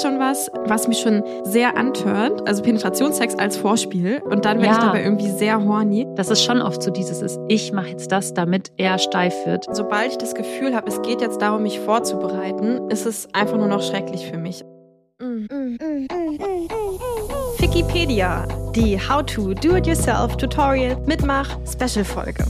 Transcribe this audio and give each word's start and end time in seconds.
ist 0.00 0.06
schon 0.06 0.18
was, 0.18 0.50
was 0.66 0.88
mich 0.88 0.98
schon 0.98 1.22
sehr 1.44 1.76
antörnt. 1.76 2.48
Also 2.48 2.62
Penetrationssex 2.62 3.34
als 3.34 3.56
Vorspiel. 3.58 4.22
Und 4.24 4.46
dann 4.46 4.58
werde 4.58 4.68
ja. 4.68 4.72
ich 4.72 4.78
dabei 4.78 5.04
irgendwie 5.04 5.28
sehr 5.28 5.62
horny. 5.62 6.06
Das 6.16 6.30
ist 6.30 6.42
schon 6.42 6.62
oft 6.62 6.82
so 6.82 6.90
dieses 6.90 7.20
ist, 7.20 7.38
ich 7.48 7.72
mache 7.72 7.88
jetzt 7.88 8.10
das, 8.10 8.32
damit 8.32 8.72
er 8.78 8.98
steif 8.98 9.34
wird. 9.44 9.66
Sobald 9.70 10.12
ich 10.12 10.18
das 10.18 10.34
Gefühl 10.34 10.74
habe, 10.74 10.88
es 10.88 11.02
geht 11.02 11.20
jetzt 11.20 11.42
darum, 11.42 11.62
mich 11.62 11.80
vorzubereiten, 11.80 12.88
ist 12.88 13.04
es 13.04 13.28
einfach 13.34 13.58
nur 13.58 13.66
noch 13.66 13.82
schrecklich 13.82 14.26
für 14.26 14.38
mich. 14.38 14.64
Wikipedia, 17.58 18.46
die 18.74 18.98
How 18.98 19.22
to 19.22 19.52
Do 19.52 19.76
It 19.76 19.86
Yourself 19.86 20.36
Tutorial 20.38 20.96
Mitmach 21.06 21.58
Special 21.66 22.04
Folge. 22.06 22.44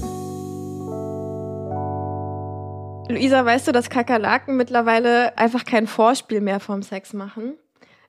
Luisa, 3.11 3.45
weißt 3.45 3.69
du, 3.69 3.73
dass 3.73 3.91
Kakerlaken 3.91 4.57
mittlerweile 4.57 5.37
einfach 5.39 5.65
kein 5.65 5.87
Vorspiel 5.87 6.41
mehr 6.41 6.61
vom 6.61 6.83
Sex 6.83 7.13
machen? 7.13 7.55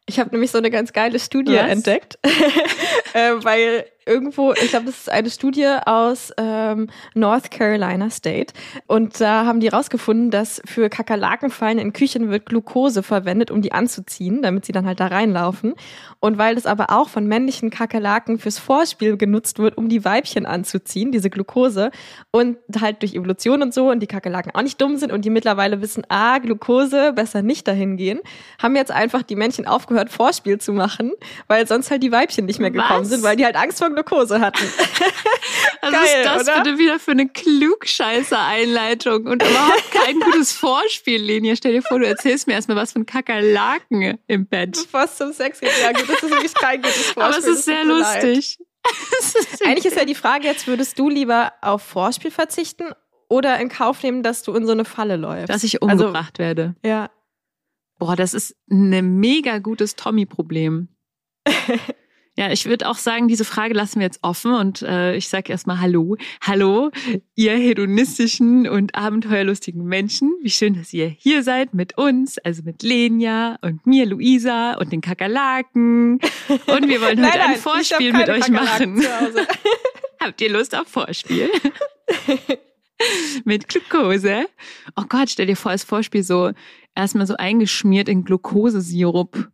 Ich 0.06 0.20
habe 0.20 0.32
nämlich 0.32 0.52
so 0.52 0.58
eine 0.58 0.72
ganz 0.72 0.94
geile 0.94 1.20
Studie 1.20 1.56
Was? 1.56 1.70
entdeckt, 1.70 2.20
äh, 3.14 3.34
weil 3.36 3.86
irgendwo, 4.06 4.54
ich 4.54 4.70
glaube, 4.70 4.88
das 4.88 4.98
ist 4.98 5.12
eine 5.12 5.30
Studie 5.30 5.68
aus 5.86 6.34
ähm, 6.38 6.88
North 7.14 7.52
Carolina 7.52 8.10
State. 8.10 8.54
Und 8.88 9.22
da 9.22 9.46
haben 9.46 9.60
die 9.60 9.68
rausgefunden, 9.68 10.32
dass 10.32 10.62
für 10.66 10.90
Kakerlakenfallen 10.90 11.78
in 11.78 11.94
Küchen 11.94 12.30
wird 12.32 12.46
Glucose 12.48 13.04
verwendet, 13.04 13.52
um 13.52 13.62
die 13.62 13.72
anzuziehen, 13.72 14.42
damit 14.42 14.66
sie 14.66 14.72
dann 14.72 14.86
halt 14.88 15.00
da 15.00 15.08
reinlaufen. 15.08 15.76
Und 16.20 16.38
weil 16.38 16.56
das 16.56 16.66
aber 16.66 16.90
auch 16.90 17.10
von 17.10 17.28
männlichen 17.28 17.70
Kakerlaken 17.70 18.40
fürs 18.40 18.58
Vorspiel 18.58 19.18
genutzt 19.18 19.60
wird, 19.60 19.78
um 19.78 19.88
die 19.88 20.04
Weibchen 20.04 20.46
anzuziehen, 20.46 21.12
diese 21.12 21.30
Glucose. 21.30 21.92
Und 22.32 22.58
halt 22.80 23.02
durch 23.04 23.14
Evolution 23.14 23.62
und 23.62 23.74
so 23.74 23.92
und 23.92 24.00
die 24.00 24.08
Kakerlaken 24.08 24.54
auch 24.56 24.64
nicht 24.64 24.82
dumm 24.82 24.98
sind 24.98 25.12
und 25.12 25.26
die 25.26 25.30
mittlerweile 25.30 25.82
wissen, 25.82 26.04
ah, 26.10 26.40
Glucose, 26.40 27.14
besser 27.14 27.44
nicht 27.44 27.68
dahin 27.68 27.98
gehen, 27.98 28.20
haben 28.62 28.76
jetzt 28.76 28.92
einfach 28.92 29.22
die 29.22 29.36
Männchen 29.36 29.68
aufgehört, 29.68 30.10
Vorspiel 30.10 30.58
zu 30.60 30.74
machen, 30.74 31.12
weil 31.48 31.68
sonst 31.68 31.92
halt 31.92 32.02
die 32.02 32.12
Weibchen 32.12 32.46
nicht 32.46 32.60
mehr 32.60 32.72
gekommen 32.72 33.02
Was? 33.02 33.10
sind, 33.10 33.24
weil 33.24 33.36
die 33.36 33.46
halt 33.46 33.56
Angst 33.56 33.78
vor 33.78 33.91
Glucose 33.92 34.40
hatten. 34.40 34.64
Was 35.82 35.92
Geil, 35.92 36.04
ist 36.04 36.26
das 36.26 36.42
oder? 36.44 36.64
bitte 36.64 36.78
wieder 36.78 37.00
für 37.00 37.12
eine 37.12 37.28
Klugscheißer-Einleitung 37.28 39.26
und 39.26 39.44
überhaupt 39.44 39.92
kein 39.92 40.20
gutes 40.26 40.52
Vorspiel, 40.52 41.22
Linie. 41.22 41.56
Stell 41.56 41.74
dir 41.74 41.82
vor, 41.82 42.00
du 42.00 42.08
erzählst 42.08 42.48
mir 42.48 42.54
erstmal 42.54 42.78
was 42.78 42.92
von 42.94 43.06
Kakerlaken 43.06 44.20
im 44.28 44.46
Bett. 44.46 44.74
Bevor 44.74 45.06
es 45.06 45.18
zum 45.18 45.34
Sex 45.34 45.60
geht. 45.60 45.72
Ja 45.82 45.92
gut, 45.92 46.08
das 46.08 46.22
ist 46.22 46.30
wirklich 46.30 46.54
kein 46.54 46.82
gutes 46.82 47.12
Vorspiel. 47.12 47.24
Aber 47.24 47.38
es 47.38 47.46
ist 47.46 47.66
sehr 47.66 47.84
lustig. 47.84 48.60
ist 49.20 49.66
Eigentlich 49.66 49.86
ist 49.86 49.98
ja 49.98 50.06
die 50.06 50.16
Frage 50.16 50.46
jetzt, 50.48 50.68
würdest 50.68 51.00
du 51.00 51.10
lieber 51.10 51.54
auf 51.62 51.82
Vorspiel 51.82 52.32
verzichten 52.32 52.94
oder 53.28 53.60
in 53.60 53.70
Kauf 53.70 54.04
nehmen, 54.04 54.24
dass 54.24 54.44
du 54.44 54.54
in 54.54 54.66
so 54.66 54.72
eine 54.72 54.86
Falle 54.86 55.16
läufst? 55.16 55.50
Dass 55.50 55.64
ich 55.64 55.82
also 55.82 56.06
umgebracht 56.06 56.40
also, 56.40 56.44
werde. 56.44 56.76
Ja. 56.86 57.10
Boah, 57.98 58.16
das 58.16 58.34
ist 58.34 58.56
ein 58.70 59.20
mega 59.20 59.60
gutes 59.60 59.96
Tommy-Problem. 59.96 60.90
Ja, 62.38 62.50
ich 62.50 62.66
würde 62.66 62.88
auch 62.88 62.96
sagen, 62.96 63.28
diese 63.28 63.44
Frage 63.44 63.74
lassen 63.74 64.00
wir 64.00 64.06
jetzt 64.06 64.20
offen 64.22 64.54
und 64.54 64.82
äh, 64.84 65.16
ich 65.16 65.28
sage 65.28 65.52
erstmal 65.52 65.82
Hallo. 65.82 66.16
Hallo, 66.42 66.90
ihr 67.36 67.58
hedonistischen 67.58 68.70
und 68.70 68.96
abenteuerlustigen 68.96 69.84
Menschen. 69.84 70.34
Wie 70.42 70.50
schön, 70.50 70.74
dass 70.74 70.94
ihr 70.94 71.08
hier 71.08 71.44
seid 71.44 71.74
mit 71.74 71.98
uns, 71.98 72.38
also 72.38 72.64
mit 72.64 72.84
Lenia 72.84 73.58
und 73.62 73.86
mir, 73.86 74.06
Luisa 74.06 74.76
und 74.76 74.94
den 74.94 75.02
Kakerlaken. 75.02 76.20
Und 76.68 76.88
wir 76.88 77.02
wollen 77.02 77.20
heute 77.26 77.38
nein, 77.38 77.42
ein 77.42 77.58
Vorspiel 77.58 78.14
mit 78.14 78.30
euch 78.30 78.48
machen. 78.48 79.06
Habt 80.22 80.40
ihr 80.40 80.52
Lust 80.52 80.74
auf 80.74 80.88
Vorspiel? 80.88 81.50
mit 83.44 83.68
Glukose. 83.68 84.46
Oh 84.96 85.04
Gott, 85.10 85.32
stell 85.32 85.48
dir 85.48 85.58
vor, 85.58 85.72
als 85.72 85.84
Vorspiel 85.84 86.24
so 86.24 86.52
erstmal 86.96 87.28
so 87.28 87.36
eingeschmiert 87.36 88.08
in 88.08 88.24
Glukosesirup 88.24 89.52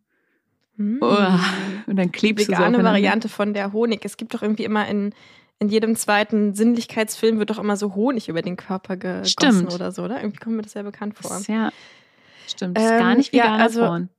Mm. 0.77 0.97
Oh, 1.01 1.39
und 1.87 1.95
dann 1.95 2.11
klebst 2.11 2.47
Vegane 2.47 2.83
Variante 2.83 3.29
von 3.29 3.53
der 3.53 3.73
Honig. 3.73 4.01
Es 4.03 4.17
gibt 4.17 4.33
doch 4.33 4.41
irgendwie 4.41 4.65
immer 4.65 4.87
in, 4.87 5.13
in 5.59 5.69
jedem 5.69 5.95
zweiten 5.95 6.53
Sinnlichkeitsfilm 6.53 7.39
wird 7.39 7.49
doch 7.49 7.59
immer 7.59 7.77
so 7.77 7.95
Honig 7.95 8.29
über 8.29 8.41
den 8.41 8.57
Körper 8.57 8.97
gegossen 8.97 9.25
Stimmt. 9.25 9.73
oder 9.73 9.91
so, 9.91 10.03
oder? 10.03 10.17
Irgendwie 10.17 10.37
kommt 10.37 10.57
mir 10.57 10.61
das 10.61 10.73
sehr 10.73 10.83
bekannt 10.83 11.17
vor. 11.17 11.41
Ja, 11.47 11.71
stimmt. 12.47 12.77
Das 12.77 12.83
ist 12.83 12.91
ähm, 12.91 12.99
gar 12.99 13.15
nicht 13.15 13.33
veganer 13.33 13.57
ja, 13.57 13.63
also, 13.63 13.85
Porn. 13.85 14.09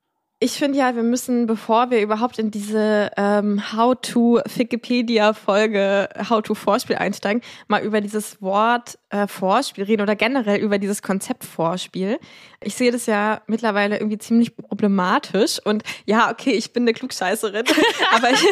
Ich 0.41 0.53
finde 0.53 0.79
ja, 0.79 0.95
wir 0.95 1.03
müssen, 1.03 1.49
bevor 1.49 1.91
wir 1.91 2.01
überhaupt 2.01 2.39
in 2.39 2.53
diese 2.53 3.11
ähm, 3.17 3.73
How-to-Wikipedia-Folge 3.73 6.09
How-to-Vorspiel 6.31 6.95
einsteigen, 6.95 7.43
mal 7.67 7.83
über 7.83 8.01
dieses 8.01 8.41
Wort 8.41 9.01
äh, 9.11 9.27
Vorspiel 9.27 9.83
reden 9.83 10.03
oder 10.03 10.15
generell 10.15 10.61
über 10.61 10.79
dieses 10.79 11.03
Konzept 11.03 11.43
Vorspiel. 11.43 12.21
Ich 12.63 12.77
sehe 12.77 12.93
das 12.93 13.07
ja 13.07 13.43
mittlerweile 13.49 13.97
irgendwie 13.97 14.19
ziemlich 14.19 14.57
problematisch 14.57 15.59
und 15.65 15.83
ja, 16.07 16.31
okay, 16.31 16.53
ich 16.53 16.73
bin 16.73 16.85
eine 16.85 16.93
Klugscheißerin, 16.93 17.65
aber 18.15 18.31
ich, 18.31 18.41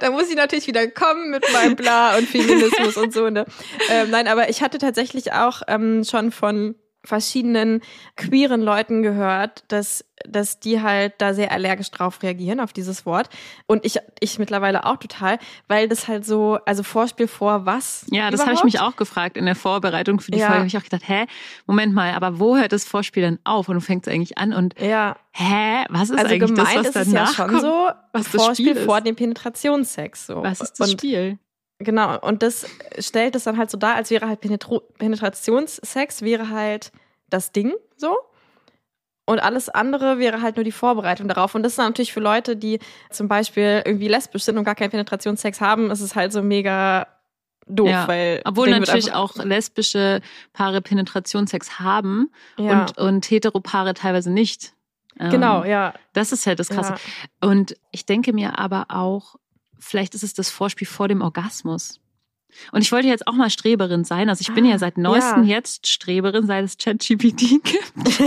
da 0.00 0.10
muss 0.10 0.30
ich 0.30 0.36
natürlich 0.36 0.66
wieder 0.66 0.88
kommen 0.88 1.30
mit 1.30 1.44
meinem 1.52 1.76
Bla 1.76 2.16
und 2.16 2.26
Feminismus 2.26 2.96
und 2.96 3.12
so. 3.12 3.28
Ne? 3.28 3.44
Ähm, 3.90 4.08
nein, 4.08 4.28
aber 4.28 4.48
ich 4.48 4.62
hatte 4.62 4.78
tatsächlich 4.78 5.34
auch 5.34 5.60
ähm, 5.68 6.04
schon 6.04 6.32
von 6.32 6.74
verschiedenen 7.04 7.80
queeren 8.16 8.60
Leuten 8.60 9.02
gehört, 9.02 9.64
dass, 9.68 10.04
dass 10.28 10.60
die 10.60 10.82
halt 10.82 11.14
da 11.18 11.32
sehr 11.32 11.50
allergisch 11.50 11.90
drauf 11.90 12.22
reagieren, 12.22 12.60
auf 12.60 12.72
dieses 12.72 13.06
Wort. 13.06 13.30
Und 13.66 13.84
ich, 13.86 13.98
ich 14.20 14.38
mittlerweile 14.38 14.84
auch 14.84 14.98
total, 14.98 15.38
weil 15.66 15.88
das 15.88 16.08
halt 16.08 16.26
so, 16.26 16.58
also 16.66 16.82
Vorspiel 16.82 17.26
vor 17.26 17.64
was? 17.64 18.04
Ja, 18.10 18.30
das 18.30 18.42
habe 18.42 18.52
ich 18.52 18.64
mich 18.64 18.80
auch 18.80 18.96
gefragt 18.96 19.36
in 19.36 19.46
der 19.46 19.54
Vorbereitung 19.54 20.20
für 20.20 20.30
die 20.30 20.38
ja. 20.38 20.46
Folge. 20.46 20.58
habe 20.58 20.66
ich 20.66 20.76
auch 20.76 20.84
gedacht, 20.84 21.02
hä, 21.06 21.26
Moment 21.66 21.94
mal, 21.94 22.12
aber 22.12 22.38
wo 22.38 22.56
hört 22.56 22.72
das 22.72 22.84
Vorspiel 22.84 23.22
denn 23.22 23.38
auf 23.44 23.68
und 23.68 23.76
du 23.76 23.80
fängst 23.80 24.08
eigentlich 24.08 24.36
an 24.36 24.52
und 24.52 24.78
ja. 24.78 25.16
hä, 25.32 25.84
was 25.88 26.10
ist 26.10 26.18
also 26.18 26.34
eigentlich 26.34 26.54
das, 26.54 26.74
was 26.74 26.86
ist 26.86 26.96
danach 26.96 27.06
es 27.06 27.12
ja 27.12 27.26
schon 27.26 27.48
kommt? 27.48 27.62
so, 27.62 27.88
was 28.12 28.28
Vorspiel 28.28 28.76
vor 28.76 29.00
dem 29.00 29.16
Penetrationssex. 29.16 30.26
So. 30.26 30.42
Was 30.42 30.60
ist 30.60 30.78
das 30.78 30.90
und 30.90 31.00
Spiel? 31.00 31.38
Genau, 31.80 32.18
und 32.20 32.42
das 32.42 32.66
stellt 32.98 33.34
es 33.34 33.44
dann 33.44 33.56
halt 33.56 33.70
so 33.70 33.78
dar, 33.78 33.94
als 33.94 34.10
wäre 34.10 34.28
halt 34.28 34.40
Penetro 34.40 34.80
Penetrationssex, 34.98 36.20
wäre 36.20 36.50
halt 36.50 36.92
das 37.30 37.52
Ding 37.52 37.72
so. 37.96 38.16
Und 39.24 39.38
alles 39.38 39.68
andere 39.68 40.18
wäre 40.18 40.42
halt 40.42 40.56
nur 40.56 40.64
die 40.64 40.72
Vorbereitung 40.72 41.26
darauf. 41.28 41.54
Und 41.54 41.62
das 41.62 41.72
ist 41.72 41.78
natürlich 41.78 42.12
für 42.12 42.20
Leute, 42.20 42.56
die 42.56 42.80
zum 43.10 43.28
Beispiel 43.28 43.82
irgendwie 43.84 44.08
lesbisch 44.08 44.42
sind 44.42 44.58
und 44.58 44.64
gar 44.64 44.74
keinen 44.74 44.90
Penetrationssex 44.90 45.60
haben, 45.60 45.90
ist 45.90 46.00
es 46.00 46.14
halt 46.14 46.32
so 46.32 46.42
mega 46.42 47.06
doof, 47.66 47.88
ja. 47.88 48.08
weil. 48.08 48.42
Obwohl 48.44 48.68
natürlich 48.70 49.14
auch 49.14 49.36
lesbische 49.36 50.20
Paare 50.52 50.82
Penetrationssex 50.82 51.78
haben 51.78 52.30
ja. 52.58 52.82
und, 52.82 52.98
und 52.98 53.30
Heteropaare 53.30 53.94
teilweise 53.94 54.30
nicht. 54.30 54.74
Genau, 55.16 55.62
ähm, 55.64 55.70
ja. 55.70 55.94
Das 56.12 56.32
ist 56.32 56.46
halt 56.46 56.58
das 56.58 56.68
Krasse. 56.68 56.94
Ja. 56.94 57.48
Und 57.48 57.76
ich 57.90 58.06
denke 58.06 58.32
mir 58.32 58.58
aber 58.58 58.86
auch, 58.88 59.36
vielleicht 59.80 60.14
ist 60.14 60.22
es 60.22 60.34
das 60.34 60.50
Vorspiel 60.50 60.86
vor 60.86 61.08
dem 61.08 61.22
Orgasmus. 61.22 62.00
Und 62.72 62.82
ich 62.82 62.92
wollte 62.92 63.08
jetzt 63.08 63.26
auch 63.26 63.34
mal 63.34 63.50
Streberin 63.50 64.04
sein. 64.04 64.28
Also 64.28 64.42
ich 64.42 64.52
bin 64.54 64.64
ja 64.64 64.74
ah, 64.74 64.78
seit 64.78 64.98
neuestem 64.98 65.44
ja. 65.44 65.56
jetzt 65.56 65.86
Streberin, 65.86 66.46
seit 66.46 66.64
es 66.64 66.76
ChatGPT 66.78 67.38
gibt. 67.62 68.20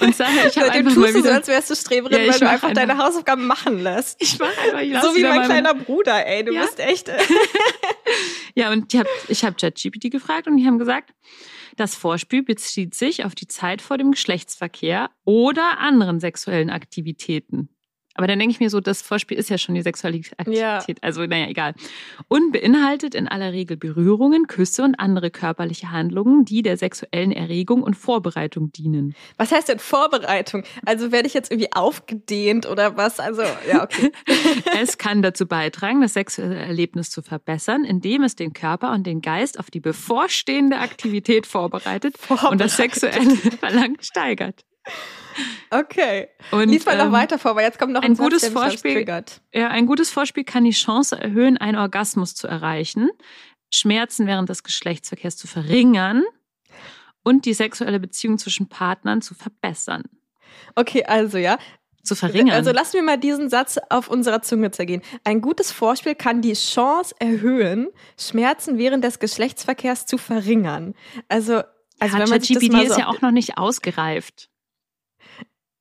und 0.00 0.14
sage, 0.14 0.32
ich 0.48 0.58
habe 0.58 0.70
einfach 0.70 0.94
tust 0.94 0.96
mal 0.96 1.14
wieder, 1.14 1.30
so, 1.30 1.34
als 1.34 1.48
wärst 1.48 1.70
du 1.70 1.74
Streberin, 1.74 2.26
ja, 2.26 2.32
weil 2.32 2.38
du 2.38 2.48
einfach 2.48 2.72
deine 2.72 2.98
Hausaufgaben 2.98 3.46
machen 3.46 3.82
lässt. 3.82 4.20
Ich 4.20 4.38
mache 4.38 4.52
einfach, 4.60 4.80
ich 4.80 5.00
So 5.00 5.16
wie 5.16 5.22
mein 5.22 5.44
kleiner 5.44 5.74
Bruder, 5.74 6.26
ey. 6.26 6.44
Du 6.44 6.52
ja. 6.52 6.62
bist 6.62 6.80
echt. 6.80 7.10
ja, 8.54 8.70
und 8.72 8.92
ich 8.92 9.00
habe 9.00 9.08
ich 9.28 9.44
hab 9.44 9.58
ChatGPT 9.58 10.10
gefragt 10.10 10.46
und 10.46 10.56
die 10.56 10.66
haben 10.66 10.78
gesagt, 10.78 11.14
das 11.76 11.94
Vorspiel 11.94 12.42
bezieht 12.42 12.94
sich 12.94 13.24
auf 13.24 13.34
die 13.34 13.46
Zeit 13.46 13.82
vor 13.82 13.98
dem 13.98 14.10
Geschlechtsverkehr 14.10 15.10
oder 15.24 15.78
anderen 15.78 16.18
sexuellen 16.20 16.70
Aktivitäten. 16.70 17.68
Aber 18.18 18.26
dann 18.26 18.40
denke 18.40 18.50
ich 18.50 18.58
mir 18.58 18.68
so, 18.68 18.80
das 18.80 19.00
Vorspiel 19.00 19.38
ist 19.38 19.48
ja 19.48 19.58
schon 19.58 19.76
die 19.76 19.82
Sexualität. 19.82 20.34
Ja. 20.48 20.84
Also, 21.02 21.24
naja, 21.24 21.46
egal. 21.46 21.74
Und 22.26 22.50
beinhaltet 22.50 23.14
in 23.14 23.28
aller 23.28 23.52
Regel 23.52 23.76
Berührungen, 23.76 24.48
Küsse 24.48 24.82
und 24.82 24.96
andere 24.96 25.30
körperliche 25.30 25.92
Handlungen, 25.92 26.44
die 26.44 26.62
der 26.62 26.76
sexuellen 26.76 27.30
Erregung 27.30 27.80
und 27.84 27.94
Vorbereitung 27.94 28.72
dienen. 28.72 29.14
Was 29.36 29.52
heißt 29.52 29.68
denn 29.68 29.78
Vorbereitung? 29.78 30.64
Also 30.84 31.12
werde 31.12 31.28
ich 31.28 31.34
jetzt 31.34 31.52
irgendwie 31.52 31.72
aufgedehnt 31.72 32.66
oder 32.66 32.96
was? 32.96 33.20
Also, 33.20 33.42
ja, 33.70 33.84
okay. 33.84 34.10
es 34.82 34.98
kann 34.98 35.22
dazu 35.22 35.46
beitragen, 35.46 36.00
das 36.00 36.14
sexuelle 36.14 36.56
Erlebnis 36.56 37.10
zu 37.10 37.22
verbessern, 37.22 37.84
indem 37.84 38.24
es 38.24 38.34
den 38.34 38.52
Körper 38.52 38.90
und 38.90 39.06
den 39.06 39.20
Geist 39.20 39.60
auf 39.60 39.70
die 39.70 39.78
bevorstehende 39.78 40.78
Aktivität 40.78 41.46
vorbereitet, 41.46 42.18
vorbereitet. 42.18 42.50
und 42.50 42.60
das 42.60 42.76
sexuelle 42.76 43.36
Verlangen 43.36 43.98
steigert. 44.00 44.64
Okay. 45.70 46.28
Und, 46.50 46.68
Lies 46.68 46.86
mal 46.86 46.96
noch 46.96 47.06
ähm, 47.06 47.12
weiter 47.12 47.38
vor, 47.38 47.56
weil 47.56 47.64
jetzt 47.64 47.78
kommt 47.78 47.92
noch 47.92 48.02
ein, 48.02 48.12
ein 48.12 48.16
gutes 48.16 48.42
Satz, 48.42 48.52
Vorspiel. 48.52 49.06
Ja, 49.52 49.68
ein 49.68 49.86
gutes 49.86 50.10
Vorspiel 50.10 50.44
kann 50.44 50.64
die 50.64 50.70
Chance 50.70 51.20
erhöhen, 51.20 51.56
einen 51.58 51.76
Orgasmus 51.76 52.34
zu 52.34 52.46
erreichen, 52.46 53.10
Schmerzen 53.72 54.26
während 54.26 54.48
des 54.48 54.62
Geschlechtsverkehrs 54.62 55.36
zu 55.36 55.46
verringern 55.46 56.24
und 57.22 57.44
die 57.44 57.54
sexuelle 57.54 58.00
Beziehung 58.00 58.38
zwischen 58.38 58.68
Partnern 58.68 59.20
zu 59.20 59.34
verbessern. 59.34 60.04
Okay, 60.74 61.04
also 61.04 61.38
ja, 61.38 61.58
zu 62.02 62.16
verringern. 62.16 62.54
Also 62.54 62.72
lassen 62.72 62.94
wir 62.94 63.02
mal 63.02 63.18
diesen 63.18 63.50
Satz 63.50 63.78
auf 63.90 64.08
unserer 64.08 64.42
Zunge 64.42 64.70
zergehen. 64.70 65.02
Ein 65.24 65.40
gutes 65.40 65.70
Vorspiel 65.70 66.14
kann 66.14 66.40
die 66.40 66.54
Chance 66.54 67.14
erhöhen, 67.18 67.88
Schmerzen 68.18 68.78
während 68.78 69.04
des 69.04 69.18
Geschlechtsverkehrs 69.18 70.06
zu 70.06 70.18
verringern. 70.18 70.94
Also, 71.28 71.62
also 72.00 72.16
ja, 72.16 72.22
wenn 72.22 72.30
man 72.30 72.40
sich 72.40 72.58
das 72.58 72.68
mal 72.68 72.86
so 72.86 72.92
ist 72.92 72.98
ja 72.98 73.08
auch 73.08 73.20
noch 73.20 73.30
nicht 73.30 73.58
ausgereift. 73.58 74.48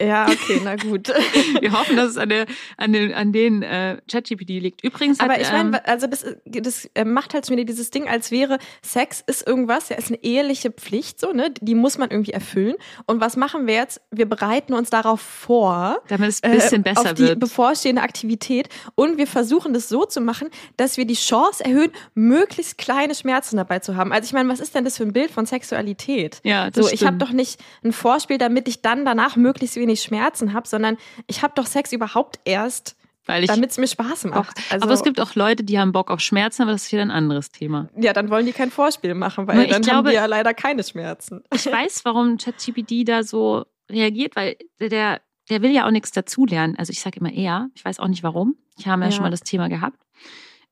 Ja, 0.02 0.28
okay, 0.28 0.62
na 0.64 0.76
gut. 0.76 1.08
Wir 1.60 1.72
hoffen, 1.72 1.96
dass 1.96 2.12
es 2.12 2.18
an, 2.18 2.30
der, 2.30 2.46
an 2.78 2.94
den, 2.94 3.14
an 3.14 3.32
den 3.32 3.64
äh, 3.64 3.98
ChatGPT 4.10 4.50
liegt. 4.50 4.84
Übrigens, 4.84 5.20
aber 5.20 5.34
hat, 5.34 5.42
ich 5.42 5.52
meine, 5.52 5.78
ähm, 5.78 5.84
also 5.86 6.06
das, 6.06 6.24
das 6.46 6.86
äh, 6.94 7.04
macht 7.04 7.34
halt 7.34 7.50
mir 7.50 7.66
dieses 7.66 7.90
Ding, 7.90 8.08
als 8.08 8.30
wäre 8.30 8.60
Sex 8.84 9.24
ist 9.26 9.48
irgendwas, 9.48 9.90
ja, 9.90 9.96
ist 9.96 10.10
eine 10.10 10.24
eheliche 10.24 10.70
Pflicht, 10.70 11.20
so 11.20 11.32
ne, 11.32 11.52
die 11.62 11.74
muss 11.74 11.98
man 11.98 12.12
irgendwie 12.12 12.32
erfüllen. 12.32 12.76
Und 13.08 13.22
was 13.22 13.38
machen 13.38 13.66
wir 13.66 13.74
jetzt? 13.74 14.02
Wir 14.12 14.28
bereiten 14.28 14.74
uns 14.74 14.92
darauf 14.92 15.22
vor, 15.22 16.02
damit 16.10 16.30
es 16.30 16.44
ein 16.44 16.52
bisschen 16.52 16.82
äh, 16.82 16.94
besser 16.94 17.02
auf 17.02 17.14
die 17.14 17.24
wird. 17.24 17.40
bevorstehende 17.40 18.04
Aktivität 18.04 18.70
und 18.94 19.18
wir 19.18 19.28
versuchen 19.28 19.74
das 19.74 19.90
so 19.90 20.06
zu 20.06 20.22
machen, 20.22 20.50
dass 20.76 20.98
wir 20.98 21.06
die 21.06 21.16
Chance 21.16 21.66
erhöhen, 21.66 21.92
möglichst 22.14 22.78
kleine 22.78 23.16
Schmerzen 23.16 23.58
dabei 23.58 23.80
zu 23.80 23.96
haben. 23.96 24.12
Also 24.12 24.28
ich 24.28 24.34
meine, 24.34 24.50
was 24.50 24.60
ist 24.60 24.76
denn 24.76 24.84
das 24.84 24.98
für 24.98 25.04
ein 25.04 25.14
Bild 25.14 25.32
von 25.32 25.48
Sexualität? 25.48 26.40
Ja, 26.44 26.70
das 26.70 26.86
so, 26.86 26.94
ich 26.94 27.02
habe 27.02 27.16
stimmt. 27.16 27.22
doch 27.24 27.32
nicht 27.32 27.60
ein 27.84 27.94
Vorspiel, 27.94 28.38
damit 28.38 28.68
ich 28.68 28.82
dann 28.82 29.04
danach 29.04 29.36
möglichst 29.38 29.76
wenig 29.76 29.87
Schmerzen 29.96 30.52
habe, 30.54 30.68
sondern 30.68 30.98
ich 31.28 31.44
habe 31.44 31.54
doch 31.56 31.66
Sex 31.66 31.94
überhaupt 31.94 32.40
erst, 32.44 32.98
Weil 33.26 33.44
ich 33.44 33.50
damit 33.50 33.70
es 33.72 33.78
mir 33.78 33.88
Spaß 33.88 34.26
macht. 34.26 34.58
Also, 34.70 34.84
aber 34.84 34.94
es 34.94 35.04
gibt 35.04 35.22
auch 35.22 35.36
Leute, 35.36 35.64
die 35.64 35.80
haben 35.80 35.92
Bock 35.94 36.12
auf 36.12 36.20
Schmerzen, 36.20 36.64
aber 36.64 36.72
das 36.72 36.84
ist 36.88 36.92
wieder 36.92 37.04
ein 37.04 37.12
anderes 37.12 37.52
Thema. 37.52 37.88
ja, 37.96 38.12
dann 38.12 38.30
wollen 38.30 38.46
die 38.46 38.52
kein 38.54 38.72
Vorspiel 38.72 39.14
machen, 39.14 39.48
weil 39.48 39.68
dann 39.68 39.76
haben 39.76 39.82
glaube- 39.84 40.10
die 40.10 40.16
ja 40.16 40.26
leider 40.26 40.54
keine 40.54 40.84
Schmerzen. 40.84 41.44
Ich 41.54 41.66
weiß, 41.66 42.02
warum 42.04 42.38
ChatGPT 42.38 43.08
da 43.08 43.24
so 43.24 43.66
reagiert, 43.90 44.36
weil 44.36 44.58
der, 44.82 45.22
der 45.50 45.62
will 45.62 45.72
ja 45.72 45.86
auch 45.88 45.92
nichts 45.92 46.12
dazulernen. 46.12 46.76
Also 46.78 46.92
ich 46.92 47.00
sage 47.00 47.20
immer 47.20 47.32
er. 47.32 47.70
Ich 47.76 47.86
weiß 47.86 48.00
auch 48.00 48.08
nicht 48.10 48.24
warum. 48.24 48.56
Ich 48.78 48.88
habe 48.88 49.02
ja, 49.04 49.08
Ja. 49.08 49.12
schon 49.14 49.24
mal 49.24 49.32
das 49.32 49.42
Thema 49.44 49.70
gehabt. 49.70 49.98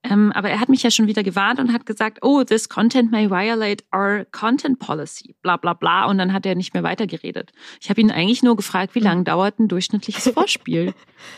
Ähm, 0.10 0.31
aber 0.34 0.50
er 0.50 0.60
hat 0.60 0.69
mich 0.69 0.84
ja 0.84 0.92
schon 0.92 1.07
wieder 1.07 1.24
gewarnt 1.24 1.60
und 1.60 1.74
hat 1.74 1.86
gesagt, 1.86 2.19
oh, 2.22 2.44
this 2.44 2.69
content 2.69 3.12
may 3.12 3.30
violate 3.30 3.84
our 3.94 4.25
content 4.31 4.80
policy, 4.80 5.36
bla 5.42 5.57
bla 5.57 5.74
bla. 5.74 6.06
Und 6.06 6.18
dann 6.19 6.31
hat 6.31 6.46
er 6.46 6.56
nicht 6.56 6.74
mehr 6.74 6.84
weitergeredet. 6.84 7.52
Ich 7.81 7.90
habe 7.90 8.02
ihn 8.02 8.12
eigentlich 8.12 8.44
nur 8.44 8.56
gefragt, 8.56 8.94
wie 8.96 9.00
lange 9.00 9.24
dauert 9.24 9.60
ein 9.60 9.68
durchschnittliches 9.68 10.30
Vorspiel? 10.34 10.94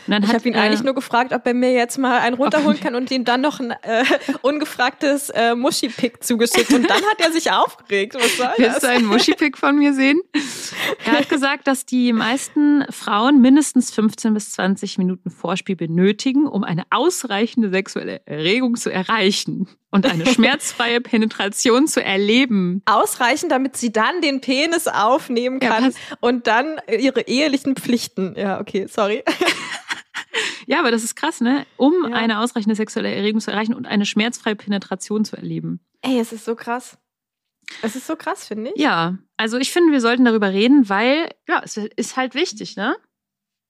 Ich 0.07 0.33
habe 0.33 0.47
ihn 0.47 0.53
äh, 0.53 0.57
eigentlich 0.57 0.83
nur 0.83 0.95
gefragt, 0.95 1.31
ob 1.31 1.45
er 1.45 1.53
mir 1.53 1.71
jetzt 1.71 1.97
mal 1.97 2.19
einen 2.19 2.35
runterholen 2.35 2.79
kann 2.79 2.95
und 2.95 3.09
ihm 3.11 3.23
dann 3.23 3.41
noch 3.41 3.59
ein 3.59 3.71
äh, 3.71 4.03
ungefragtes 4.41 5.29
äh, 5.29 5.55
Muschi-Pick 5.55 6.23
zugeschickt. 6.23 6.73
Und 6.73 6.89
dann 6.89 7.01
hat 7.03 7.19
er 7.19 7.31
sich 7.31 7.51
aufgeregt. 7.51 8.15
Was 8.15 8.35
soll 8.35 8.49
Willst 8.57 8.75
das? 8.77 8.81
du 8.81 8.89
einen 8.89 9.05
Muschi-Pick 9.05 9.57
von 9.57 9.77
mir 9.77 9.93
sehen? 9.93 10.19
Er 11.05 11.13
hat 11.13 11.29
gesagt, 11.29 11.67
dass 11.67 11.85
die 11.85 12.11
meisten 12.11 12.85
Frauen 12.91 13.41
mindestens 13.41 13.91
15 13.91 14.33
bis 14.33 14.51
20 14.51 14.97
Minuten 14.97 15.29
Vorspiel 15.29 15.77
benötigen, 15.77 16.47
um 16.47 16.63
eine 16.63 16.83
ausreichende 16.89 17.69
sexuelle 17.69 18.21
Erregung 18.25 18.56
zu 18.75 18.91
erreichen 18.91 19.67
und 19.91 20.05
eine 20.05 20.25
schmerzfreie 20.33 21.01
Penetration 21.01 21.87
zu 21.87 22.03
erleben. 22.03 22.81
Ausreichend, 22.85 23.51
damit 23.51 23.77
sie 23.77 23.91
dann 23.91 24.21
den 24.21 24.41
Penis 24.41 24.87
aufnehmen 24.87 25.59
Ja, 25.61 25.69
kann 25.69 25.83
pass- 25.85 25.95
und 26.19 26.47
dann 26.47 26.79
ihre 26.87 27.21
ehelichen 27.21 27.75
Pflichten. 27.75 28.35
Ja, 28.37 28.59
okay, 28.59 28.87
sorry. 28.87 29.23
Ja, 30.69 30.79
aber 30.79 30.91
das 30.91 31.03
ist 31.03 31.15
krass, 31.15 31.39
ne? 31.39 31.65
Um 31.77 31.93
Ja. 32.09 32.15
eine 32.17 32.39
ausreichende 32.39 32.75
sexuelle 32.75 33.13
Erregung 33.13 33.39
zu 33.39 33.51
erreichen 33.51 33.73
und 33.73 33.85
eine 33.85 34.05
schmerzfreie 34.05 34.55
Penetration 34.55 35.23
zu 35.23 35.37
erleben. 35.37 35.79
Ey, 36.01 36.19
es 36.19 36.33
ist 36.33 36.43
so 36.45 36.55
krass. 36.55 36.97
Es 37.81 37.95
ist 37.95 38.05
so 38.05 38.15
krass, 38.17 38.45
finde 38.47 38.71
ich. 38.75 38.81
Ja, 38.81 39.17
also 39.37 39.57
ich 39.57 39.71
finde, 39.71 39.93
wir 39.93 40.01
sollten 40.01 40.25
darüber 40.25 40.49
reden, 40.51 40.89
weil, 40.89 41.29
ja, 41.47 41.61
es 41.63 41.77
ist 41.77 42.17
halt 42.17 42.35
wichtig, 42.35 42.75
ne? 42.75 42.97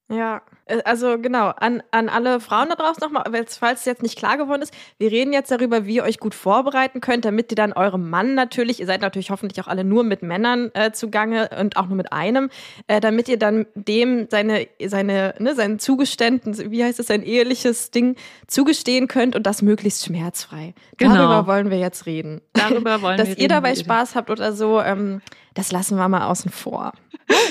Ja, 0.09 0.42
äh, 0.65 0.81
also 0.86 1.18
genau, 1.19 1.50
an, 1.50 1.83
an 1.92 2.07
alle 2.07 2.39
Frauen 2.39 2.69
da 2.69 2.75
draußen 2.75 3.01
nochmal, 3.01 3.24
falls 3.48 3.81
es 3.81 3.86
jetzt 3.86 4.01
nicht 4.01 4.18
klar 4.18 4.38
geworden 4.38 4.62
ist, 4.62 4.74
wir 4.98 5.12
reden 5.12 5.33
jetzt 5.33 5.51
darüber, 5.51 5.86
wie 5.86 5.95
ihr 5.95 6.04
euch 6.04 6.19
gut 6.19 6.33
vorbereiten 6.33 7.01
könnt, 7.01 7.25
damit 7.25 7.51
ihr 7.51 7.56
dann 7.56 7.74
eurem 7.74 8.09
Mann 8.09 8.33
natürlich, 8.33 8.80
ihr 8.80 8.86
seid 8.86 9.01
natürlich 9.01 9.31
hoffentlich 9.31 9.59
auch 9.62 9.68
alle 9.68 9.83
nur 9.83 10.04
mit 10.04 10.24
Männern 10.24 10.71
äh, 10.74 10.92
zugange 10.92 11.50
und 11.59 11.75
auch 11.75 11.88
nur 11.88 11.98
mit 11.98 12.13
einem, 12.13 12.50
äh, 12.88 13.01
damit 13.01 13.27
ihr 13.27 13.38
dann 13.38 13.65
dem 13.75 14.27
seine, 14.30 14.68
seine, 14.86 15.36
ne, 15.39 15.56
sein 15.56 15.77
Zugeständnis, 15.77 16.71
wie 16.71 16.83
heißt 16.83 17.00
es, 17.00 17.07
sein 17.07 17.24
eheliches 17.24 17.92
Ding 17.92 18.15
zugestehen 18.48 19.10
könnt 19.10 19.36
und 19.36 19.45
das 19.45 19.62
möglichst 19.62 20.06
schmerzfrei. 20.06 20.74
Genau. 20.98 21.15
Darüber 21.15 21.48
wollen 21.48 21.69
wir 21.69 21.80
jetzt 21.80 22.06
reden. 22.06 22.42
Darüber 22.53 23.01
wollen 23.01 23.18
Dass 23.18 23.27
wir 23.27 23.36
ihr 23.36 23.44
reden, 23.44 23.50
dabei 23.50 23.71
bitte. 23.71 23.83
Spaß 23.83 24.15
habt 24.15 24.30
oder 24.30 24.53
so, 24.53 24.81
ähm, 24.81 25.21
das 25.57 25.71
lassen 25.71 25.98
wir 25.98 26.07
mal 26.07 26.27
außen 26.27 26.51
vor. 26.51 26.94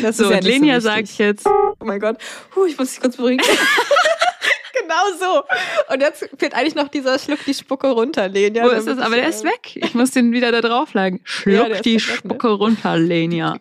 Das 0.00 0.16
So, 0.16 0.24
ist 0.24 0.30
ja 0.30 0.36
und 0.38 0.44
Lenia 0.44 0.80
so 0.80 0.88
sagt 0.88 1.18
jetzt, 1.18 1.46
Oh 1.46 1.74
mein 1.84 2.00
Gott, 2.00 2.18
Puh, 2.50 2.64
ich 2.66 2.78
muss 2.78 2.92
dich 2.92 3.00
kurz 3.00 3.16
beruhigen. 3.16 3.44
genau 4.80 4.94
so. 5.18 5.92
Und 5.92 6.00
jetzt 6.00 6.28
fehlt 6.38 6.54
eigentlich 6.54 6.74
noch 6.74 6.88
dieser 6.88 7.18
Schluck 7.18 7.44
die 7.44 7.54
Spucke 7.54 7.88
runter, 7.88 8.28
Lenia. 8.28 8.64
Wo 8.64 8.68
ist 8.68 8.86
das? 8.86 8.98
Aber 8.98 9.16
der 9.16 9.28
ist 9.28 9.44
weg. 9.44 9.72
Ich 9.76 9.94
muss 9.94 10.10
den 10.12 10.32
wieder 10.32 10.52
da 10.52 10.60
drauflegen. 10.60 11.20
Schluck 11.24 11.54
Ja, 11.54 11.80
die 11.80 11.94
weg, 11.96 12.08
ne? 12.08 12.16
Spucke 12.16 12.48
runter, 12.48 12.96
Lenia. 12.96 13.56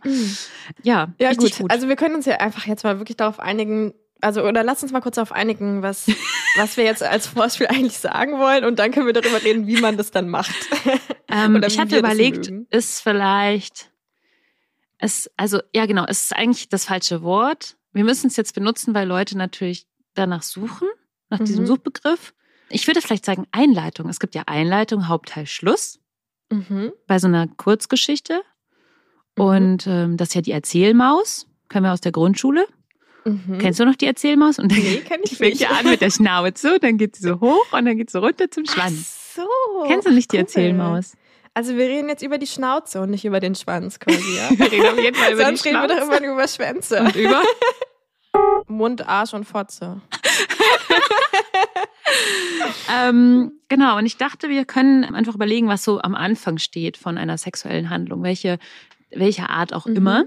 Ja, 0.83 1.09
Ja 1.19 1.29
richtig 1.29 1.57
gut. 1.59 1.71
also 1.71 1.87
wir 1.87 1.95
können 1.95 2.15
uns 2.15 2.25
ja 2.25 2.37
einfach 2.37 2.65
jetzt 2.65 2.83
mal 2.83 2.99
wirklich 2.99 3.17
darauf 3.17 3.39
einigen, 3.39 3.93
also 4.21 4.43
oder 4.43 4.63
lass 4.63 4.83
uns 4.83 4.91
mal 4.91 5.01
kurz 5.01 5.15
darauf 5.15 5.31
einigen, 5.31 5.81
was, 5.81 6.07
was 6.57 6.77
wir 6.77 6.83
jetzt 6.85 7.03
als 7.03 7.27
Vorspiel 7.27 7.67
eigentlich 7.67 7.97
sagen 7.97 8.39
wollen 8.39 8.63
und 8.63 8.79
dann 8.79 8.91
können 8.91 9.05
wir 9.05 9.13
darüber 9.13 9.43
reden, 9.43 9.67
wie 9.67 9.81
man 9.81 9.97
das 9.97 10.11
dann 10.11 10.29
macht. 10.29 10.55
ähm, 11.29 11.61
ich 11.65 11.79
hatte 11.79 11.97
überlegt, 11.97 12.51
ist 12.69 13.01
vielleicht, 13.01 13.89
es, 14.99 15.29
also 15.37 15.59
ja 15.73 15.85
genau, 15.85 16.05
es 16.07 16.23
ist 16.25 16.35
eigentlich 16.35 16.69
das 16.69 16.85
falsche 16.85 17.21
Wort. 17.21 17.77
Wir 17.93 18.03
müssen 18.03 18.27
es 18.27 18.35
jetzt 18.37 18.53
benutzen, 18.55 18.93
weil 18.93 19.07
Leute 19.07 19.37
natürlich 19.37 19.87
danach 20.13 20.43
suchen, 20.43 20.87
nach 21.29 21.39
diesem 21.39 21.63
Mhm. 21.63 21.67
Suchbegriff. 21.67 22.33
Ich 22.69 22.87
würde 22.87 23.01
vielleicht 23.01 23.25
sagen 23.25 23.45
Einleitung. 23.51 24.09
Es 24.09 24.19
gibt 24.19 24.35
ja 24.35 24.43
Einleitung, 24.47 25.07
Hauptteil, 25.07 25.45
Schluss 25.45 25.99
Mhm. 26.51 26.91
bei 27.07 27.19
so 27.19 27.27
einer 27.27 27.47
Kurzgeschichte. 27.47 28.41
Mhm. 29.37 29.43
Und 29.43 29.87
ähm, 29.87 30.17
das 30.17 30.29
ist 30.29 30.35
ja 30.35 30.41
die 30.41 30.51
Erzählmaus. 30.51 31.47
Kennen 31.69 31.85
wir 31.85 31.93
aus 31.93 32.01
der 32.01 32.11
Grundschule. 32.11 32.65
Mhm. 33.25 33.57
Kennst 33.59 33.79
du 33.79 33.85
noch 33.85 33.95
die 33.95 34.05
Erzählmaus? 34.05 34.59
Und 34.59 34.71
Nee, 34.71 35.01
kenn 35.05 35.21
ich 35.23 35.29
die 35.31 35.35
fängt 35.35 35.53
nicht. 35.53 35.61
ja 35.61 35.69
an 35.71 35.85
mit 35.89 36.01
der 36.01 36.11
Schnauze, 36.11 36.79
dann 36.79 36.97
geht 36.97 37.15
sie 37.15 37.23
so 37.23 37.39
hoch 37.39 37.65
und 37.73 37.85
dann 37.85 37.97
geht 37.97 38.09
sie 38.11 38.19
runter 38.19 38.49
zum 38.51 38.63
Ach 38.67 38.73
Schwanz. 38.73 39.33
so. 39.35 39.47
Kennst 39.87 40.07
du 40.07 40.11
nicht 40.11 40.31
die 40.31 40.37
cool. 40.37 40.41
Erzählmaus? 40.43 41.13
Also 41.55 41.75
wir 41.75 41.85
reden 41.87 42.09
jetzt 42.09 42.21
über 42.21 42.37
die 42.37 42.45
Schnauze 42.47 43.01
und 43.01 43.09
nicht 43.09 43.25
über 43.25 43.39
den 43.39 43.55
Schwanz 43.55 43.99
quasi, 43.99 44.37
ja? 44.37 44.49
Wir 44.51 44.71
reden 44.71 44.85
auf 44.87 44.99
jeden 44.99 45.15
Fall 45.15 45.31
über 45.33 45.41
die 45.41 45.45
Sonst 45.47 45.65
reden 45.65 45.81
wir 45.81 45.87
doch 45.87 45.95
Schnauze. 46.03 46.17
immer 46.23 46.33
über 46.33 46.47
Schwänze. 46.47 46.99
Und 46.99 47.15
über? 47.15 47.41
Mund, 48.67 49.07
Arsch 49.07 49.33
und 49.33 49.45
Fotze. 49.45 50.01
ähm, 52.91 53.53
genau, 53.69 53.97
und 53.97 54.05
ich 54.05 54.17
dachte, 54.17 54.49
wir 54.49 54.65
können 54.65 55.03
einfach 55.03 55.35
überlegen, 55.35 55.67
was 55.67 55.83
so 55.83 56.01
am 56.01 56.15
Anfang 56.15 56.57
steht 56.57 56.97
von 56.97 57.17
einer 57.17 57.37
sexuellen 57.37 57.89
Handlung, 57.89 58.23
welche, 58.23 58.59
welche 59.11 59.49
Art 59.49 59.73
auch 59.73 59.85
Mhm. 59.85 59.95
immer. 59.95 60.25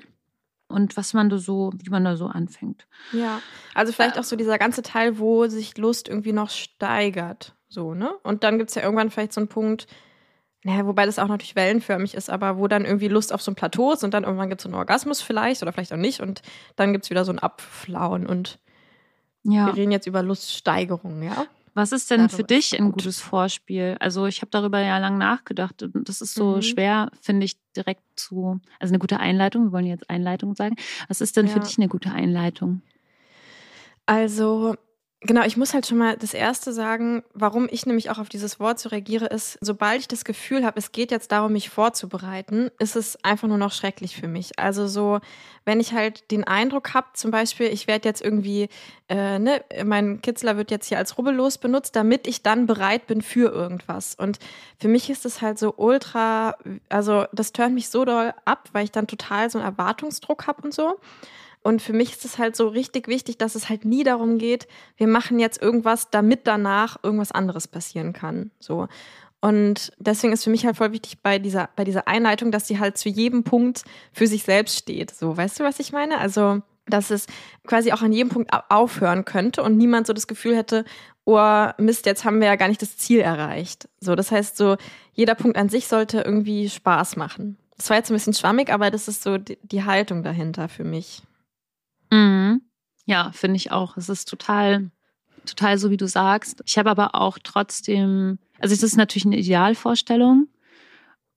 Und 0.70 0.98
was 0.98 1.14
man 1.14 1.30
da 1.30 1.38
so, 1.38 1.72
wie 1.82 1.88
man 1.88 2.04
da 2.04 2.16
so 2.16 2.26
anfängt. 2.26 2.86
Ja, 3.12 3.40
also 3.75 3.90
vielleicht 3.90 4.19
auch 4.19 4.25
so 4.25 4.36
dieser 4.36 4.58
ganze 4.58 4.82
Teil, 4.82 5.19
wo 5.19 5.47
sich 5.47 5.78
Lust 5.78 6.08
irgendwie 6.08 6.32
noch 6.32 6.50
steigert. 6.50 7.54
So, 7.70 7.94
ne? 7.94 8.12
Und 8.23 8.44
dann 8.44 8.58
gibt's 8.58 8.75
ja 8.75 8.82
irgendwann 8.82 9.11
vielleicht 9.11 9.32
so 9.32 9.40
einen 9.40 9.49
Punkt, 9.49 9.87
naja, 10.65 10.87
wobei 10.87 11.07
das 11.07 11.19
auch 11.19 11.29
natürlich 11.29 11.57
wellenförmig 11.57 12.15
ist, 12.15 12.29
aber 12.31 12.59
wo 12.59 12.67
dann 12.69 12.85
irgendwie 12.85 13.09
Lust 13.09 13.33
auf 13.33 13.41
so 13.43 13.50
ein 13.50 13.55
Plateau 13.55 13.93
ist 13.93 14.03
und 14.05 14.12
dann 14.12 14.25
irgendwann 14.25 14.49
gibt's 14.49 14.65
so 14.65 14.69
einen 14.69 14.75
Orgasmus 14.77 15.21
vielleicht 15.23 15.62
oder 15.62 15.73
vielleicht 15.73 15.93
auch 15.93 15.97
nicht 15.99 16.21
und 16.21 16.43
dann 16.77 16.93
gibt's 16.93 17.11
wieder 17.11 17.25
so 17.25 17.33
ein 17.33 17.38
Abflauen 17.38 18.27
und 18.27 18.59
Ja. 19.45 19.67
wir 19.67 19.77
reden 19.77 19.93
jetzt 19.93 20.07
über 20.07 20.23
Luststeigerung, 20.23 21.23
ja? 21.23 21.47
Was 21.75 21.93
ist 21.93 22.11
denn 22.11 22.29
für 22.29 22.38
Darüber 22.38 22.47
dich 22.49 22.73
ist 22.73 22.81
ein 22.81 22.87
gut. 22.87 22.95
gutes 22.95 23.21
Vorspiel? 23.21 23.97
Also 24.00 24.27
ich 24.27 24.41
habe 24.41 24.50
darüber 24.50 24.81
ja 24.81 24.99
lang 24.99 25.17
nachgedacht 25.17 25.81
und 25.85 26.09
das 26.09 26.21
ist 26.21 26.35
so 26.35 26.57
Mhm. 26.57 26.62
schwer, 26.62 27.11
finde 27.21 27.45
ich, 27.45 27.57
direkt 27.77 28.03
zu, 28.17 28.61
also 28.81 28.91
eine 28.91 28.99
gute 28.99 29.21
Einleitung, 29.21 29.67
wir 29.67 29.73
wollen 29.73 29.87
jetzt 29.87 30.11
Einleitung 30.11 30.57
sagen. 30.57 30.75
Was 31.07 31.21
ist 31.21 31.37
denn 31.37 31.47
für 31.47 31.61
Ja. 31.61 31.65
dich 31.65 31.79
eine 31.79 31.87
gute 31.87 32.11
Einleitung? 32.11 32.83
Also, 34.07 34.75
genau, 35.20 35.42
ich 35.44 35.56
muss 35.56 35.75
halt 35.75 35.87
schon 35.87 35.98
mal 35.98 36.16
das 36.16 36.32
Erste 36.32 36.72
sagen, 36.72 37.25
warum 37.34 37.68
ich 37.70 37.87
nämlich 37.87 38.10
auch 38.10 38.18
auf 38.18 38.28
dieses 38.28 38.60
Wort 38.60 38.78
so 38.78 38.88
reagiere, 38.88 39.26
ist, 39.26 39.58
sobald 39.60 40.00
ich 40.00 40.08
das 40.08 40.25
Gefühl 40.25 40.64
habe, 40.64 40.78
es 40.78 40.92
geht 40.92 41.10
jetzt 41.10 41.32
darum, 41.32 41.52
mich 41.52 41.70
vorzubereiten, 41.70 42.70
ist 42.78 42.94
es 42.94 43.22
einfach 43.25 43.48
nur 43.48 43.58
noch 43.58 43.72
schrecklich 43.72 44.16
für 44.16 44.28
mich. 44.28 44.58
Also 44.58 44.87
so, 44.87 45.20
wenn 45.64 45.80
ich 45.80 45.92
halt 45.92 46.30
den 46.30 46.44
Eindruck 46.44 46.94
habe, 46.94 47.08
zum 47.14 47.30
Beispiel, 47.30 47.66
ich 47.66 47.88
werde 47.88 48.08
jetzt 48.08 48.22
irgendwie, 48.22 48.68
äh, 49.08 49.38
ne, 49.38 49.64
mein 49.84 50.22
Kitzler 50.22 50.56
wird 50.56 50.70
jetzt 50.70 50.87
hier 50.87 50.98
als 50.98 51.18
rubbellos 51.18 51.58
benutzt, 51.58 51.96
damit 51.96 52.26
ich 52.28 52.42
dann 52.42 52.66
bereit 52.66 53.06
bin 53.08 53.20
für 53.20 53.50
irgendwas. 53.50 54.14
Und 54.14 54.38
für 54.78 54.88
mich 54.88 55.10
ist 55.10 55.26
es 55.26 55.42
halt 55.42 55.58
so 55.58 55.75
ultra, 55.76 56.56
also 56.88 57.26
das 57.32 57.52
turnt 57.52 57.75
mich 57.75 57.88
so 57.88 58.04
doll 58.04 58.34
ab, 58.44 58.68
weil 58.72 58.84
ich 58.84 58.92
dann 58.92 59.08
total 59.08 59.50
so 59.50 59.58
einen 59.58 59.66
Erwartungsdruck 59.66 60.46
habe 60.46 60.62
und 60.62 60.75
so. 60.75 60.98
Und 61.68 61.82
für 61.82 61.92
mich 61.92 62.12
ist 62.12 62.25
es 62.25 62.38
halt 62.38 62.56
so 62.56 62.68
richtig 62.68 63.08
wichtig, 63.08 63.37
dass 63.37 63.54
es 63.54 63.68
halt 63.68 63.84
nie 63.84 64.02
darum 64.02 64.38
geht, 64.38 64.66
wir 64.96 65.06
machen 65.06 65.38
jetzt 65.38 65.60
irgendwas, 65.60 66.08
damit 66.08 66.46
danach 66.46 66.96
irgendwas 67.02 67.30
anderes 67.30 67.68
passieren 67.68 68.14
kann. 68.14 68.50
So. 68.58 68.88
Und 69.42 69.92
deswegen 69.98 70.32
ist 70.32 70.44
für 70.44 70.48
mich 70.48 70.64
halt 70.64 70.78
voll 70.78 70.92
wichtig 70.92 71.18
bei 71.22 71.38
dieser, 71.38 71.68
bei 71.76 71.84
dieser 71.84 72.08
Einleitung, 72.08 72.52
dass 72.52 72.68
sie 72.68 72.78
halt 72.78 72.96
zu 72.96 73.10
jedem 73.10 73.44
Punkt 73.44 73.84
für 74.14 74.26
sich 74.26 74.44
selbst 74.44 74.78
steht. 74.78 75.10
So, 75.10 75.37
weißt 75.37 75.60
du, 75.60 75.64
was 75.64 75.78
ich 75.78 75.92
meine? 75.92 76.16
Also, 76.16 76.62
dass 76.87 77.10
es 77.10 77.26
quasi 77.66 77.92
auch 77.92 78.00
an 78.00 78.14
jedem 78.14 78.30
Punkt 78.30 78.50
au- 78.54 78.62
aufhören 78.70 79.26
könnte 79.26 79.62
und 79.62 79.76
niemand 79.76 80.06
so 80.06 80.14
das 80.14 80.26
Gefühl 80.26 80.56
hätte, 80.56 80.87
oh 81.26 81.66
Mist, 81.76 82.06
jetzt 82.06 82.25
haben 82.25 82.40
wir 82.40 82.46
ja 82.46 82.56
gar 82.56 82.68
nicht 82.68 82.80
das 82.80 82.96
Ziel 82.96 83.20
erreicht. 83.20 83.90
So, 84.00 84.14
das 84.14 84.30
heißt 84.30 84.56
so, 84.56 84.78
jeder 85.12 85.34
Punkt 85.34 85.58
an 85.58 85.68
sich 85.68 85.87
sollte 85.87 86.22
irgendwie 86.22 86.70
Spaß 86.70 87.16
machen. 87.16 87.58
Das 87.76 87.90
war 87.90 87.98
jetzt 87.98 88.10
ein 88.10 88.14
bisschen 88.14 88.32
schwammig, 88.32 88.72
aber 88.72 88.90
das 88.90 89.06
ist 89.06 89.22
so 89.22 89.37
die, 89.37 89.58
die 89.60 89.84
Haltung 89.84 90.22
dahinter 90.22 90.70
für 90.70 90.84
mich. 90.84 91.20
Mhm. 92.11 92.62
Ja, 93.07 93.33
finde 93.33 93.57
ich 93.57 93.73
auch. 93.73 93.97
Es 93.97 94.09
ist 94.09 94.29
total, 94.29 94.91
total 95.47 95.79
so, 95.79 95.91
wie 95.91 95.97
du 95.97 96.07
sagst. 96.07 96.62
Ich 96.67 96.79
habe 96.79 96.91
aber 96.91 97.15
auch 97.15 97.38
trotzdem, 97.43 98.38
also 98.59 98.75
es 98.75 98.83
ist 98.83 98.97
natürlich 98.97 99.27
eine 99.27 99.38
Idealvorstellung. 99.38 100.49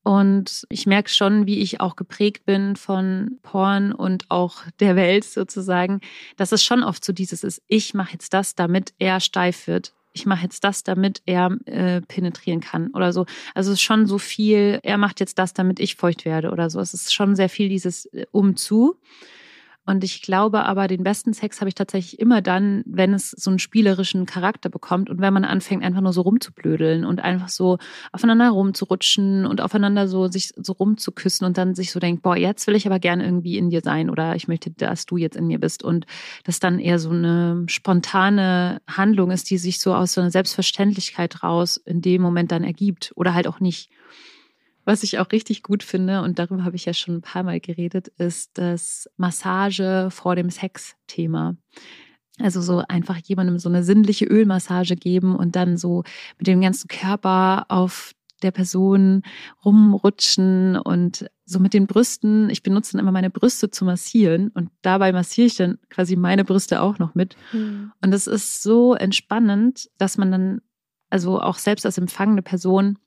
Und 0.04 0.66
ich 0.70 0.88
merke 0.88 1.10
schon, 1.10 1.46
wie 1.46 1.60
ich 1.60 1.80
auch 1.80 1.96
geprägt 1.96 2.46
bin 2.46 2.76
von 2.76 3.38
Porn 3.44 3.94
und 3.94 4.26
auch 4.30 4.64
der 4.80 4.96
Welt 4.96 5.24
sozusagen, 5.24 6.02
dass 6.38 6.52
es 6.52 6.64
schon 6.64 6.84
oft 6.84 7.06
so 7.06 7.14
dieses 7.14 7.44
ist, 7.44 7.62
ich 7.68 7.94
mache 7.94 8.14
jetzt 8.14 8.34
das, 8.34 8.56
damit 8.56 8.94
er 8.98 9.20
steif 9.20 9.68
wird. 9.68 9.94
Ich 10.14 10.26
mache 10.26 10.44
jetzt 10.44 10.64
das, 10.64 10.84
damit 10.84 11.22
er 11.26 11.56
äh, 11.66 12.02
penetrieren 12.02 12.62
kann 12.62 12.90
oder 12.94 13.14
so. 13.14 13.26
Also 13.54 13.72
es 13.72 13.78
ist 13.78 13.84
schon 13.84 14.08
so 14.08 14.18
viel, 14.18 14.80
er 14.84 14.98
macht 14.98 15.20
jetzt 15.20 15.38
das, 15.38 15.54
damit 15.54 15.80
ich 15.80 15.96
feucht 15.96 16.26
werde 16.26 16.52
oder 16.52 16.70
so. 16.70 16.80
Es 16.80 16.94
ist 16.94 17.14
schon 17.14 17.36
sehr 17.36 17.48
viel 17.48 17.70
dieses 17.70 18.06
äh, 18.08 18.26
Umzu. 18.32 18.98
Und 19.84 20.04
ich 20.04 20.22
glaube 20.22 20.66
aber, 20.66 20.88
den 20.88 21.04
besten 21.04 21.34
Sex 21.34 21.60
habe 21.60 21.70
ich 21.70 21.76
tatsächlich 21.76 22.20
immer 22.20 22.42
dann, 22.42 22.84
wenn 22.86 23.16
es 23.16 23.32
so 23.32 23.50
einen 23.50 23.58
spielerischen 23.58 24.28
Charakter 24.28 24.70
bekommt 24.70 25.10
und 25.10 25.22
wenn 25.22 25.34
man 25.34 25.44
anfängt, 25.44 25.84
einfach 25.84 26.02
nur 26.02 26.14
so 26.14 26.22
rumzublödeln 26.22 27.04
und 27.04 27.20
einfach 27.20 27.50
so 27.50 27.80
aufeinander 28.12 28.50
rumzurutschen 28.50 29.48
und 29.48 29.60
aufeinander 29.60 30.08
so 30.08 30.28
sich 30.28 30.52
so 30.56 30.74
rumzuküssen 30.74 31.48
und 31.48 31.58
dann 31.58 31.74
sich 31.74 31.92
so 31.92 32.00
denkt, 32.00 32.22
boah, 32.22 32.38
jetzt 32.38 32.68
will 32.68 32.76
ich 32.76 32.86
aber 32.86 33.00
gerne 33.00 33.26
irgendwie 33.26 33.58
in 33.58 33.72
dir 33.72 33.82
sein 33.82 34.12
oder 34.12 34.36
ich 34.36 34.48
möchte, 34.48 34.70
dass 34.70 35.08
du 35.08 35.18
jetzt 35.18 35.36
in 35.36 35.48
mir 35.48 35.60
bist. 35.60 35.84
Und 35.84 36.06
das 36.44 36.60
dann 36.60 36.78
eher 36.78 37.00
so 37.00 37.10
eine 37.10 37.64
spontane 37.68 38.82
Handlung 38.88 39.32
ist, 39.32 39.50
die 39.50 39.58
sich 39.58 39.80
so 39.80 39.96
aus 39.96 40.14
so 40.14 40.22
einer 40.22 40.32
Selbstverständlichkeit 40.32 41.42
raus 41.42 41.78
in 41.78 42.02
dem 42.02 42.22
Moment 42.22 42.52
dann 42.52 42.64
ergibt 42.64 43.14
oder 43.16 43.34
halt 43.34 43.48
auch 43.48 43.60
nicht. 43.60 43.90
Was 44.86 45.04
ich 45.04 45.20
auch 45.20 45.32
richtig 45.32 45.64
gut 45.64 45.84
finde, 45.84 46.22
und 46.22 46.40
darüber 46.40 46.64
habe 46.64 46.76
ich 46.76 46.86
ja 46.86 46.94
schon 46.94 47.16
ein 47.16 47.22
paar 47.22 47.44
Mal 47.44 47.60
geredet, 47.60 48.08
ist 48.18 48.58
das 48.58 49.10
Massage 49.18 50.10
vor 50.12 50.36
dem 50.36 50.50
Sex-Thema. 50.50 51.56
Also 52.40 52.62
so 52.62 52.84
einfach 52.88 53.18
jemandem 53.18 53.60
so 53.60 53.70
eine 53.70 53.84
sinnliche 53.84 54.26
Ölmassage 54.26 54.96
geben 54.96 55.36
und 55.36 55.56
dann 55.56 55.78
so 55.78 56.04
mit 56.38 56.48
dem 56.48 56.62
ganzen 56.62 56.88
Körper 56.88 57.66
auf 57.70 58.14
der 58.42 58.52
Person 58.52 59.22
rumrutschen 59.64 60.76
und 60.78 61.30
so 61.46 61.60
mit 61.60 61.74
den 61.74 61.88
Brüsten. 61.88 62.50
Ich 62.50 62.64
benutze 62.64 62.94
dann 62.94 63.02
immer 63.02 63.12
meine 63.12 63.30
Brüste 63.30 63.70
zu 63.70 63.86
massieren 63.86 64.50
und 64.50 64.72
dabei 64.82 65.12
massiere 65.12 65.48
ich 65.48 65.56
dann 65.56 65.78
quasi 65.90 66.16
meine 66.16 66.44
Brüste 66.44 66.82
auch 66.82 66.98
noch 66.98 67.14
mit. 67.14 67.36
Mhm. 67.54 67.92
Und 68.02 68.14
es 68.14 68.28
ist 68.28 68.64
so 68.64 68.96
entspannend, 68.96 69.90
dass 69.98 70.18
man 70.18 70.32
dann, 70.32 70.62
also 71.10 71.40
auch 71.40 71.58
selbst 71.58 71.86
als 71.86 71.98
empfangene 71.98 72.42
Person, 72.42 72.98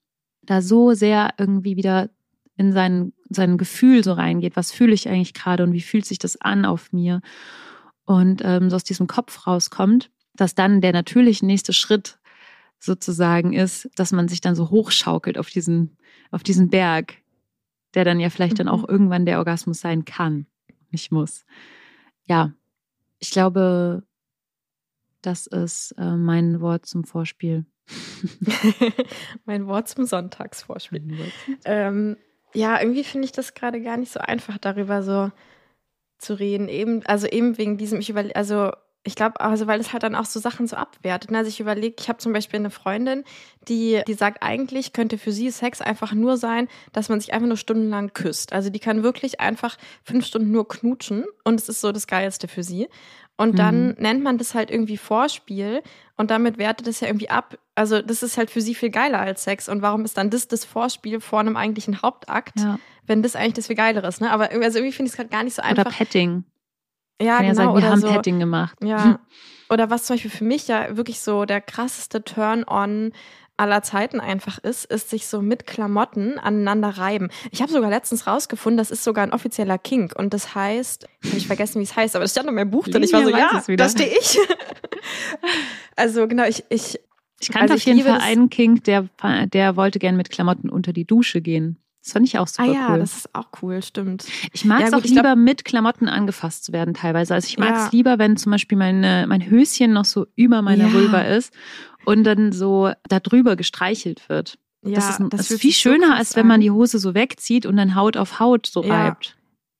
da 0.46 0.62
so 0.62 0.94
sehr 0.94 1.34
irgendwie 1.38 1.76
wieder 1.76 2.10
in 2.56 2.72
sein, 2.72 3.12
sein 3.30 3.58
Gefühl 3.58 4.04
so 4.04 4.12
reingeht. 4.12 4.56
Was 4.56 4.72
fühle 4.72 4.94
ich 4.94 5.08
eigentlich 5.08 5.34
gerade 5.34 5.64
und 5.64 5.72
wie 5.72 5.80
fühlt 5.80 6.06
sich 6.06 6.18
das 6.18 6.40
an 6.40 6.64
auf 6.64 6.92
mir? 6.92 7.20
Und 8.04 8.42
ähm, 8.44 8.70
so 8.70 8.76
aus 8.76 8.84
diesem 8.84 9.06
Kopf 9.06 9.46
rauskommt, 9.46 10.10
dass 10.34 10.54
dann 10.54 10.80
der 10.80 10.92
natürliche 10.92 11.46
nächste 11.46 11.72
Schritt 11.72 12.18
sozusagen 12.78 13.52
ist, 13.52 13.88
dass 13.96 14.12
man 14.12 14.28
sich 14.28 14.40
dann 14.40 14.54
so 14.54 14.70
hochschaukelt 14.70 15.38
auf 15.38 15.48
diesen, 15.48 15.96
auf 16.30 16.42
diesen 16.42 16.68
Berg, 16.68 17.14
der 17.94 18.04
dann 18.04 18.20
ja 18.20 18.30
vielleicht 18.30 18.54
mhm. 18.54 18.58
dann 18.58 18.68
auch 18.68 18.82
mhm. 18.82 18.88
irgendwann 18.88 19.26
der 19.26 19.38
Orgasmus 19.38 19.80
sein 19.80 20.04
kann, 20.04 20.46
nicht 20.90 21.10
muss. 21.10 21.46
Ja, 22.26 22.52
ich 23.18 23.30
glaube, 23.30 24.02
das 25.22 25.46
ist 25.46 25.92
äh, 25.92 26.16
mein 26.16 26.60
Wort 26.60 26.84
zum 26.86 27.04
Vorspiel. 27.04 27.64
mein 29.44 29.66
Wort 29.66 29.88
zum 29.88 30.06
Sonntagsvorspiel. 30.06 31.32
Ähm, 31.64 32.16
ja, 32.54 32.80
irgendwie 32.80 33.04
finde 33.04 33.26
ich 33.26 33.32
das 33.32 33.54
gerade 33.54 33.80
gar 33.82 33.96
nicht 33.96 34.12
so 34.12 34.20
einfach, 34.20 34.58
darüber 34.58 35.02
so 35.02 35.30
zu 36.18 36.34
reden. 36.34 36.68
Eben, 36.68 37.04
also 37.06 37.26
eben 37.26 37.58
wegen 37.58 37.76
diesem, 37.76 38.00
ich 38.00 38.10
überlege, 38.10 38.36
also 38.36 38.72
ich 39.06 39.14
glaube, 39.16 39.38
also 39.40 39.66
weil 39.66 39.80
es 39.80 39.92
halt 39.92 40.02
dann 40.02 40.14
auch 40.14 40.24
so 40.24 40.40
Sachen 40.40 40.66
so 40.66 40.76
abwertet. 40.76 41.30
Ne? 41.30 41.38
Also 41.38 41.48
ich 41.48 41.60
überlege, 41.60 41.96
ich 41.98 42.08
habe 42.08 42.18
zum 42.18 42.32
Beispiel 42.32 42.58
eine 42.58 42.70
Freundin, 42.70 43.24
die, 43.68 44.00
die 44.08 44.14
sagt, 44.14 44.42
eigentlich 44.42 44.94
könnte 44.94 45.18
für 45.18 45.30
sie 45.30 45.50
Sex 45.50 45.82
einfach 45.82 46.12
nur 46.12 46.38
sein, 46.38 46.68
dass 46.92 47.10
man 47.10 47.20
sich 47.20 47.34
einfach 47.34 47.46
nur 47.46 47.58
stundenlang 47.58 48.14
küsst. 48.14 48.54
Also 48.54 48.70
die 48.70 48.80
kann 48.80 49.02
wirklich 49.02 49.40
einfach 49.40 49.76
fünf 50.02 50.24
Stunden 50.26 50.50
nur 50.50 50.66
knutschen 50.66 51.26
und 51.44 51.60
es 51.60 51.68
ist 51.68 51.82
so 51.82 51.92
das 51.92 52.06
Geilste 52.06 52.48
für 52.48 52.62
sie. 52.62 52.88
Und 53.36 53.58
dann 53.58 53.88
mhm. 53.88 53.94
nennt 53.98 54.22
man 54.22 54.38
das 54.38 54.54
halt 54.54 54.70
irgendwie 54.70 54.96
Vorspiel 54.96 55.82
und 56.16 56.30
damit 56.30 56.56
wertet 56.56 56.86
es 56.86 57.00
ja 57.00 57.08
irgendwie 57.08 57.30
ab. 57.30 57.58
Also 57.74 58.00
das 58.00 58.22
ist 58.22 58.38
halt 58.38 58.48
für 58.48 58.60
sie 58.60 58.76
viel 58.76 58.90
geiler 58.90 59.18
als 59.18 59.42
Sex. 59.42 59.68
Und 59.68 59.82
warum 59.82 60.04
ist 60.04 60.16
dann 60.16 60.30
das 60.30 60.46
das 60.46 60.64
Vorspiel 60.64 61.20
vor 61.20 61.40
einem 61.40 61.56
eigentlichen 61.56 62.00
Hauptakt, 62.00 62.60
ja. 62.60 62.78
wenn 63.06 63.22
das 63.22 63.34
eigentlich 63.34 63.54
das 63.54 63.66
viel 63.66 63.76
geiler 63.76 64.04
ist? 64.04 64.20
Ne? 64.20 64.30
Aber 64.30 64.52
irgendwie, 64.52 64.66
also 64.66 64.78
irgendwie 64.78 64.94
finde 64.94 65.08
ich 65.08 65.12
es 65.12 65.16
gerade 65.16 65.30
gar 65.30 65.42
nicht 65.42 65.54
so 65.54 65.62
einfach. 65.62 65.86
Oder 65.86 65.90
Petting. 65.90 66.44
Ja, 67.20 67.36
Kann 67.36 67.46
genau. 67.46 67.48
Ja 67.48 67.54
sagen, 67.54 67.82
wir 67.82 67.90
haben 67.90 68.00
so. 68.00 68.08
Petting 68.08 68.38
gemacht. 68.38 68.76
Ja. 68.82 69.20
Oder 69.70 69.90
was 69.90 70.04
zum 70.04 70.14
Beispiel 70.14 70.30
für 70.30 70.44
mich 70.44 70.68
ja 70.68 70.96
wirklich 70.96 71.20
so 71.20 71.44
der 71.44 71.60
krasseste 71.60 72.22
Turn-on 72.22 73.12
aller 73.56 73.82
Zeiten 73.82 74.20
einfach 74.20 74.58
ist, 74.58 74.84
ist 74.84 75.10
sich 75.10 75.26
so 75.26 75.40
mit 75.40 75.66
Klamotten 75.66 76.38
aneinander 76.38 76.90
reiben. 76.90 77.30
Ich 77.52 77.62
habe 77.62 77.70
sogar 77.70 77.88
letztens 77.88 78.26
rausgefunden, 78.26 78.78
das 78.78 78.90
ist 78.90 79.04
sogar 79.04 79.24
ein 79.24 79.32
offizieller 79.32 79.78
Kink 79.78 80.12
und 80.16 80.34
das 80.34 80.54
heißt, 80.54 81.06
habe 81.24 81.36
ich 81.36 81.46
vergessen, 81.46 81.78
wie 81.78 81.84
es 81.84 81.94
heißt, 81.94 82.16
aber 82.16 82.24
das 82.24 82.32
stand 82.32 82.48
in 82.48 82.54
meinem 82.54 82.70
Buch 82.70 82.88
drin. 82.88 83.02
Ich 83.02 83.12
war 83.12 83.22
so, 83.22 83.30
ja, 83.30 83.62
da 83.76 83.88
stehe 83.88 84.10
ich. 84.18 84.38
also 85.96 86.26
genau, 86.26 86.44
ich 86.44 86.64
ich 86.68 86.98
ich 87.40 87.50
kannte 87.50 87.72
also 87.72 87.74
auf 87.74 87.82
jeden 87.82 88.06
Fall 88.06 88.20
einen 88.20 88.50
Kink, 88.50 88.84
der 88.84 89.08
der 89.46 89.76
wollte 89.76 89.98
gern 89.98 90.16
mit 90.16 90.30
Klamotten 90.30 90.68
unter 90.68 90.92
die 90.92 91.04
Dusche 91.04 91.40
gehen. 91.40 91.78
Das 92.04 92.12
fand 92.12 92.28
ich 92.28 92.38
auch 92.38 92.46
super 92.46 92.68
ah, 92.68 92.72
ja, 92.72 92.92
cool. 92.92 92.98
das 92.98 93.16
ist 93.16 93.34
auch 93.34 93.48
cool, 93.62 93.82
stimmt. 93.82 94.26
Ich 94.52 94.66
mag 94.66 94.82
es 94.82 94.90
ja, 94.90 94.98
auch 94.98 95.02
lieber 95.02 95.22
glaub, 95.22 95.38
mit 95.38 95.64
Klamotten 95.64 96.06
angefasst 96.06 96.64
zu 96.64 96.74
werden 96.74 96.92
teilweise. 96.92 97.32
Also 97.32 97.46
ich 97.46 97.56
mag 97.56 97.74
es 97.76 97.84
ja. 97.84 97.88
lieber, 97.92 98.18
wenn 98.18 98.36
zum 98.36 98.52
Beispiel 98.52 98.76
meine, 98.76 99.24
mein 99.26 99.48
Höschen 99.48 99.94
noch 99.94 100.04
so 100.04 100.26
über 100.36 100.60
meiner 100.60 100.88
ja. 100.88 100.92
Vulva 100.92 101.22
ist 101.22 101.54
und 102.04 102.24
dann 102.24 102.52
so 102.52 102.92
da 103.08 103.20
drüber 103.20 103.56
gestreichelt 103.56 104.28
wird. 104.28 104.58
Ja, 104.82 104.96
das 104.96 105.18
ist, 105.18 105.20
das 105.30 105.50
ist 105.50 105.60
viel 105.62 105.72
schöner, 105.72 106.08
so 106.08 106.12
als 106.12 106.36
wenn 106.36 106.46
man 106.46 106.60
die 106.60 106.70
Hose 106.70 106.98
so 106.98 107.14
wegzieht 107.14 107.64
und 107.64 107.78
dann 107.78 107.94
Haut 107.94 108.18
auf 108.18 108.38
Haut 108.38 108.66
so 108.66 108.80
reibt. 108.80 109.34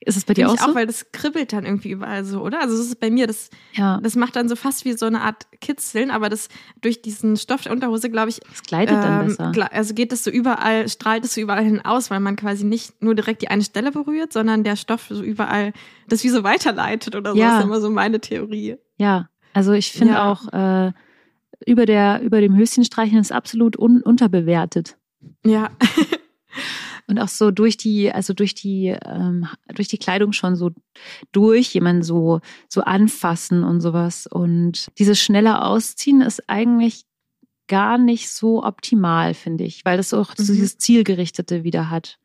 Ist 0.07 0.17
es 0.17 0.25
bei 0.25 0.35
dir 0.35 0.51
auch 0.51 0.59
so? 0.59 0.67
auch, 0.67 0.75
weil 0.75 0.87
das 0.87 1.11
kribbelt 1.13 1.53
dann 1.53 1.65
irgendwie 1.65 1.91
überall 1.91 2.25
so, 2.25 2.43
oder? 2.43 2.61
Also 2.61 2.77
das 2.77 2.87
ist 2.87 3.01
bei 3.01 3.11
mir, 3.11 3.27
das, 3.27 3.49
ja. 3.73 4.01
das 4.03 4.17
macht 4.17 4.37
dann 4.37 4.49
so 4.49 4.57
fast 4.57 4.85
wie 4.85 4.93
so 4.93 5.07
eine 5.07 5.23
Art 5.23 5.47
Kitzeln, 5.61 6.11
aber 6.11 6.29
das 6.29 6.49
durch 6.83 7.01
diesen 7.01 7.37
Stoff 7.37 7.63
der 7.63 7.73
Unterhose, 7.73 8.11
glaube 8.11 8.29
ich, 8.29 8.41
das 8.41 8.63
gleitet 8.63 8.97
ähm, 8.97 9.03
dann 9.03 9.27
besser. 9.27 9.73
Also 9.73 9.95
geht 9.95 10.13
das 10.13 10.23
so 10.23 10.31
überall, 10.31 10.89
strahlt 10.89 11.25
es 11.25 11.35
so 11.35 11.41
überall 11.41 11.65
hinaus, 11.65 12.11
weil 12.11 12.21
man 12.21 12.37
quasi 12.37 12.65
nicht 12.65 13.03
nur 13.03 13.15
direkt 13.15 13.43
die 13.43 13.49
eine 13.49 13.63
Stelle 13.63 13.93
berührt, 13.93 14.33
sondern 14.33 14.63
der 14.63 14.77
Stoff 14.77 15.07
so 15.09 15.23
überall 15.23 15.73
das 16.09 16.23
wie 16.23 16.29
so 16.29 16.45
weiterleitet 16.45 17.17
oder 17.17 17.33
so. 17.33 17.39
Ja. 17.39 17.51
Das 17.51 17.59
ist 17.61 17.65
immer 17.65 17.81
so 17.81 17.91
meine 17.91 18.21
Theorie. 18.21 18.77
Ja, 18.99 19.29
also 19.55 19.73
ich 19.73 19.93
finde 19.93 20.15
ja. 20.15 20.31
auch 20.31 20.53
äh, 20.53 20.93
über 21.67 21.87
der 21.87 22.21
über 22.23 22.41
dem 22.41 22.57
Höschenstreichen 22.57 23.19
ist 23.19 23.33
absolut 23.33 23.79
un 23.79 24.03
unterbewertet. 24.03 24.99
Ja. 25.45 25.71
und 27.07 27.19
auch 27.19 27.29
so 27.29 27.51
durch 27.51 27.77
die, 27.77 28.11
also 28.13 28.33
durch 28.33 28.55
die, 28.55 28.97
ähm, 29.05 29.47
durch 29.75 29.89
die 29.89 29.99
Kleidung 29.99 30.33
schon 30.33 30.57
so 30.57 30.71
durch, 31.33 31.75
jemanden 31.75 32.03
so, 32.03 32.41
so 32.69 32.83
anfassen 32.83 33.63
und 33.65 33.81
sowas. 33.81 34.27
Und 34.27 34.89
dieses 34.99 35.21
schnelle 35.21 35.63
Ausziehen 35.63 36.21
ist 36.21 36.49
eigentlich 36.49 37.05
gar 37.69 37.99
nicht 37.99 38.31
so 38.31 38.63
optimal, 38.63 39.35
finde 39.35 39.65
ich, 39.65 39.85
weil 39.85 39.97
das 39.97 40.15
auch 40.15 40.31
mhm. 40.31 40.45
so 40.45 40.53
dieses 40.53 40.79
Zielgerichtete 40.79 41.65
wieder 41.65 41.91
hat. 41.91 42.19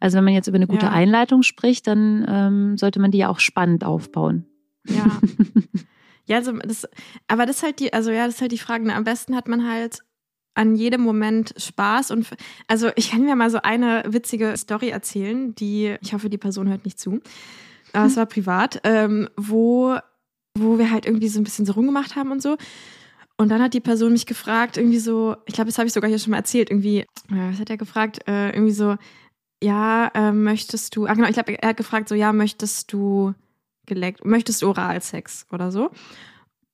Also 0.00 0.16
wenn 0.16 0.24
man 0.24 0.34
jetzt 0.34 0.48
über 0.48 0.56
eine 0.56 0.66
gute 0.66 0.86
ja. 0.86 0.92
Einleitung 0.92 1.42
spricht, 1.42 1.86
dann 1.86 2.26
ähm, 2.28 2.76
sollte 2.76 3.00
man 3.00 3.10
die 3.10 3.18
ja 3.18 3.28
auch 3.28 3.38
spannend 3.38 3.84
aufbauen. 3.84 4.46
Ja. 4.88 5.20
ja, 6.26 6.36
also 6.36 6.52
das, 6.52 6.86
aber 7.28 7.46
das 7.46 7.56
ist 7.56 7.62
halt 7.62 7.80
die, 7.80 7.92
also 7.92 8.10
ja, 8.10 8.26
das 8.26 8.36
ist 8.36 8.40
halt 8.40 8.52
die 8.52 8.58
Frage. 8.58 8.84
Ne? 8.86 8.94
Am 8.94 9.04
besten 9.04 9.34
hat 9.36 9.48
man 9.48 9.68
halt 9.68 10.00
an 10.54 10.76
jedem 10.76 11.02
Moment 11.02 11.54
Spaß 11.56 12.10
und 12.10 12.26
also 12.68 12.90
ich 12.96 13.10
kann 13.10 13.24
mir 13.24 13.36
mal 13.36 13.50
so 13.50 13.58
eine 13.62 14.04
witzige 14.06 14.56
Story 14.56 14.88
erzählen, 14.90 15.54
die 15.54 15.96
ich 16.00 16.14
hoffe, 16.14 16.30
die 16.30 16.38
Person 16.38 16.68
hört 16.68 16.84
nicht 16.84 16.98
zu. 16.98 17.20
Aber 17.92 18.06
es 18.06 18.16
war 18.16 18.26
privat, 18.26 18.80
ähm, 18.84 19.28
wo 19.36 19.96
wo 20.56 20.78
wir 20.78 20.90
halt 20.90 21.06
irgendwie 21.06 21.28
so 21.28 21.40
ein 21.40 21.44
bisschen 21.44 21.66
so 21.66 21.72
rumgemacht 21.72 22.16
haben 22.16 22.30
und 22.30 22.40
so. 22.40 22.56
Und 23.36 23.48
dann 23.48 23.60
hat 23.60 23.74
die 23.74 23.80
Person 23.80 24.12
mich 24.12 24.26
gefragt, 24.26 24.76
irgendwie 24.76 25.00
so, 25.00 25.36
ich 25.46 25.54
glaube, 25.54 25.68
das 25.68 25.78
habe 25.78 25.88
ich 25.88 25.92
sogar 25.92 26.08
hier 26.08 26.20
schon 26.20 26.30
mal 26.30 26.36
erzählt, 26.36 26.70
irgendwie, 26.70 27.00
äh, 27.00 27.06
was 27.28 27.58
hat 27.58 27.70
er 27.70 27.76
gefragt? 27.76 28.20
Äh, 28.28 28.50
irgendwie 28.50 28.72
so, 28.72 28.96
ja, 29.62 30.08
äh, 30.14 30.30
möchtest 30.30 30.94
du, 30.94 31.06
ah 31.06 31.14
genau, 31.14 31.26
ich 31.26 31.34
glaube, 31.34 31.60
er 31.60 31.70
hat 31.70 31.76
gefragt, 31.76 32.08
so, 32.08 32.14
ja, 32.14 32.32
möchtest 32.32 32.92
du 32.92 33.34
geleckt, 33.86 34.24
möchtest 34.24 34.62
du 34.62 34.68
Oralsex 34.68 35.46
oder 35.50 35.72
so? 35.72 35.90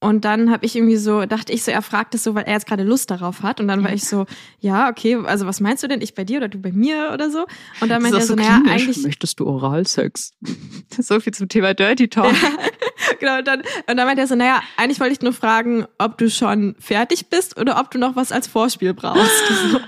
Und 0.03 0.25
dann 0.25 0.51
habe 0.51 0.65
ich 0.65 0.75
irgendwie 0.77 0.97
so, 0.97 1.27
dachte 1.27 1.53
ich 1.53 1.63
so, 1.63 1.71
er 1.71 1.83
fragt 1.83 2.15
es 2.15 2.25
so, 2.25 2.35
weil 2.35 2.45
er 2.45 2.55
jetzt 2.55 2.67
gerade 2.67 2.85
Lust 2.85 3.11
darauf 3.11 3.43
hat. 3.43 3.61
Und 3.61 3.69
dann 3.69 3.85
war 3.85 3.93
ich 3.93 4.05
so, 4.05 4.25
ja, 4.59 4.89
okay, 4.89 5.17
also 5.17 5.47
was 5.47 5.61
meinst 5.61 5.83
du 5.83 5.89
denn? 5.89 6.01
Ich 6.01 6.15
bei 6.15 6.25
dir 6.25 6.39
oder 6.39 6.49
du 6.49 6.59
bei 6.59 6.73
mir 6.73 7.11
oder 7.13 7.31
so? 7.31 7.47
Und 7.83 7.91
dann 7.91 8.01
meinte 8.01 8.17
er 8.17 8.23
so, 8.23 8.29
so 8.29 8.35
naja, 8.35 8.63
eigentlich. 8.67 9.03
Möchtest 9.03 9.39
du 9.39 9.47
Oralsex? 9.47 10.33
so 10.99 11.21
viel 11.21 11.35
zum 11.35 11.49
Thema 11.49 11.75
Dirty 11.75 12.09
Talk. 12.09 12.33
Ja, 12.33 12.51
genau, 13.21 13.39
und 13.39 13.47
dann, 13.47 13.61
und 13.61 13.97
dann 13.99 14.07
meinte 14.07 14.23
er 14.23 14.27
so, 14.27 14.37
naja, 14.37 14.63
eigentlich 14.79 15.01
wollte 15.01 15.13
ich 15.13 15.21
nur 15.21 15.35
fragen, 15.35 15.85
ob 15.99 16.17
du 16.17 16.31
schon 16.31 16.77
fertig 16.79 17.29
bist 17.29 17.61
oder 17.61 17.79
ob 17.79 17.91
du 17.91 17.99
noch 17.99 18.17
was 18.17 18.33
als 18.33 18.47
Vorspiel 18.47 18.95
brauchst. 18.95 19.21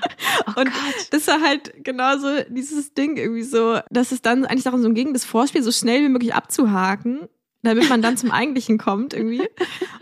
Oh 0.44 0.60
und 0.60 0.66
Gott. 0.66 1.06
das 1.10 1.26
war 1.28 1.40
halt 1.40 1.84
genauso 1.84 2.26
dieses 2.48 2.94
Ding 2.94 3.16
irgendwie 3.16 3.42
so, 3.42 3.78
dass 3.90 4.12
es 4.12 4.22
dann 4.22 4.44
eigentlich 4.44 4.64
darum 4.64 4.82
so 4.82 4.90
ging, 4.90 5.12
das 5.12 5.24
Vorspiel 5.24 5.62
so 5.62 5.70
schnell 5.70 6.02
wie 6.02 6.08
möglich 6.08 6.34
abzuhaken 6.34 7.28
damit 7.62 7.88
man 7.88 8.02
dann 8.02 8.16
zum 8.16 8.30
Eigentlichen 8.30 8.78
kommt 8.78 9.14
irgendwie. 9.14 9.48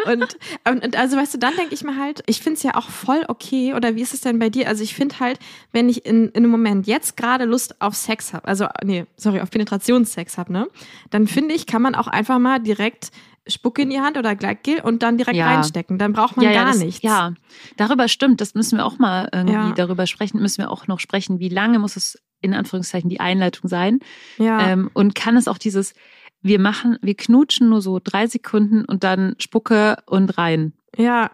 Und, 0.06 0.38
und 0.68 0.96
also 0.96 1.16
weißt 1.16 1.34
du, 1.34 1.38
dann 1.38 1.54
denke 1.56 1.74
ich 1.74 1.84
mir 1.84 1.96
halt, 1.96 2.22
ich 2.26 2.40
finde 2.40 2.56
es 2.56 2.62
ja 2.62 2.74
auch 2.74 2.88
voll 2.88 3.22
okay. 3.28 3.74
Oder 3.74 3.96
wie 3.96 4.02
ist 4.02 4.14
es 4.14 4.22
denn 4.22 4.38
bei 4.38 4.48
dir? 4.48 4.66
Also 4.66 4.82
ich 4.82 4.94
finde 4.94 5.20
halt, 5.20 5.38
wenn 5.72 5.88
ich 5.88 6.06
in, 6.06 6.28
in 6.30 6.36
einem 6.36 6.50
Moment 6.50 6.86
jetzt 6.86 7.16
gerade 7.16 7.44
Lust 7.44 7.80
auf 7.80 7.94
Sex 7.94 8.32
habe, 8.32 8.48
also 8.48 8.66
nee, 8.82 9.04
sorry, 9.16 9.40
auf 9.40 9.50
Penetrationssex 9.50 10.38
habe, 10.38 10.52
ne, 10.52 10.68
dann 11.10 11.26
finde 11.26 11.54
ich, 11.54 11.66
kann 11.66 11.82
man 11.82 11.94
auch 11.94 12.06
einfach 12.06 12.38
mal 12.38 12.60
direkt 12.60 13.10
Spucke 13.46 13.82
in 13.82 13.90
die 13.90 14.00
Hand 14.00 14.16
oder 14.16 14.34
Gleitgel 14.36 14.80
und 14.80 15.02
dann 15.02 15.18
direkt 15.18 15.36
ja. 15.36 15.46
reinstecken. 15.46 15.98
Dann 15.98 16.12
braucht 16.12 16.36
man 16.36 16.44
ja, 16.44 16.52
ja, 16.52 16.62
gar 16.62 16.72
das, 16.72 16.78
nichts. 16.78 17.02
Ja, 17.02 17.34
darüber 17.76 18.08
stimmt. 18.08 18.40
Das 18.40 18.54
müssen 18.54 18.78
wir 18.78 18.86
auch 18.86 18.98
mal 18.98 19.28
irgendwie 19.32 19.74
darüber 19.74 20.06
sprechen. 20.06 20.40
Müssen 20.40 20.58
wir 20.58 20.70
auch 20.70 20.86
noch 20.86 21.00
sprechen, 21.00 21.40
wie 21.40 21.48
lange 21.48 21.78
muss 21.78 21.96
es 21.96 22.18
in 22.40 22.54
Anführungszeichen 22.54 23.10
die 23.10 23.20
Einleitung 23.20 23.68
sein? 23.68 24.00
Ja. 24.38 24.68
Ähm, 24.68 24.90
und 24.94 25.14
kann 25.14 25.36
es 25.36 25.48
auch 25.48 25.58
dieses, 25.58 25.94
wir 26.42 26.58
machen, 26.58 26.98
wir 27.02 27.14
knutschen 27.14 27.68
nur 27.68 27.82
so 27.82 28.00
drei 28.02 28.26
Sekunden 28.26 28.84
und 28.84 29.04
dann 29.04 29.34
Spucke 29.38 29.96
und 30.06 30.38
rein. 30.38 30.72
Ja. 30.96 31.30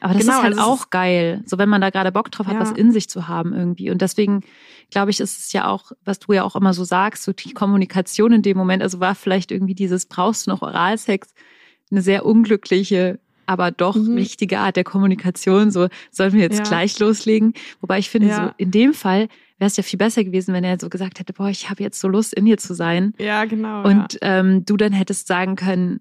Aber 0.00 0.12
das 0.12 0.22
genau, 0.22 0.36
ist 0.36 0.42
halt 0.42 0.58
also 0.58 0.70
auch 0.70 0.90
geil, 0.90 1.42
so 1.46 1.58
wenn 1.58 1.68
man 1.68 1.80
da 1.80 1.90
gerade 1.90 2.12
Bock 2.12 2.30
drauf 2.30 2.46
hat, 2.46 2.54
ja. 2.54 2.60
was 2.60 2.72
in 2.72 2.92
sich 2.92 3.08
zu 3.08 3.28
haben 3.28 3.54
irgendwie. 3.54 3.90
Und 3.90 4.02
deswegen 4.02 4.42
glaube 4.90 5.10
ich, 5.10 5.20
ist 5.20 5.38
es 5.38 5.52
ja 5.52 5.68
auch, 5.68 5.92
was 6.04 6.18
du 6.18 6.32
ja 6.32 6.44
auch 6.44 6.54
immer 6.54 6.74
so 6.74 6.84
sagst, 6.84 7.22
so 7.22 7.32
die 7.32 7.52
Kommunikation 7.52 8.32
in 8.32 8.42
dem 8.42 8.56
Moment, 8.56 8.82
also 8.82 9.00
war 9.00 9.14
vielleicht 9.14 9.50
irgendwie 9.50 9.74
dieses, 9.74 10.06
brauchst 10.06 10.46
du 10.46 10.50
noch 10.50 10.62
Oralsex, 10.62 11.32
eine 11.90 12.02
sehr 12.02 12.26
unglückliche, 12.26 13.18
aber 13.46 13.70
doch 13.70 13.96
mhm. 13.96 14.16
wichtige 14.16 14.58
Art 14.58 14.76
der 14.76 14.84
Kommunikation. 14.84 15.70
So 15.70 15.88
sollen 16.10 16.32
wir 16.32 16.40
jetzt 16.40 16.58
ja. 16.58 16.64
gleich 16.64 16.98
loslegen. 16.98 17.54
Wobei 17.80 17.98
ich 17.98 18.10
finde, 18.10 18.28
ja. 18.28 18.44
so 18.48 18.52
in 18.58 18.70
dem 18.70 18.92
Fall 18.92 19.28
wäre 19.58 19.68
es 19.68 19.76
ja 19.76 19.82
viel 19.82 19.98
besser 19.98 20.24
gewesen, 20.24 20.52
wenn 20.54 20.64
er 20.64 20.78
so 20.78 20.88
gesagt 20.88 21.18
hätte, 21.18 21.32
boah, 21.32 21.48
ich 21.48 21.70
habe 21.70 21.82
jetzt 21.82 22.00
so 22.00 22.08
Lust, 22.08 22.34
in 22.34 22.44
dir 22.44 22.58
zu 22.58 22.74
sein. 22.74 23.14
Ja, 23.18 23.44
genau. 23.44 23.84
Und 23.84 24.18
ähm, 24.22 24.64
du 24.64 24.76
dann 24.76 24.92
hättest 24.92 25.26
sagen 25.26 25.56
können, 25.56 26.00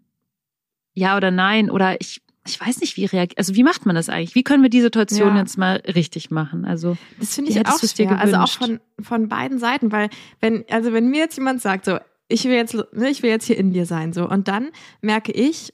ja 0.94 1.18
oder 1.18 1.32
nein, 1.32 1.70
oder 1.70 2.00
ich 2.00 2.22
ich 2.48 2.62
weiß 2.62 2.80
nicht, 2.82 2.96
wie 2.96 3.06
reagiert, 3.06 3.38
also 3.40 3.56
wie 3.56 3.64
macht 3.64 3.86
man 3.86 3.96
das 3.96 4.08
eigentlich? 4.08 4.36
Wie 4.36 4.44
können 4.44 4.62
wir 4.62 4.70
die 4.70 4.82
Situation 4.82 5.30
ja. 5.30 5.38
jetzt 5.40 5.58
mal 5.58 5.78
richtig 5.78 6.30
machen? 6.30 6.64
Also 6.64 6.96
das 7.20 7.34
finde 7.34 7.52
ich 7.52 7.66
auch 7.66 7.80
schwer. 7.80 8.20
Also 8.20 8.36
auch 8.36 8.52
von 8.52 8.80
von 9.02 9.28
beiden 9.28 9.58
Seiten, 9.58 9.92
weil 9.92 10.10
wenn 10.42 10.64
also 10.70 10.94
wenn 10.94 11.10
mir 11.10 11.22
jetzt 11.22 11.38
jemand 11.38 11.62
sagt 11.62 11.86
so, 11.86 11.98
ich 12.28 12.46
will 12.46 12.54
jetzt 12.54 12.76
ne, 12.76 13.10
ich 13.10 13.24
will 13.24 13.32
jetzt 13.32 13.46
hier 13.46 13.58
in 13.58 13.72
dir 13.72 13.86
sein 13.86 14.14
so 14.14 14.30
und 14.30 14.48
dann 14.48 14.70
merke 15.02 15.32
ich, 15.32 15.74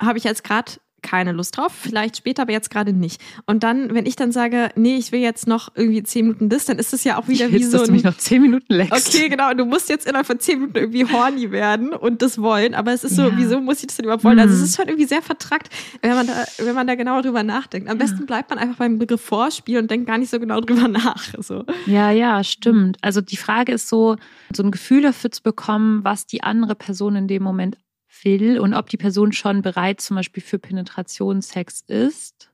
habe 0.00 0.18
ich 0.18 0.24
jetzt 0.24 0.42
gerade 0.42 0.72
keine 1.04 1.32
Lust 1.32 1.56
drauf, 1.56 1.72
vielleicht 1.72 2.16
später, 2.16 2.42
aber 2.42 2.52
jetzt 2.52 2.70
gerade 2.70 2.92
nicht. 2.92 3.20
Und 3.46 3.62
dann, 3.62 3.94
wenn 3.94 4.06
ich 4.06 4.16
dann 4.16 4.32
sage, 4.32 4.70
nee, 4.74 4.96
ich 4.96 5.12
will 5.12 5.20
jetzt 5.20 5.46
noch 5.46 5.68
irgendwie 5.76 6.02
zehn 6.02 6.26
Minuten 6.26 6.48
das, 6.48 6.64
dann 6.64 6.78
ist 6.78 6.92
es 6.92 7.04
ja 7.04 7.18
auch 7.18 7.28
wieder 7.28 7.46
ich 7.46 7.52
wie 7.52 7.62
so. 7.62 7.72
Dass 7.72 7.82
ein, 7.82 7.86
du 7.88 7.92
mich 7.92 8.04
noch 8.04 8.16
zehn 8.16 8.42
Minuten 8.42 8.72
leckst. 8.74 9.14
Okay, 9.14 9.28
genau. 9.28 9.52
Du 9.54 9.66
musst 9.66 9.88
jetzt 9.88 10.06
innerhalb 10.06 10.26
von 10.26 10.40
zehn 10.40 10.58
Minuten 10.58 10.78
irgendwie 10.78 11.04
horny 11.04 11.52
werden 11.52 11.92
und 11.92 12.22
das 12.22 12.38
wollen. 12.40 12.74
Aber 12.74 12.92
es 12.92 13.04
ist 13.04 13.14
so, 13.14 13.22
ja. 13.22 13.32
wieso 13.36 13.60
muss 13.60 13.80
ich 13.80 13.88
das 13.88 13.96
denn 13.96 14.06
überhaupt 14.06 14.24
wollen? 14.24 14.38
Also 14.38 14.54
es 14.54 14.60
mhm. 14.60 14.64
ist 14.64 14.76
schon 14.76 14.88
irgendwie 14.88 15.06
sehr 15.06 15.22
vertrackt, 15.22 15.68
wenn 16.00 16.14
man 16.14 16.26
da, 16.26 16.44
wenn 16.58 16.74
man 16.74 16.86
da 16.86 16.94
genau 16.94 17.20
drüber 17.20 17.42
nachdenkt. 17.42 17.88
Am 17.88 17.98
besten 17.98 18.26
bleibt 18.26 18.50
man 18.50 18.58
einfach 18.58 18.76
beim 18.76 18.98
Begriff 18.98 19.20
Vorspiel 19.20 19.78
und 19.78 19.90
denkt 19.90 20.06
gar 20.06 20.18
nicht 20.18 20.30
so 20.30 20.40
genau 20.40 20.60
drüber 20.60 20.88
nach. 20.88 21.34
So. 21.38 21.64
Ja, 21.86 22.10
ja, 22.10 22.42
stimmt. 22.42 22.96
Also 23.02 23.20
die 23.20 23.36
Frage 23.36 23.72
ist 23.72 23.88
so, 23.88 24.16
so 24.54 24.62
ein 24.62 24.70
Gefühl 24.70 25.02
dafür 25.02 25.30
zu 25.30 25.42
bekommen, 25.42 26.02
was 26.02 26.26
die 26.26 26.42
andere 26.42 26.74
Person 26.74 27.16
in 27.16 27.28
dem 27.28 27.42
Moment 27.42 27.76
will 28.24 28.58
und 28.58 28.74
ob 28.74 28.88
die 28.88 28.96
Person 28.96 29.32
schon 29.32 29.62
bereit 29.62 30.00
zum 30.00 30.16
Beispiel 30.16 30.42
für 30.42 30.58
Penetrationssex 30.58 31.82
ist. 31.86 32.50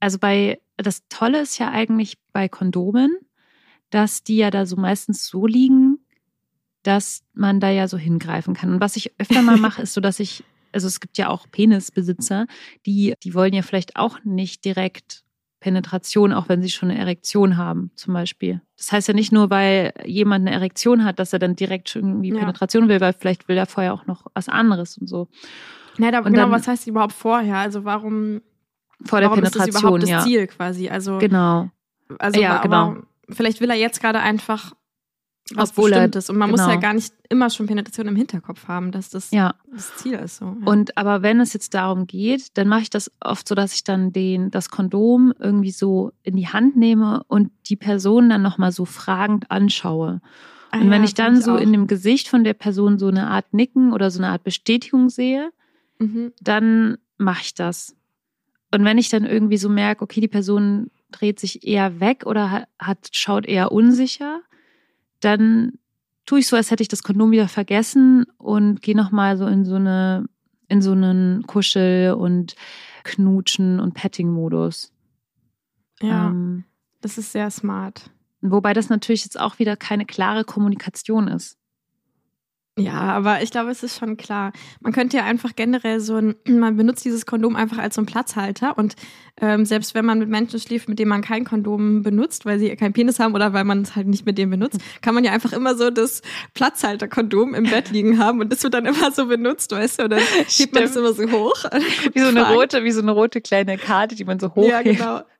Also 0.00 0.18
bei, 0.18 0.60
das 0.76 1.02
Tolle 1.08 1.40
ist 1.40 1.58
ja 1.58 1.70
eigentlich 1.70 2.18
bei 2.32 2.48
Kondomen, 2.48 3.16
dass 3.90 4.22
die 4.22 4.36
ja 4.36 4.50
da 4.50 4.66
so 4.66 4.76
meistens 4.76 5.26
so 5.26 5.46
liegen, 5.46 5.98
dass 6.82 7.22
man 7.34 7.60
da 7.60 7.70
ja 7.70 7.88
so 7.88 7.98
hingreifen 7.98 8.54
kann. 8.54 8.72
Und 8.74 8.80
was 8.80 8.96
ich 8.96 9.12
öfter 9.18 9.42
mal 9.42 9.56
mache, 9.58 9.82
ist 9.82 9.94
so, 9.94 10.00
dass 10.00 10.20
ich, 10.20 10.44
also 10.72 10.86
es 10.86 11.00
gibt 11.00 11.18
ja 11.18 11.28
auch 11.28 11.46
Penisbesitzer, 11.50 12.46
die, 12.84 13.14
die 13.22 13.34
wollen 13.34 13.54
ja 13.54 13.62
vielleicht 13.62 13.96
auch 13.96 14.18
nicht 14.24 14.64
direkt 14.64 15.24
Penetration, 15.66 16.32
auch 16.32 16.48
wenn 16.48 16.62
sie 16.62 16.70
schon 16.70 16.92
eine 16.92 17.00
Erektion 17.00 17.56
haben, 17.56 17.90
zum 17.96 18.14
Beispiel. 18.14 18.60
Das 18.76 18.92
heißt 18.92 19.08
ja 19.08 19.14
nicht 19.14 19.32
nur, 19.32 19.50
weil 19.50 19.92
jemand 20.04 20.46
eine 20.46 20.54
Erektion 20.54 21.04
hat, 21.04 21.18
dass 21.18 21.32
er 21.32 21.40
dann 21.40 21.56
direkt 21.56 21.88
schon 21.88 22.02
irgendwie 22.02 22.28
ja. 22.28 22.38
Penetration 22.38 22.88
will, 22.88 23.00
weil 23.00 23.12
vielleicht 23.14 23.48
will 23.48 23.56
er 23.56 23.66
vorher 23.66 23.92
auch 23.92 24.06
noch 24.06 24.28
was 24.32 24.48
anderes 24.48 24.96
und 24.96 25.08
so. 25.08 25.26
Ja, 25.98 26.12
da, 26.12 26.18
und 26.18 26.26
genau, 26.26 26.42
dann, 26.42 26.52
was 26.52 26.68
heißt 26.68 26.86
überhaupt 26.86 27.14
vorher? 27.14 27.56
Also 27.56 27.84
warum 27.84 28.42
vor 29.04 29.18
der 29.18 29.28
warum 29.28 29.40
Penetration 29.40 29.68
ist 29.68 29.74
das 29.74 29.82
überhaupt 29.82 30.02
das 30.04 30.10
ja. 30.10 30.20
Ziel 30.20 30.46
quasi? 30.46 30.88
Also 30.88 31.18
genau. 31.18 31.68
Also 32.20 32.40
ja, 32.40 32.58
genau. 32.58 32.98
vielleicht 33.28 33.60
will 33.60 33.70
er 33.70 33.76
jetzt 33.76 34.00
gerade 34.00 34.20
einfach 34.20 34.72
was 35.54 35.70
Obwohl 35.70 35.90
Bestimmtes. 35.90 36.28
Und 36.28 36.38
man 36.38 36.50
genau. 36.50 36.64
muss 36.64 36.72
ja 36.72 36.78
gar 36.80 36.92
nicht 36.92 37.14
immer 37.28 37.50
schon 37.50 37.66
Penetration 37.66 38.08
im 38.08 38.16
Hinterkopf 38.16 38.66
haben, 38.66 38.90
dass 38.90 39.10
das 39.10 39.30
ja. 39.30 39.54
das 39.72 39.94
Ziel 39.96 40.14
ist. 40.14 40.38
So. 40.38 40.44
Ja. 40.44 40.66
Und 40.66 40.96
aber 40.96 41.22
wenn 41.22 41.40
es 41.40 41.52
jetzt 41.52 41.74
darum 41.74 42.06
geht, 42.06 42.56
dann 42.58 42.66
mache 42.66 42.82
ich 42.82 42.90
das 42.90 43.12
oft 43.20 43.46
so, 43.46 43.54
dass 43.54 43.72
ich 43.74 43.84
dann 43.84 44.12
den, 44.12 44.50
das 44.50 44.70
Kondom 44.70 45.32
irgendwie 45.38 45.70
so 45.70 46.12
in 46.22 46.36
die 46.36 46.48
Hand 46.48 46.76
nehme 46.76 47.22
und 47.28 47.52
die 47.66 47.76
Person 47.76 48.28
dann 48.28 48.42
nochmal 48.42 48.72
so 48.72 48.84
fragend 48.84 49.50
anschaue. 49.50 50.20
Ah, 50.72 50.80
und 50.80 50.90
wenn 50.90 51.02
ja, 51.02 51.08
ich 51.08 51.14
dann 51.14 51.40
so 51.40 51.52
auch. 51.52 51.60
in 51.60 51.72
dem 51.72 51.86
Gesicht 51.86 52.28
von 52.28 52.42
der 52.42 52.54
Person 52.54 52.98
so 52.98 53.06
eine 53.06 53.28
Art 53.28 53.54
Nicken 53.54 53.92
oder 53.92 54.10
so 54.10 54.18
eine 54.18 54.28
Art 54.28 54.42
Bestätigung 54.42 55.10
sehe, 55.10 55.50
mhm. 55.98 56.32
dann 56.40 56.98
mache 57.18 57.42
ich 57.42 57.54
das. 57.54 57.94
Und 58.72 58.84
wenn 58.84 58.98
ich 58.98 59.10
dann 59.10 59.24
irgendwie 59.24 59.58
so 59.58 59.68
merke, 59.68 60.02
okay, 60.02 60.20
die 60.20 60.28
Person 60.28 60.90
dreht 61.12 61.38
sich 61.38 61.66
eher 61.66 62.00
weg 62.00 62.24
oder 62.26 62.66
hat, 62.80 63.08
schaut 63.12 63.46
eher 63.46 63.70
unsicher, 63.70 64.40
dann 65.20 65.72
tue 66.24 66.40
ich 66.40 66.48
so, 66.48 66.56
als 66.56 66.70
hätte 66.70 66.82
ich 66.82 66.88
das 66.88 67.02
Kondom 67.02 67.30
wieder 67.30 67.48
vergessen 67.48 68.26
und 68.38 68.82
gehe 68.82 68.96
nochmal 68.96 69.36
so 69.36 69.46
in 69.46 69.64
so 69.64 69.76
eine, 69.76 70.26
in 70.68 70.82
so 70.82 70.92
einen 70.92 71.46
Kuschel- 71.46 72.12
und 72.12 72.56
Knutschen- 73.04 73.80
und 73.80 73.94
Petting-Modus. 73.94 74.92
Ja, 76.00 76.28
ähm, 76.28 76.64
das 77.00 77.18
ist 77.18 77.32
sehr 77.32 77.50
smart. 77.50 78.10
Wobei 78.40 78.74
das 78.74 78.88
natürlich 78.88 79.24
jetzt 79.24 79.38
auch 79.38 79.58
wieder 79.58 79.76
keine 79.76 80.04
klare 80.04 80.44
Kommunikation 80.44 81.28
ist. 81.28 81.56
Ja, 82.78 83.00
aber 83.00 83.40
ich 83.40 83.50
glaube, 83.50 83.70
es 83.70 83.82
ist 83.82 83.98
schon 83.98 84.18
klar. 84.18 84.52
Man 84.80 84.92
könnte 84.92 85.16
ja 85.16 85.24
einfach 85.24 85.56
generell 85.56 85.98
so 85.98 86.16
ein, 86.16 86.34
man 86.46 86.76
benutzt 86.76 87.06
dieses 87.06 87.24
Kondom 87.24 87.56
einfach 87.56 87.78
als 87.78 87.94
so 87.94 88.02
ein 88.02 88.06
Platzhalter 88.06 88.76
und 88.76 88.96
ähm, 89.40 89.64
selbst 89.64 89.94
wenn 89.94 90.04
man 90.04 90.18
mit 90.18 90.28
Menschen 90.28 90.60
schläft, 90.60 90.86
mit 90.88 90.98
denen 90.98 91.08
man 91.08 91.22
kein 91.22 91.44
Kondom 91.44 92.02
benutzt, 92.02 92.44
weil 92.44 92.58
sie 92.58 92.74
keinen 92.76 92.92
Penis 92.92 93.18
haben 93.18 93.34
oder 93.34 93.54
weil 93.54 93.64
man 93.64 93.82
es 93.82 93.96
halt 93.96 94.06
nicht 94.06 94.26
mit 94.26 94.36
dem 94.36 94.50
benutzt, 94.50 94.78
kann 95.00 95.14
man 95.14 95.24
ja 95.24 95.32
einfach 95.32 95.54
immer 95.54 95.74
so 95.74 95.88
das 95.90 96.20
Platzhalter-Kondom 96.52 97.54
im 97.54 97.64
Bett 97.64 97.90
liegen 97.90 98.18
haben 98.18 98.40
und 98.40 98.52
das 98.52 98.62
wird 98.62 98.74
dann 98.74 98.84
immer 98.84 99.10
so 99.10 99.26
benutzt, 99.26 99.72
weißt 99.72 100.00
du, 100.00 100.04
und 100.04 100.10
dann 100.10 100.22
hebt 100.46 100.74
man 100.74 100.82
es 100.82 100.96
immer 100.96 101.14
so 101.14 101.30
hoch. 101.30 101.64
Wie 102.12 102.20
so 102.20 102.28
eine 102.28 102.52
rote, 102.52 102.84
wie 102.84 102.90
so 102.90 103.00
eine 103.00 103.12
rote 103.12 103.40
kleine 103.40 103.78
Karte, 103.78 104.14
die 104.14 104.24
man 104.24 104.38
so 104.38 104.54
hoch. 104.54 104.68
Ja, 104.68 104.82
genau. 104.82 105.22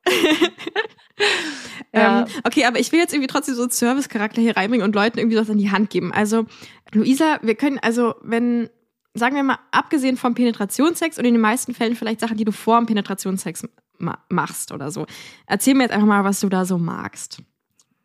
Ja. 1.93 2.21
Ähm, 2.21 2.25
okay, 2.43 2.65
aber 2.65 2.79
ich 2.79 2.91
will 2.91 2.99
jetzt 2.99 3.13
irgendwie 3.13 3.27
trotzdem 3.27 3.55
so 3.55 3.63
einen 3.63 3.71
Service-Charakter 3.71 4.41
hier 4.41 4.57
reinbringen 4.57 4.85
und 4.85 4.93
Leuten 4.93 5.17
irgendwie 5.17 5.37
was 5.37 5.49
in 5.49 5.57
die 5.57 5.71
Hand 5.71 5.89
geben. 5.89 6.11
Also, 6.11 6.45
Luisa, 6.91 7.39
wir 7.41 7.55
können, 7.55 7.79
also, 7.79 8.15
wenn, 8.21 8.69
sagen 9.13 9.35
wir 9.35 9.43
mal, 9.43 9.59
abgesehen 9.71 10.17
vom 10.17 10.33
Penetrationssex 10.33 11.17
und 11.17 11.25
in 11.25 11.33
den 11.33 11.41
meisten 11.41 11.73
Fällen 11.73 11.95
vielleicht 11.95 12.19
Sachen, 12.19 12.37
die 12.37 12.45
du 12.45 12.51
vor 12.51 12.77
dem 12.77 12.85
Penetrationssex 12.85 13.67
ma 13.97 14.17
machst 14.29 14.71
oder 14.71 14.91
so. 14.91 15.05
Erzähl 15.47 15.73
mir 15.73 15.83
jetzt 15.83 15.91
einfach 15.91 16.07
mal, 16.07 16.23
was 16.23 16.39
du 16.39 16.49
da 16.49 16.65
so 16.65 16.77
magst. 16.77 17.41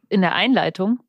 In 0.09 0.21
der 0.21 0.35
Einleitung? 0.35 1.01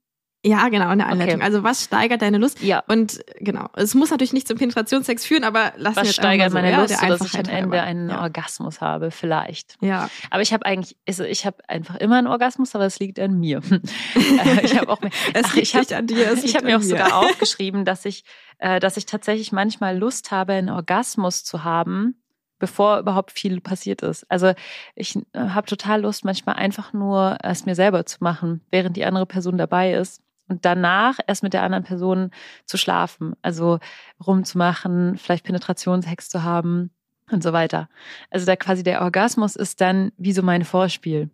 Ja, 0.45 0.67
genau, 0.67 0.91
in 0.91 0.97
der 0.97 1.07
Anleitung. 1.07 1.35
Okay. 1.35 1.43
Also 1.43 1.63
was 1.63 1.85
steigert 1.85 2.21
deine 2.21 2.37
Lust? 2.37 2.61
Ja. 2.61 2.83
Und 2.87 3.23
genau, 3.39 3.69
es 3.75 3.95
muss 3.95 4.11
natürlich 4.11 4.33
nicht 4.33 4.45
zum 4.45 4.57
Penetrationssex 4.57 5.25
führen, 5.25 5.45
aber 5.45 5.71
lass 5.77 5.95
Was 5.95 6.07
jetzt 6.07 6.15
steigert 6.15 6.51
so, 6.51 6.55
meine 6.55 6.71
ja, 6.71 6.81
Lust, 6.81 6.99
sodass 6.99 7.21
ich 7.21 7.39
am 7.39 7.45
Ende 7.45 7.81
einen 7.81 8.09
ja. 8.09 8.21
Orgasmus 8.21 8.81
habe, 8.81 9.09
vielleicht. 9.09 9.77
Ja. 9.79 10.09
Aber 10.31 10.41
ich 10.41 10.51
habe 10.51 10.65
eigentlich, 10.65 10.97
also 11.07 11.23
ich 11.23 11.45
habe 11.45 11.57
einfach 11.69 11.95
immer 11.95 12.17
einen 12.17 12.27
Orgasmus, 12.27 12.75
aber 12.75 12.85
es 12.85 12.99
liegt 12.99 13.19
an 13.19 13.39
mir. 13.39 13.61
Äh, 14.15 14.65
ich 14.65 14.77
habe 14.77 14.89
auch, 14.89 14.99
es 15.33 15.45
ach, 15.45 15.55
ich 15.55 15.75
habe 15.75 15.95
an 15.95 16.07
dir, 16.07 16.31
es 16.31 16.43
ich 16.43 16.55
habe 16.55 16.65
mir 16.65 16.77
auch 16.77 16.81
mir. 16.81 16.87
sogar 16.87 17.17
aufgeschrieben, 17.17 17.85
dass 17.85 18.05
ich, 18.05 18.23
äh, 18.57 18.79
dass 18.79 18.97
ich 18.97 19.05
tatsächlich 19.05 19.51
manchmal 19.51 19.97
Lust 19.97 20.31
habe, 20.31 20.53
einen 20.53 20.69
Orgasmus 20.69 21.43
zu 21.43 21.63
haben, 21.63 22.15
bevor 22.59 22.99
überhaupt 22.99 23.31
viel 23.31 23.61
passiert 23.61 24.01
ist. 24.01 24.29
Also 24.29 24.53
ich 24.95 25.15
äh, 25.15 25.21
habe 25.39 25.67
total 25.67 26.01
Lust, 26.01 26.25
manchmal 26.25 26.55
einfach 26.55 26.93
nur 26.93 27.37
es 27.43 27.65
mir 27.65 27.75
selber 27.75 28.05
zu 28.05 28.17
machen, 28.21 28.61
während 28.71 28.97
die 28.97 29.05
andere 29.05 29.25
Person 29.25 29.57
dabei 29.57 29.93
ist 29.93 30.23
und 30.53 30.65
danach 30.65 31.17
erst 31.25 31.41
mit 31.41 31.53
der 31.53 31.63
anderen 31.63 31.83
Person 31.83 32.29
zu 32.65 32.77
schlafen, 32.77 33.35
also 33.41 33.79
rumzumachen, 34.25 35.17
vielleicht 35.17 35.45
Penetrationshex 35.45 36.29
zu 36.29 36.43
haben 36.43 36.91
und 37.31 37.41
so 37.41 37.53
weiter. 37.53 37.89
Also 38.29 38.45
da 38.45 38.55
quasi 38.55 38.83
der 38.83 39.01
Orgasmus 39.01 39.55
ist 39.55 39.81
dann 39.81 40.11
wie 40.17 40.31
so 40.31 40.43
mein 40.43 40.63
Vorspiel. 40.63 41.31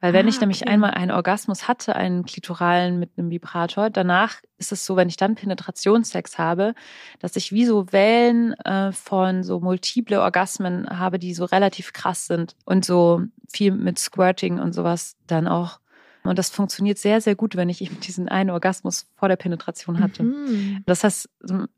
Weil 0.00 0.12
wenn 0.12 0.26
ah, 0.26 0.28
ich 0.28 0.40
nämlich 0.40 0.62
okay. 0.62 0.70
einmal 0.70 0.92
einen 0.92 1.10
Orgasmus 1.12 1.68
hatte, 1.68 1.94
einen 1.94 2.24
klitoralen 2.24 2.98
mit 2.98 3.10
einem 3.16 3.30
Vibrator, 3.30 3.90
danach 3.90 4.36
ist 4.58 4.72
es 4.72 4.84
so, 4.84 4.96
wenn 4.96 5.08
ich 5.08 5.16
dann 5.16 5.34
Penetrationssex 5.34 6.38
habe, 6.38 6.74
dass 7.20 7.36
ich 7.36 7.52
wie 7.52 7.66
so 7.66 7.92
Wellen 7.92 8.54
äh, 8.64 8.90
von 8.90 9.44
so 9.44 9.60
multiple 9.60 10.20
Orgasmen 10.20 10.88
habe, 10.88 11.18
die 11.18 11.34
so 11.34 11.44
relativ 11.44 11.92
krass 11.92 12.26
sind 12.26 12.56
und 12.64 12.84
so 12.84 13.22
viel 13.48 13.70
mit 13.72 13.98
Squirting 13.98 14.58
und 14.58 14.72
sowas 14.72 15.16
dann 15.26 15.46
auch 15.46 15.78
Und 16.28 16.38
das 16.38 16.50
funktioniert 16.50 16.98
sehr, 16.98 17.20
sehr 17.20 17.34
gut, 17.34 17.56
wenn 17.56 17.68
ich 17.68 17.82
eben 17.82 18.00
diesen 18.00 18.28
einen 18.28 18.50
Orgasmus 18.50 19.06
vor 19.16 19.28
der 19.28 19.36
Penetration 19.36 20.00
hatte. 20.00 20.22
Mhm. 20.22 20.82
Das 20.86 21.04
heißt, 21.04 21.28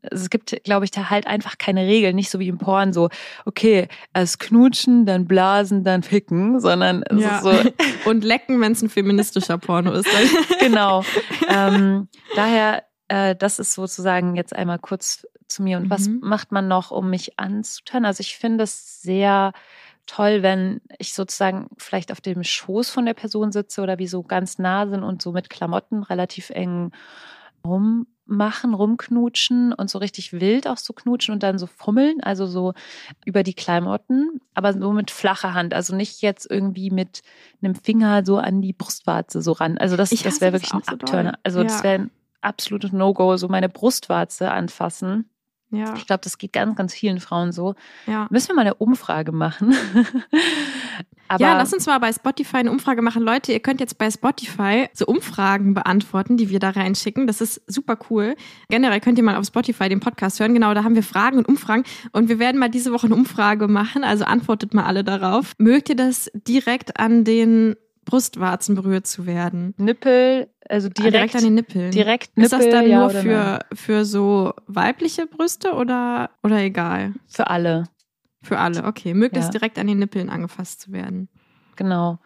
es 0.01 0.29
gibt, 0.29 0.63
glaube 0.63 0.85
ich, 0.85 0.91
da 0.91 1.09
halt 1.09 1.27
einfach 1.27 1.57
keine 1.57 1.85
Regeln, 1.85 2.15
nicht 2.15 2.29
so 2.29 2.39
wie 2.39 2.47
im 2.47 2.57
Porn, 2.57 2.93
so, 2.93 3.09
okay, 3.45 3.87
erst 4.13 4.39
knutschen, 4.39 5.05
dann 5.05 5.25
blasen, 5.25 5.83
dann 5.83 6.03
ficken, 6.03 6.59
sondern 6.59 7.03
es 7.03 7.21
ja. 7.21 7.37
ist 7.37 7.43
so. 7.43 7.51
Und 8.09 8.23
lecken, 8.23 8.61
wenn 8.61 8.71
es 8.71 8.81
ein 8.81 8.89
feministischer 8.89 9.57
Porno 9.57 9.91
ist. 9.91 10.07
genau. 10.59 11.03
Ähm, 11.47 12.07
daher, 12.35 12.83
äh, 13.07 13.35
das 13.35 13.59
ist 13.59 13.73
sozusagen 13.73 14.35
jetzt 14.35 14.55
einmal 14.55 14.79
kurz 14.79 15.25
zu 15.47 15.63
mir. 15.63 15.77
Und 15.77 15.85
mhm. 15.85 15.89
was 15.89 16.07
macht 16.07 16.51
man 16.51 16.67
noch, 16.67 16.91
um 16.91 17.09
mich 17.09 17.39
anzutören? 17.39 18.05
Also 18.05 18.21
ich 18.21 18.37
finde 18.37 18.63
es 18.63 19.01
sehr 19.01 19.53
toll, 20.09 20.41
wenn 20.41 20.81
ich 20.97 21.13
sozusagen 21.13 21.67
vielleicht 21.77 22.11
auf 22.11 22.19
dem 22.19 22.43
Schoß 22.43 22.89
von 22.89 23.05
der 23.05 23.13
Person 23.13 23.51
sitze 23.51 23.81
oder 23.81 23.99
wie 23.99 24.07
so 24.07 24.23
ganz 24.23 24.57
nah 24.57 24.87
sind 24.87 25.03
und 25.03 25.21
so 25.21 25.31
mit 25.31 25.49
Klamotten 25.49 26.01
relativ 26.01 26.49
eng 26.49 26.91
rummachen, 27.63 28.73
rumknutschen 28.73 29.71
und 29.71 29.89
so 29.89 29.99
richtig 29.99 30.33
wild 30.33 30.67
auch 30.67 30.77
so 30.77 30.93
knutschen 30.93 31.33
und 31.33 31.43
dann 31.43 31.59
so 31.59 31.67
fummeln, 31.67 32.23
also 32.23 32.47
so 32.47 32.73
über 33.23 33.43
die 33.43 33.53
Klamotten, 33.53 34.41
aber 34.55 34.73
so 34.73 34.91
mit 34.93 35.11
flacher 35.11 35.53
Hand, 35.53 35.75
also 35.75 35.95
nicht 35.95 36.21
jetzt 36.21 36.49
irgendwie 36.49 36.89
mit 36.89 37.21
einem 37.61 37.75
Finger 37.75 38.25
so 38.25 38.37
an 38.37 38.61
die 38.61 38.73
Brustwarze 38.73 39.43
so 39.43 39.51
ran. 39.51 39.77
Also 39.77 39.95
das, 39.95 40.09
das 40.09 40.41
wäre 40.41 40.53
wirklich 40.53 40.73
ein 40.73 40.81
so 40.83 40.93
Abturner. 40.93 41.37
Also 41.43 41.59
ja. 41.59 41.65
das 41.65 41.83
wäre 41.83 41.95
ein 41.95 42.11
absolutes 42.41 42.93
No-Go, 42.93 43.37
so 43.37 43.47
meine 43.47 43.69
Brustwarze 43.69 44.49
anfassen. 44.49 45.29
Ja. 45.71 45.93
Ich 45.95 46.07
glaube, 46.07 46.21
das 46.23 46.37
geht 46.37 46.53
ganz, 46.53 46.75
ganz 46.75 46.93
vielen 46.93 47.19
Frauen 47.19 47.51
so. 47.51 47.75
Ja. 48.07 48.27
Müssen 48.29 48.49
wir 48.49 48.55
mal 48.55 48.61
eine 48.61 48.75
Umfrage 48.75 49.31
machen. 49.31 49.75
Aber 51.27 51.43
ja, 51.43 51.55
lass 51.55 51.71
uns 51.73 51.85
mal 51.85 51.99
bei 51.99 52.11
Spotify 52.11 52.57
eine 52.57 52.71
Umfrage 52.71 53.03
machen. 53.03 53.21
Leute, 53.21 53.53
ihr 53.53 53.59
könnt 53.59 53.79
jetzt 53.79 53.99
bei 53.99 54.09
Spotify 54.09 54.89
so 54.93 55.05
Umfragen 55.05 55.75
beantworten, 55.75 56.37
die 56.37 56.49
wir 56.49 56.59
da 56.59 56.71
reinschicken. 56.71 57.27
Das 57.27 57.39
ist 57.39 57.61
super 57.67 57.99
cool. 58.09 58.35
Generell 58.69 58.99
könnt 58.99 59.19
ihr 59.19 59.23
mal 59.23 59.35
auf 59.35 59.45
Spotify 59.45 59.89
den 59.89 59.99
Podcast 59.99 60.39
hören. 60.39 60.55
Genau, 60.55 60.73
da 60.73 60.83
haben 60.83 60.95
wir 60.95 61.03
Fragen 61.03 61.37
und 61.37 61.47
Umfragen. 61.47 61.83
Und 62.13 62.29
wir 62.29 62.39
werden 62.39 62.59
mal 62.59 62.69
diese 62.69 62.91
Woche 62.91 63.05
eine 63.05 63.15
Umfrage 63.15 63.67
machen. 63.67 64.03
Also 64.03 64.25
antwortet 64.25 64.73
mal 64.73 64.85
alle 64.85 65.03
darauf. 65.03 65.53
Mögt 65.59 65.89
ihr 65.89 65.95
das 65.95 66.31
direkt 66.33 66.99
an 66.99 67.23
den 67.23 67.75
Brustwarzen 68.05 68.75
berührt 68.75 69.07
zu 69.07 69.25
werden. 69.25 69.73
Nippel, 69.77 70.49
also 70.67 70.87
ah, 70.87 70.91
direkt, 70.91 71.13
direkt 71.13 71.35
an 71.35 71.43
den 71.43 71.53
Nippeln. 71.55 71.91
Direkt 71.91 72.37
Nippel, 72.37 72.59
Ist 72.59 72.65
das 72.65 72.73
dann 72.73 72.89
ja, 72.89 72.99
nur 72.99 73.09
für, 73.11 73.59
für 73.73 74.05
so 74.05 74.53
weibliche 74.67 75.27
Brüste 75.27 75.73
oder, 75.73 76.31
oder 76.43 76.59
egal? 76.59 77.13
Für 77.27 77.47
alle. 77.47 77.83
Für 78.41 78.59
alle, 78.59 78.85
okay. 78.85 79.13
Mögt 79.13 79.35
ja. 79.35 79.47
direkt 79.49 79.77
an 79.77 79.87
den 79.87 79.99
Nippeln 79.99 80.29
angefasst 80.29 80.81
zu 80.81 80.91
werden. 80.91 81.29
Genau. 81.75 82.19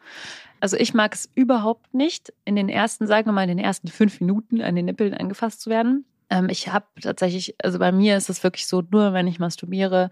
Also 0.60 0.78
ich 0.78 0.94
mag 0.94 1.14
es 1.14 1.30
überhaupt 1.36 1.94
nicht, 1.94 2.34
in 2.46 2.56
den 2.56 2.70
ersten, 2.70 3.06
sagen 3.08 3.28
wir 3.28 3.34
mal, 3.34 3.44
in 3.44 3.50
den 3.50 3.60
ersten 3.60 3.90
fünf 3.90 4.22
Minuten 4.22 4.62
an 4.62 4.76
den 4.76 4.86
Nippeln 4.86 5.14
angefasst 5.14 5.62
zu 5.62 5.70
werden. 5.70 6.06
Ähm, 6.30 6.48
ich 6.50 6.72
habe 6.72 6.86
tatsächlich, 7.02 7.56
also 7.62 7.80
bei 7.80 7.92
mir 7.92 8.16
ist 8.16 8.30
es 8.30 8.44
wirklich 8.44 8.68
so, 8.68 8.82
nur 8.82 9.14
wenn 9.14 9.28
ich 9.28 9.40
masturbiere, 9.40 10.10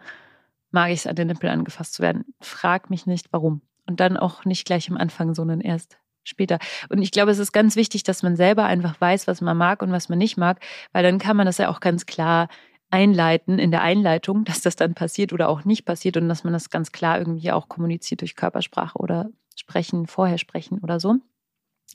mag 0.71 0.89
ich 0.89 0.99
es 0.99 1.07
an 1.07 1.15
den 1.15 1.27
Nippeln 1.27 1.53
angefasst 1.53 1.93
zu 1.93 2.01
werden. 2.01 2.25
Frag 2.41 2.89
mich 2.89 3.05
nicht, 3.05 3.27
warum. 3.31 3.61
Und 3.87 3.99
dann 3.99 4.17
auch 4.17 4.45
nicht 4.45 4.65
gleich 4.65 4.89
am 4.89 4.97
Anfang, 4.97 5.33
sondern 5.33 5.61
erst 5.61 5.97
später. 6.23 6.59
Und 6.89 7.01
ich 7.01 7.11
glaube, 7.11 7.31
es 7.31 7.39
ist 7.39 7.51
ganz 7.51 7.75
wichtig, 7.75 8.03
dass 8.03 8.23
man 8.23 8.35
selber 8.35 8.65
einfach 8.65 8.99
weiß, 8.99 9.27
was 9.27 9.41
man 9.41 9.57
mag 9.57 9.81
und 9.81 9.91
was 9.91 10.09
man 10.09 10.19
nicht 10.19 10.37
mag, 10.37 10.59
weil 10.93 11.03
dann 11.03 11.17
kann 11.17 11.35
man 11.35 11.45
das 11.45 11.57
ja 11.57 11.69
auch 11.69 11.79
ganz 11.79 12.05
klar 12.05 12.47
einleiten 12.91 13.57
in 13.57 13.71
der 13.71 13.81
Einleitung, 13.81 14.43
dass 14.43 14.61
das 14.61 14.75
dann 14.75 14.93
passiert 14.93 15.33
oder 15.33 15.49
auch 15.49 15.65
nicht 15.65 15.85
passiert 15.85 16.17
und 16.17 16.27
dass 16.29 16.43
man 16.43 16.53
das 16.53 16.69
ganz 16.69 16.91
klar 16.91 17.17
irgendwie 17.17 17.51
auch 17.51 17.69
kommuniziert 17.69 18.21
durch 18.21 18.35
Körpersprache 18.35 18.97
oder 18.97 19.29
sprechen, 19.55 20.07
vorher 20.07 20.37
sprechen 20.37 20.79
oder 20.79 20.99
so. 20.99 21.15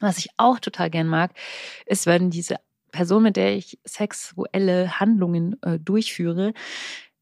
Was 0.01 0.19
ich 0.19 0.29
auch 0.37 0.59
total 0.59 0.91
gern 0.91 1.07
mag, 1.07 1.33
ist, 1.87 2.07
wenn 2.07 2.31
diese 2.31 2.57
Person, 2.93 3.23
mit 3.23 3.37
der 3.37 3.57
ich 3.57 3.79
sexuelle 3.85 5.01
Handlungen 5.01 5.61
äh, 5.63 5.79
durchführe, 5.79 6.53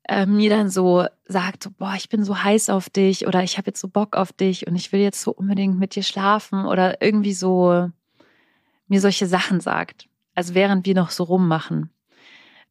äh, 0.08 0.26
mir 0.26 0.50
dann 0.50 0.68
so 0.68 1.06
sagt, 1.26 1.62
so, 1.62 1.70
boah, 1.70 1.94
ich 1.96 2.08
bin 2.08 2.24
so 2.24 2.42
heiß 2.42 2.70
auf 2.70 2.90
dich 2.90 3.26
oder 3.26 3.42
ich 3.42 3.56
habe 3.56 3.68
jetzt 3.68 3.80
so 3.80 3.88
Bock 3.88 4.16
auf 4.16 4.32
dich 4.32 4.66
und 4.66 4.76
ich 4.76 4.92
will 4.92 5.00
jetzt 5.00 5.22
so 5.22 5.32
unbedingt 5.32 5.78
mit 5.78 5.94
dir 5.94 6.02
schlafen 6.02 6.66
oder 6.66 7.00
irgendwie 7.02 7.32
so 7.32 7.90
mir 8.88 9.00
solche 9.00 9.26
Sachen 9.26 9.60
sagt. 9.60 10.08
Also 10.34 10.54
während 10.54 10.84
wir 10.86 10.94
noch 10.94 11.10
so 11.10 11.24
rummachen. 11.24 11.90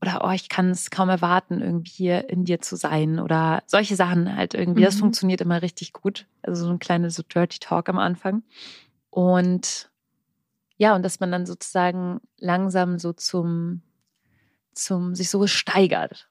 Oder, 0.01 0.21
oh, 0.25 0.31
ich 0.31 0.49
kann 0.49 0.69
es 0.69 0.91
kaum 0.91 1.07
erwarten, 1.07 1.61
irgendwie 1.61 2.09
in 2.09 2.43
dir 2.43 2.59
zu 2.59 2.75
sein. 2.75 3.19
Oder 3.19 3.63
solche 3.67 3.95
Sachen 3.95 4.35
halt 4.35 4.53
irgendwie. 4.53 4.81
Mhm. 4.81 4.85
Das 4.85 4.95
funktioniert 4.97 5.39
immer 5.39 5.61
richtig 5.61 5.93
gut. 5.93 6.27
Also 6.41 6.65
so 6.65 6.71
ein 6.71 6.79
kleines 6.79 7.15
so 7.15 7.23
Dirty 7.23 7.59
Talk 7.59 7.87
am 7.87 7.97
Anfang. 7.97 8.43
Und 9.09 9.89
ja, 10.75 10.93
und 10.93 11.03
dass 11.03 11.21
man 11.21 11.31
dann 11.31 11.45
sozusagen 11.45 12.19
langsam 12.37 12.99
so 12.99 13.13
zum, 13.13 13.81
zum, 14.73 15.15
sich 15.15 15.29
so 15.29 15.47
steigert. 15.47 16.27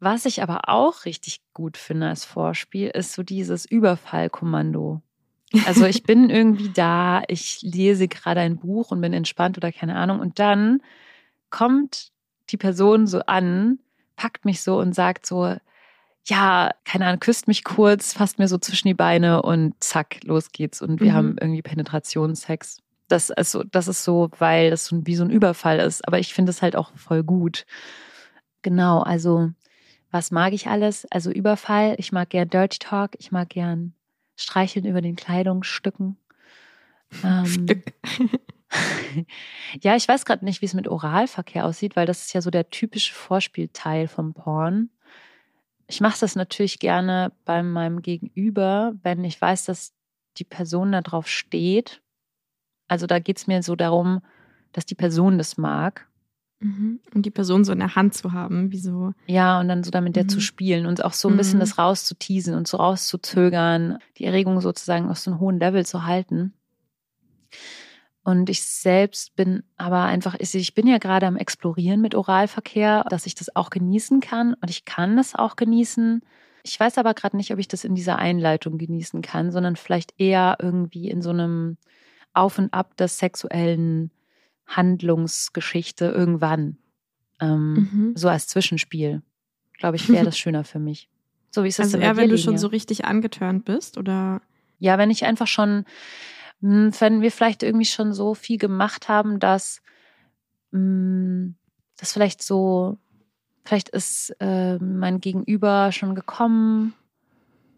Was 0.00 0.24
ich 0.24 0.42
aber 0.42 0.68
auch 0.68 1.04
richtig 1.04 1.40
gut 1.52 1.76
finde 1.76 2.08
als 2.08 2.24
Vorspiel, 2.24 2.88
ist 2.88 3.12
so 3.12 3.22
dieses 3.22 3.64
Überfallkommando. 3.64 5.02
Also 5.66 5.86
ich 5.86 6.02
bin 6.04 6.30
irgendwie 6.30 6.70
da, 6.70 7.22
ich 7.28 7.62
lese 7.62 8.08
gerade 8.08 8.40
ein 8.40 8.58
Buch 8.58 8.90
und 8.90 9.00
bin 9.00 9.12
entspannt 9.12 9.56
oder 9.56 9.72
keine 9.72 9.96
Ahnung. 9.96 10.20
Und 10.20 10.38
dann 10.38 10.82
kommt 11.50 12.10
die 12.50 12.56
Person 12.56 13.06
so 13.06 13.20
an, 13.20 13.78
packt 14.16 14.44
mich 14.44 14.62
so 14.62 14.78
und 14.78 14.94
sagt 14.94 15.26
so, 15.26 15.56
ja, 16.24 16.70
keine 16.84 17.06
Ahnung, 17.06 17.20
küsst 17.20 17.48
mich 17.48 17.64
kurz, 17.64 18.12
fasst 18.12 18.38
mir 18.38 18.48
so 18.48 18.58
zwischen 18.58 18.88
die 18.88 18.94
Beine 18.94 19.42
und 19.42 19.74
zack, 19.82 20.20
los 20.24 20.52
geht's. 20.52 20.80
Und 20.80 21.00
wir 21.00 21.12
mhm. 21.12 21.16
haben 21.16 21.36
irgendwie 21.40 21.62
Penetrationssex. 21.62 22.78
Das 23.08 23.30
ist, 23.30 23.50
so, 23.50 23.64
das 23.64 23.88
ist 23.88 24.04
so, 24.04 24.30
weil 24.38 24.70
das 24.70 24.86
so 24.86 25.04
wie 25.04 25.16
so 25.16 25.24
ein 25.24 25.30
Überfall 25.30 25.80
ist. 25.80 26.06
Aber 26.06 26.18
ich 26.18 26.32
finde 26.32 26.50
es 26.50 26.62
halt 26.62 26.76
auch 26.76 26.92
voll 26.96 27.24
gut. 27.24 27.66
Genau, 28.62 29.00
also 29.00 29.50
was 30.10 30.30
mag 30.30 30.52
ich 30.52 30.68
alles? 30.68 31.06
Also 31.10 31.30
Überfall, 31.30 31.94
ich 31.98 32.12
mag 32.12 32.30
gern 32.30 32.48
Dirty 32.48 32.78
Talk, 32.78 33.12
ich 33.18 33.32
mag 33.32 33.48
gern 33.48 33.94
Streicheln 34.36 34.86
über 34.86 35.00
den 35.00 35.16
Kleidungsstücken. 35.16 36.16
Ähm, 37.24 37.66
ja, 39.80 39.96
ich 39.96 40.06
weiß 40.06 40.24
gerade 40.24 40.44
nicht, 40.44 40.60
wie 40.62 40.66
es 40.66 40.74
mit 40.74 40.88
Oralverkehr 40.88 41.64
aussieht, 41.64 41.96
weil 41.96 42.06
das 42.06 42.22
ist 42.22 42.32
ja 42.32 42.40
so 42.40 42.50
der 42.50 42.70
typische 42.70 43.14
Vorspielteil 43.14 44.08
vom 44.08 44.34
Porn. 44.34 44.90
Ich 45.86 46.00
mache 46.00 46.20
das 46.20 46.36
natürlich 46.36 46.78
gerne 46.78 47.32
bei 47.44 47.62
meinem 47.62 48.02
Gegenüber, 48.02 48.94
wenn 49.02 49.24
ich 49.24 49.40
weiß, 49.40 49.64
dass 49.66 49.92
die 50.38 50.44
Person 50.44 50.92
da 50.92 51.02
drauf 51.02 51.28
steht. 51.28 52.00
Also 52.88 53.06
da 53.06 53.18
geht 53.18 53.38
es 53.38 53.46
mir 53.46 53.62
so 53.62 53.76
darum, 53.76 54.22
dass 54.72 54.86
die 54.86 54.94
Person 54.94 55.38
das 55.38 55.58
mag. 55.58 56.08
Mhm. 56.62 57.00
Und 57.12 57.26
die 57.26 57.30
Person 57.30 57.64
so 57.64 57.72
in 57.72 57.80
der 57.80 57.96
Hand 57.96 58.14
zu 58.14 58.32
haben, 58.32 58.70
wie 58.70 58.78
so. 58.78 59.12
Ja, 59.26 59.60
und 59.60 59.68
dann 59.68 59.82
so 59.82 59.90
damit 59.90 60.16
der 60.16 60.28
zu 60.28 60.36
mhm. 60.36 60.42
spielen 60.42 60.86
und 60.86 61.04
auch 61.04 61.12
so 61.12 61.28
ein 61.28 61.36
bisschen 61.36 61.58
mhm. 61.58 61.60
das 61.60 61.78
rauszuteasen 61.78 62.54
und 62.54 62.68
so 62.68 62.76
rauszuzögern, 62.76 63.98
die 64.18 64.24
Erregung 64.24 64.60
sozusagen 64.60 65.08
auf 65.08 65.18
so 65.18 65.30
einem 65.30 65.40
hohen 65.40 65.58
Level 65.58 65.84
zu 65.84 66.06
halten. 66.06 66.54
Und 68.24 68.48
ich 68.48 68.64
selbst 68.64 69.34
bin 69.34 69.64
aber 69.76 70.04
einfach, 70.04 70.36
ich 70.38 70.74
bin 70.74 70.86
ja 70.86 70.98
gerade 70.98 71.26
am 71.26 71.36
Explorieren 71.36 72.00
mit 72.00 72.14
Oralverkehr, 72.14 73.04
dass 73.08 73.26
ich 73.26 73.34
das 73.34 73.56
auch 73.56 73.70
genießen 73.70 74.20
kann 74.20 74.54
und 74.54 74.70
ich 74.70 74.84
kann 74.84 75.16
das 75.16 75.34
auch 75.34 75.56
genießen. 75.56 76.22
Ich 76.62 76.78
weiß 76.78 76.98
aber 76.98 77.14
gerade 77.14 77.36
nicht, 77.36 77.52
ob 77.52 77.58
ich 77.58 77.66
das 77.66 77.82
in 77.82 77.96
dieser 77.96 78.20
Einleitung 78.20 78.78
genießen 78.78 79.22
kann, 79.22 79.50
sondern 79.50 79.74
vielleicht 79.74 80.14
eher 80.18 80.58
irgendwie 80.60 81.10
in 81.10 81.20
so 81.20 81.30
einem 81.30 81.78
Auf 82.32 82.58
und 82.58 82.72
Ab 82.72 82.96
des 82.96 83.18
sexuellen 83.18 84.12
Handlungsgeschichte 84.76 86.06
irgendwann. 86.06 86.78
Ähm, 87.40 87.72
mhm. 87.74 88.12
So 88.16 88.28
als 88.28 88.46
Zwischenspiel. 88.46 89.22
Glaube 89.78 89.96
ich, 89.96 90.08
wäre 90.08 90.24
das 90.24 90.38
schöner 90.38 90.64
für 90.64 90.78
mich. 90.78 91.08
So 91.50 91.64
wie 91.64 91.68
ist 91.68 91.78
das 91.78 91.94
also 91.94 91.98
eher, 91.98 92.16
wenn 92.16 92.30
du 92.30 92.38
schon 92.38 92.56
so 92.56 92.68
richtig 92.68 93.04
angetörnt 93.04 93.64
bist, 93.64 93.98
oder? 93.98 94.40
Ja, 94.78 94.96
wenn 94.98 95.10
ich 95.10 95.24
einfach 95.24 95.46
schon, 95.46 95.84
hm, 96.60 96.92
wenn 96.98 97.20
wir 97.20 97.30
vielleicht 97.30 97.62
irgendwie 97.62 97.84
schon 97.84 98.12
so 98.14 98.34
viel 98.34 98.58
gemacht 98.58 99.08
haben, 99.08 99.38
dass 99.38 99.82
hm, 100.72 101.54
das 101.98 102.12
vielleicht 102.12 102.42
so, 102.42 102.98
vielleicht 103.64 103.90
ist 103.90 104.34
äh, 104.40 104.78
mein 104.78 105.20
Gegenüber 105.20 105.92
schon 105.92 106.14
gekommen 106.14 106.94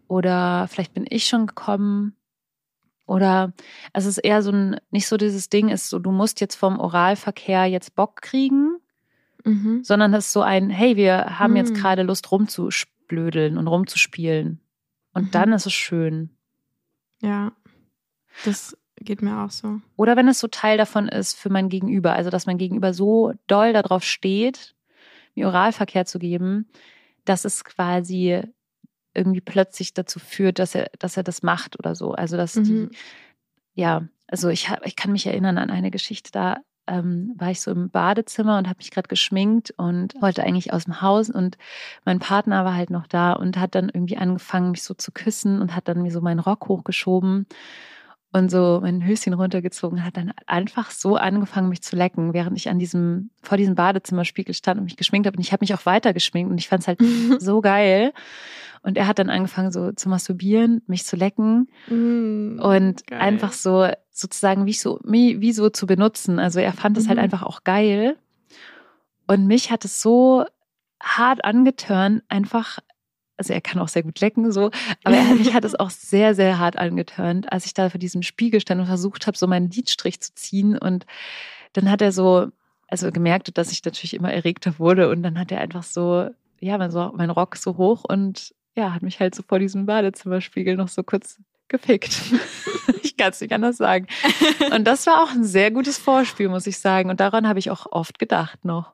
oder 0.07 0.67
vielleicht 0.69 0.93
bin 0.93 1.05
ich 1.09 1.25
schon 1.25 1.47
gekommen 1.47 2.15
oder 3.05 3.53
es 3.93 4.05
ist 4.05 4.17
eher 4.17 4.41
so 4.41 4.51
ein, 4.51 4.79
nicht 4.91 5.07
so 5.07 5.17
dieses 5.17 5.49
Ding 5.49 5.69
ist 5.69 5.89
so, 5.89 5.99
du 5.99 6.11
musst 6.11 6.41
jetzt 6.41 6.55
vom 6.55 6.79
Oralverkehr 6.79 7.65
jetzt 7.65 7.95
Bock 7.95 8.21
kriegen, 8.21 8.77
mhm. 9.43 9.83
sondern 9.83 10.13
es 10.13 10.27
ist 10.27 10.33
so 10.33 10.41
ein, 10.41 10.69
hey, 10.69 10.95
wir 10.95 11.39
haben 11.39 11.51
mhm. 11.51 11.57
jetzt 11.57 11.75
gerade 11.75 12.03
Lust 12.03 12.31
rumzublödeln 12.31 13.57
und 13.57 13.67
rumzuspielen. 13.67 14.59
Und 15.13 15.25
mhm. 15.25 15.31
dann 15.31 15.53
ist 15.53 15.65
es 15.65 15.73
schön. 15.73 16.31
Ja, 17.21 17.53
das 18.43 18.77
geht 18.97 19.21
mir 19.21 19.43
auch 19.43 19.51
so. 19.51 19.79
Oder 19.95 20.15
wenn 20.15 20.27
es 20.27 20.39
so 20.39 20.47
Teil 20.47 20.77
davon 20.77 21.07
ist 21.07 21.37
für 21.37 21.49
mein 21.49 21.69
Gegenüber, 21.69 22.13
also 22.13 22.29
dass 22.29 22.45
mein 22.45 22.57
Gegenüber 22.57 22.93
so 22.93 23.33
doll 23.47 23.73
darauf 23.73 24.03
steht, 24.03 24.75
mir 25.35 25.47
Oralverkehr 25.47 26.05
zu 26.05 26.17
geben, 26.17 26.67
dass 27.25 27.45
es 27.45 27.63
quasi 27.63 28.41
irgendwie 29.15 29.41
plötzlich 29.41 29.93
dazu 29.93 30.19
führt, 30.19 30.59
dass 30.59 30.75
er, 30.75 30.89
dass 30.99 31.17
er 31.17 31.23
das 31.23 31.43
macht 31.43 31.79
oder 31.79 31.95
so. 31.95 32.11
Also 32.11 32.37
dass 32.37 32.55
mhm. 32.55 32.63
die, 32.63 32.89
ja, 33.73 34.07
also 34.27 34.49
ich, 34.49 34.69
ich 34.83 34.95
kann 34.95 35.11
mich 35.11 35.25
erinnern 35.25 35.57
an 35.57 35.69
eine 35.69 35.91
Geschichte, 35.91 36.31
da 36.31 36.57
ähm, 36.87 37.33
war 37.37 37.51
ich 37.51 37.61
so 37.61 37.71
im 37.71 37.89
Badezimmer 37.89 38.57
und 38.57 38.67
habe 38.67 38.77
mich 38.77 38.91
gerade 38.91 39.07
geschminkt 39.07 39.73
und 39.77 40.13
wollte 40.21 40.43
eigentlich 40.43 40.73
aus 40.73 40.85
dem 40.85 41.01
Haus 41.01 41.29
und 41.29 41.57
mein 42.05 42.19
Partner 42.19 42.65
war 42.65 42.75
halt 42.75 42.89
noch 42.89 43.07
da 43.07 43.33
und 43.33 43.57
hat 43.57 43.75
dann 43.75 43.89
irgendwie 43.89 44.17
angefangen, 44.17 44.71
mich 44.71 44.83
so 44.83 44.93
zu 44.93 45.11
küssen 45.11 45.61
und 45.61 45.75
hat 45.75 45.87
dann 45.87 46.01
mir 46.01 46.11
so 46.11 46.21
meinen 46.21 46.39
Rock 46.39 46.67
hochgeschoben 46.67 47.47
und 48.35 48.51
so 48.51 48.79
mein 48.81 49.05
Höschen 49.05 49.33
runtergezogen, 49.33 50.03
hat 50.03 50.17
dann 50.17 50.33
einfach 50.45 50.91
so 50.91 51.15
angefangen, 51.15 51.69
mich 51.69 51.81
zu 51.81 51.95
lecken, 51.95 52.33
während 52.33 52.57
ich 52.57 52.67
an 52.67 52.79
diesem, 52.79 53.29
vor 53.41 53.57
diesem 53.57 53.75
Badezimmerspiegel 53.75 54.53
stand 54.53 54.77
und 54.77 54.83
mich 54.83 54.97
geschminkt 54.97 55.25
habe. 55.25 55.37
Und 55.37 55.41
ich 55.41 55.53
habe 55.53 55.63
mich 55.63 55.73
auch 55.73 55.85
weiter 55.85 56.11
geschminkt 56.11 56.51
und 56.51 56.57
ich 56.57 56.67
fand 56.67 56.81
es 56.81 56.87
halt 56.89 56.99
so 57.39 57.61
geil. 57.61 58.11
Und 58.81 58.97
er 58.97 59.07
hat 59.07 59.19
dann 59.19 59.29
angefangen, 59.29 59.71
so 59.71 59.93
zu 59.93 60.09
masturbieren, 60.09 60.81
mich 60.85 61.05
zu 61.05 61.15
lecken 61.15 61.69
mm, 61.87 62.59
und 62.59 63.07
geil. 63.07 63.19
einfach 63.21 63.53
so 63.53 63.87
sozusagen 64.11 64.65
wie 64.65 64.73
so, 64.73 64.99
wie, 65.05 65.39
wie 65.39 65.53
so 65.53 65.69
zu 65.69 65.87
benutzen. 65.87 66.37
Also 66.37 66.59
er 66.59 66.73
fand 66.73 66.97
es 66.97 67.07
halt 67.07 67.15
mhm. 67.15 67.21
halt 67.21 67.33
einfach 67.33 67.47
auch 67.47 67.63
geil. 67.63 68.17
Und 69.27 69.47
mich 69.47 69.71
hat 69.71 69.85
es 69.85 70.01
so 70.01 70.43
hart 71.01 71.45
angetören, 71.45 72.21
einfach 72.27 72.79
also 73.37 73.53
er 73.53 73.61
kann 73.61 73.81
auch 73.81 73.87
sehr 73.87 74.03
gut 74.03 74.19
lecken, 74.21 74.51
so, 74.51 74.71
aber 75.03 75.15
er, 75.15 75.35
mich 75.35 75.53
hat 75.53 75.65
es 75.65 75.75
auch 75.75 75.89
sehr, 75.89 76.35
sehr 76.35 76.57
hart 76.59 76.77
angetörnt, 76.77 77.51
als 77.51 77.65
ich 77.65 77.73
da 77.73 77.89
vor 77.89 77.99
diesem 77.99 78.21
Spiegel 78.21 78.61
stand 78.61 78.79
und 78.79 78.87
versucht 78.87 79.27
habe, 79.27 79.37
so 79.37 79.47
meinen 79.47 79.69
Lidstrich 79.69 80.21
zu 80.21 80.33
ziehen. 80.35 80.77
Und 80.77 81.05
dann 81.73 81.91
hat 81.91 82.01
er 82.01 82.11
so, 82.11 82.47
also 82.87 83.11
gemerkt, 83.11 83.57
dass 83.57 83.71
ich 83.71 83.83
natürlich 83.83 84.13
immer 84.13 84.31
erregter 84.31 84.79
wurde 84.79 85.09
und 85.09 85.23
dann 85.23 85.37
hat 85.37 85.51
er 85.51 85.59
einfach 85.59 85.83
so, 85.83 86.29
ja, 86.59 86.77
mein, 86.77 86.91
so, 86.91 87.11
mein 87.15 87.29
Rock 87.29 87.57
so 87.57 87.77
hoch 87.77 88.03
und 88.07 88.53
ja, 88.75 88.93
hat 88.93 89.03
mich 89.03 89.19
halt 89.19 89.35
so 89.35 89.43
vor 89.43 89.59
diesem 89.59 89.85
Badezimmerspiegel 89.85 90.75
noch 90.75 90.89
so 90.89 91.03
kurz 91.03 91.39
gefickt. 91.67 92.21
ich 93.03 93.17
kann 93.17 93.31
es 93.31 93.41
nicht 93.41 93.53
anders 93.53 93.77
sagen. 93.77 94.07
Und 94.71 94.85
das 94.85 95.07
war 95.07 95.23
auch 95.23 95.31
ein 95.31 95.45
sehr 95.45 95.71
gutes 95.71 95.97
Vorspiel, 95.97 96.49
muss 96.49 96.67
ich 96.67 96.79
sagen. 96.79 97.09
Und 97.09 97.19
daran 97.19 97.47
habe 97.47 97.59
ich 97.59 97.71
auch 97.71 97.85
oft 97.91 98.19
gedacht 98.19 98.65
noch. 98.65 98.93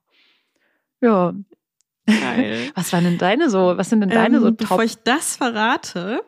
Ja, 1.02 1.34
Geil. 2.06 2.72
Was 2.76 2.92
waren 2.94 3.04
denn 3.04 3.18
deine 3.18 3.50
so? 3.50 3.78
Was 3.78 3.90
sind 3.90 4.02
denn 4.02 4.10
deine 4.10 4.38
ähm, 4.38 4.42
so 4.42 4.50
Top? 4.50 4.58
Bevor 4.58 4.84
ich 4.84 4.98
das 5.04 5.36
verrate, 5.36 6.22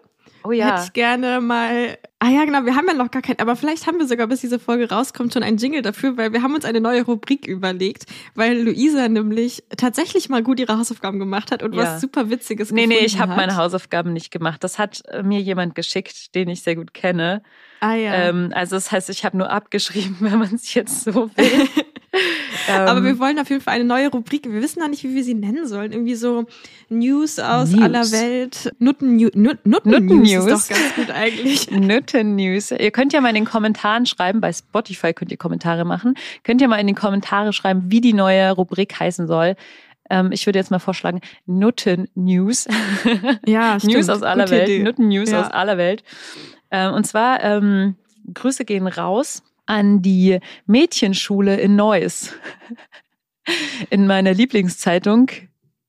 oh, 0.44 0.52
ja. 0.52 0.68
hätte 0.68 0.84
ich 0.86 0.94
gerne 0.94 1.42
mal. 1.42 1.98
Ah 2.20 2.30
ja, 2.30 2.46
genau, 2.46 2.66
wir 2.66 2.76
haben 2.76 2.88
ja 2.88 2.94
noch 2.94 3.12
gar 3.12 3.22
keinen, 3.22 3.40
aber 3.40 3.56
vielleicht 3.56 3.86
haben 3.86 4.00
wir 4.00 4.08
sogar, 4.08 4.28
bis 4.28 4.40
diese 4.40 4.58
Folge 4.58 4.90
rauskommt, 4.90 5.34
schon 5.34 5.44
einen 5.44 5.58
Jingle 5.58 5.82
dafür, 5.82 6.16
weil 6.16 6.32
wir 6.32 6.42
haben 6.42 6.56
uns 6.56 6.64
eine 6.64 6.80
neue 6.80 7.04
Rubrik 7.04 7.46
überlegt, 7.46 8.06
weil 8.34 8.62
Luisa 8.62 9.10
nämlich 9.10 9.64
tatsächlich 9.76 10.30
mal 10.30 10.42
gut 10.42 10.60
ihre 10.60 10.78
Hausaufgaben 10.78 11.20
gemacht 11.20 11.52
hat 11.52 11.64
und 11.64 11.76
ja. 11.76 11.82
was 11.82 12.02
super 12.02 12.30
Witziges 12.30 12.72
nee, 12.72 12.84
gefunden 12.84 12.96
Nee, 12.96 13.02
nee, 13.02 13.06
ich 13.06 13.20
habe 13.20 13.36
meine 13.36 13.58
Hausaufgaben 13.58 14.14
nicht 14.14 14.32
gemacht. 14.32 14.64
Das 14.64 14.80
hat 14.80 15.04
äh, 15.08 15.22
mir 15.22 15.42
jemand 15.42 15.76
geschickt, 15.76 16.34
den 16.36 16.48
ich 16.48 16.62
sehr 16.62 16.76
gut 16.76 16.94
kenne. 16.94 17.44
Ah 17.82 17.96
ja. 17.96 18.14
Ähm, 18.14 18.52
also 18.56 18.78
das 18.78 18.92
heißt, 18.92 19.10
ich 19.10 19.26
habe 19.26 19.38
nur 19.38 19.50
abgeschrieben, 19.50 20.18
wenn 20.22 20.40
man 20.40 20.56
es 20.56 20.74
jetzt 20.74 21.04
so 21.04 21.30
will. 21.36 21.68
Aber 22.70 23.00
ähm, 23.00 23.04
wir 23.04 23.20
wollen 23.20 23.40
auf 23.40 23.50
jeden 23.50 23.62
Fall 23.62 23.76
eine 23.76 23.84
neue 23.84 24.10
Rubrik. 24.10 24.46
Wir 24.46 24.62
wissen 24.62 24.80
noch 24.80 24.88
nicht, 24.88 25.04
wie 25.04 25.16
wir 25.16 25.24
sie 25.24 25.34
nennen 25.34 25.68
sollen. 25.68 25.92
Irgendwie 25.92 26.16
so 26.16 26.46
News 26.90 27.40
aus 27.40 27.72
News. 27.72 27.82
aller 27.82 28.12
Welt. 28.12 28.72
Nutten, 28.80 29.18
Nutten, 29.18 29.42
Nutten, 29.42 29.70
Nutten 29.92 30.06
News, 30.06 30.32
News 30.32 30.46
ist 30.46 30.72
doch 30.72 30.76
ganz 30.76 30.96
gut 30.96 31.12
eigentlich. 31.12 31.72
Nutten 31.72 32.36
News. 32.36 32.72
Ihr 32.72 32.92
könnt 32.92 33.14
ja 33.14 33.22
mal 33.22 33.30
in 33.30 33.36
den 33.36 33.46
Kommentaren 33.46 34.06
schreiben, 34.06 34.42
bei 34.42 34.54
Spotify 34.54 35.14
könnt 35.14 35.32
ihr 35.32 35.38
Kommentare 35.38 35.86
machen. 35.86 36.16
Könnt 36.44 36.62
ihr 36.62 36.68
mal 36.68 36.78
in 36.78 36.88
den 36.88 36.96
Kommentare 36.96 37.54
schreiben, 37.54 37.86
wie 37.88 38.02
die 38.02 38.14
neue 38.14 38.52
Rubrik 38.52 39.00
heißen 39.00 39.28
soll 39.28 39.56
ähm, 40.10 40.34
ich 40.34 40.46
würde 40.46 40.60
jetzt 40.60 40.70
mal 40.70 40.80
vorschlagen, 40.80 41.22
Nutten 41.46 42.10
News. 42.14 42.68
Ja, 43.48 43.80
stimmt. 43.80 43.94
News 43.94 44.10
aus 44.10 44.22
aller 44.22 44.44
Gute 44.44 44.58
Welt. 44.58 44.70
Idee. 44.70 44.84
Nutten 44.84 45.08
News 45.08 45.32
ja. 45.32 45.42
aus 45.42 45.52
aller 45.52 45.78
Welt. 45.78 46.04
Ähm, 46.72 46.94
und 46.94 47.08
zwar, 47.08 47.42
ähm, 47.42 47.96
Grüße 48.34 48.66
gehen 48.66 48.86
raus 48.86 49.44
an 49.66 50.02
die 50.02 50.40
Mädchenschule 50.66 51.60
in 51.60 51.76
Neuss. 51.76 52.34
In 53.90 54.08
meiner 54.08 54.34
Lieblingszeitung, 54.34 55.30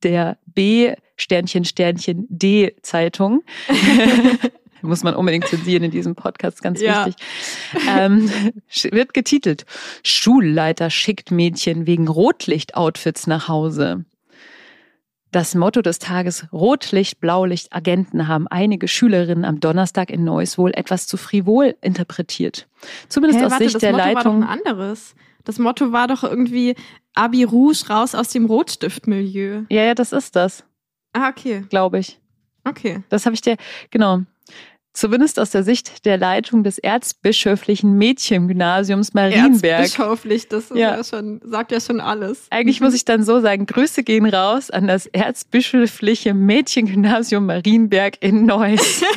der 0.02 0.38
B 0.46 0.94
Sternchen 1.16 1.64
Sternchen 1.64 2.26
D 2.28 2.74
Zeitung. 2.82 3.42
Muss 4.82 5.02
man 5.02 5.14
unbedingt 5.14 5.46
zensieren 5.46 5.84
in 5.84 5.90
diesem 5.90 6.14
Podcast, 6.14 6.62
ganz 6.62 6.80
ja. 6.80 7.06
wichtig. 7.06 7.24
Ähm, 7.88 8.30
wird 8.90 9.14
getitelt: 9.14 9.64
Schulleiter 10.02 10.90
schickt 10.90 11.30
Mädchen 11.30 11.86
wegen 11.86 12.06
Rotlicht-Outfits 12.06 13.26
nach 13.26 13.48
Hause. 13.48 14.04
Das 15.34 15.56
Motto 15.56 15.82
des 15.82 15.98
Tages 15.98 16.46
Rotlicht, 16.52 17.18
Blaulicht, 17.18 17.72
Agenten 17.72 18.28
haben 18.28 18.46
einige 18.46 18.86
Schülerinnen 18.86 19.44
am 19.44 19.58
Donnerstag 19.58 20.10
in 20.10 20.22
Neuss 20.22 20.58
wohl 20.58 20.70
etwas 20.76 21.08
zu 21.08 21.16
frivol 21.16 21.74
interpretiert. 21.80 22.68
Zumindest 23.08 23.40
hey, 23.40 23.46
aus 23.46 23.50
warte, 23.50 23.68
Sicht 23.68 23.82
der 23.82 23.90
Motto 23.90 24.04
Leitung. 24.04 24.40
War 24.42 24.46
doch 24.46 24.52
ein 24.52 24.60
anderes. 24.60 25.16
Das 25.42 25.58
Motto 25.58 25.90
war 25.90 26.06
doch 26.06 26.22
irgendwie 26.22 26.76
Abi 27.14 27.42
Rouge 27.42 27.84
raus 27.90 28.14
aus 28.14 28.28
dem 28.28 28.44
Rotstiftmilieu. 28.46 29.64
Ja, 29.70 29.82
ja, 29.82 29.94
das 29.94 30.12
ist 30.12 30.36
das. 30.36 30.62
Ah, 31.12 31.30
okay. 31.30 31.64
Glaube 31.68 31.98
ich. 31.98 32.20
Okay. 32.62 33.02
Das 33.08 33.26
habe 33.26 33.34
ich 33.34 33.40
dir, 33.40 33.56
genau 33.90 34.20
zumindest 34.94 35.38
aus 35.38 35.50
der 35.50 35.62
Sicht 35.62 36.06
der 36.06 36.16
Leitung 36.16 36.64
des 36.64 36.78
erzbischöflichen 36.78 37.98
Mädchengymnasiums 37.98 39.12
Marienberg. 39.12 39.82
Erzbischöflich, 39.82 40.48
das 40.48 40.70
ja. 40.70 40.96
ja. 40.96 41.04
schon, 41.04 41.40
sagt 41.44 41.72
ja 41.72 41.80
schon 41.80 42.00
alles. 42.00 42.46
Eigentlich 42.50 42.80
muss 42.80 42.94
ich 42.94 43.04
dann 43.04 43.22
so 43.22 43.40
sagen, 43.40 43.66
Grüße 43.66 44.04
gehen 44.04 44.26
raus 44.26 44.70
an 44.70 44.86
das 44.86 45.06
erzbischöfliche 45.06 46.32
Mädchengymnasium 46.32 47.46
Marienberg 47.46 48.16
in 48.20 48.46
Neuss. 48.46 49.02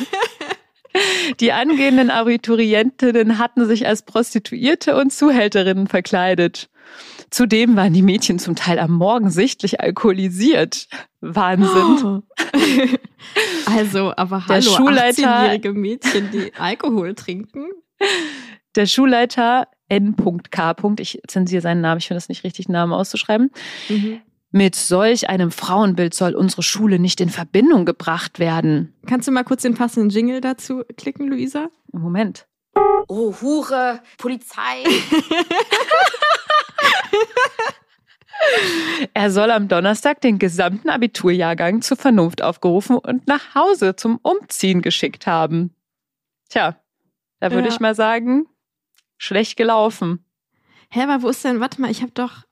Die 1.40 1.52
angehenden 1.52 2.10
Abiturientinnen 2.10 3.38
hatten 3.38 3.66
sich 3.66 3.86
als 3.86 4.02
Prostituierte 4.02 4.96
und 4.96 5.12
Zuhälterinnen 5.12 5.86
verkleidet. 5.86 6.68
Zudem 7.30 7.76
waren 7.76 7.92
die 7.92 8.02
Mädchen 8.02 8.38
zum 8.38 8.56
Teil 8.56 8.78
am 8.78 8.92
Morgen 8.92 9.30
sichtlich 9.30 9.80
alkoholisiert. 9.80 10.88
Wahnsinn. 11.20 12.04
Oh. 12.04 12.22
Also, 13.66 14.14
aber 14.16 14.46
hallo, 14.46 14.54
der 14.54 14.62
Schulleiter, 14.62 15.28
18-jährige 15.28 15.72
Mädchen, 15.72 16.30
die 16.30 16.52
Alkohol 16.54 17.14
trinken. 17.14 17.66
Der 18.74 18.86
Schulleiter 18.86 19.68
N.K. 19.88 20.76
Ich 20.98 21.20
zensiere 21.26 21.60
seinen 21.60 21.80
Namen, 21.80 21.98
ich 21.98 22.06
finde 22.06 22.18
es 22.18 22.28
nicht 22.28 22.44
richtig, 22.44 22.68
Namen 22.68 22.92
auszuschreiben. 22.92 23.50
Mhm. 23.88 24.20
Mit 24.50 24.74
solch 24.76 25.28
einem 25.28 25.50
Frauenbild 25.50 26.14
soll 26.14 26.34
unsere 26.34 26.62
Schule 26.62 26.98
nicht 26.98 27.20
in 27.20 27.28
Verbindung 27.28 27.84
gebracht 27.84 28.38
werden. 28.38 28.94
Kannst 29.06 29.28
du 29.28 29.32
mal 29.32 29.44
kurz 29.44 29.62
den 29.62 29.74
passenden 29.74 30.08
Jingle 30.08 30.40
dazu 30.40 30.84
klicken, 30.96 31.28
Luisa? 31.28 31.68
Moment. 31.92 32.46
Oh, 33.08 33.34
Hure, 33.40 34.00
Polizei. 34.16 34.84
Er 39.14 39.30
soll 39.30 39.50
am 39.50 39.68
Donnerstag 39.68 40.20
den 40.20 40.38
gesamten 40.38 40.88
Abiturjahrgang 40.88 41.82
zur 41.82 41.96
Vernunft 41.96 42.42
aufgerufen 42.42 42.96
und 42.96 43.26
nach 43.26 43.54
Hause 43.54 43.96
zum 43.96 44.18
Umziehen 44.22 44.82
geschickt 44.82 45.26
haben. 45.26 45.74
Tja, 46.48 46.76
da 47.40 47.50
würde 47.50 47.68
ja. 47.68 47.74
ich 47.74 47.80
mal 47.80 47.94
sagen, 47.94 48.46
schlecht 49.16 49.56
gelaufen. 49.56 50.24
Hä, 50.90 51.02
aber 51.02 51.22
wo 51.22 51.28
ist 51.28 51.44
denn, 51.44 51.60
warte 51.60 51.80
mal, 51.80 51.90
ich 51.90 52.02
habe 52.02 52.12
doch. 52.12 52.44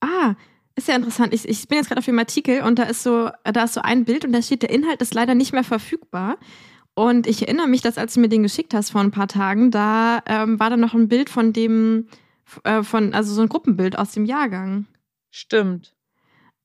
Ah, 0.00 0.34
ist 0.76 0.88
ja 0.88 0.96
interessant. 0.96 1.32
Ich, 1.32 1.48
ich 1.48 1.68
bin 1.68 1.78
jetzt 1.78 1.88
gerade 1.88 1.98
auf 1.98 2.04
dem 2.04 2.18
Artikel 2.18 2.62
und 2.62 2.78
da 2.78 2.84
ist 2.84 3.02
so, 3.02 3.30
da 3.44 3.64
ist 3.64 3.74
so 3.74 3.80
ein 3.80 4.04
Bild 4.04 4.24
und 4.24 4.32
da 4.32 4.42
steht, 4.42 4.62
der 4.62 4.70
Inhalt 4.70 5.02
ist 5.02 5.14
leider 5.14 5.34
nicht 5.34 5.52
mehr 5.52 5.64
verfügbar. 5.64 6.36
Und 6.94 7.26
ich 7.26 7.42
erinnere 7.42 7.66
mich, 7.66 7.80
dass 7.80 7.98
als 7.98 8.14
du 8.14 8.20
mir 8.20 8.28
den 8.28 8.44
geschickt 8.44 8.72
hast 8.72 8.90
vor 8.90 9.00
ein 9.00 9.10
paar 9.10 9.28
Tagen, 9.28 9.70
da 9.70 10.22
ähm, 10.26 10.60
war 10.60 10.70
da 10.70 10.76
noch 10.76 10.94
ein 10.94 11.08
Bild 11.08 11.28
von 11.28 11.52
dem 11.52 12.06
äh, 12.64 12.82
von, 12.82 13.14
also 13.14 13.34
so 13.34 13.42
ein 13.42 13.48
Gruppenbild 13.48 13.98
aus 13.98 14.12
dem 14.12 14.24
Jahrgang. 14.24 14.86
Stimmt. 15.30 15.94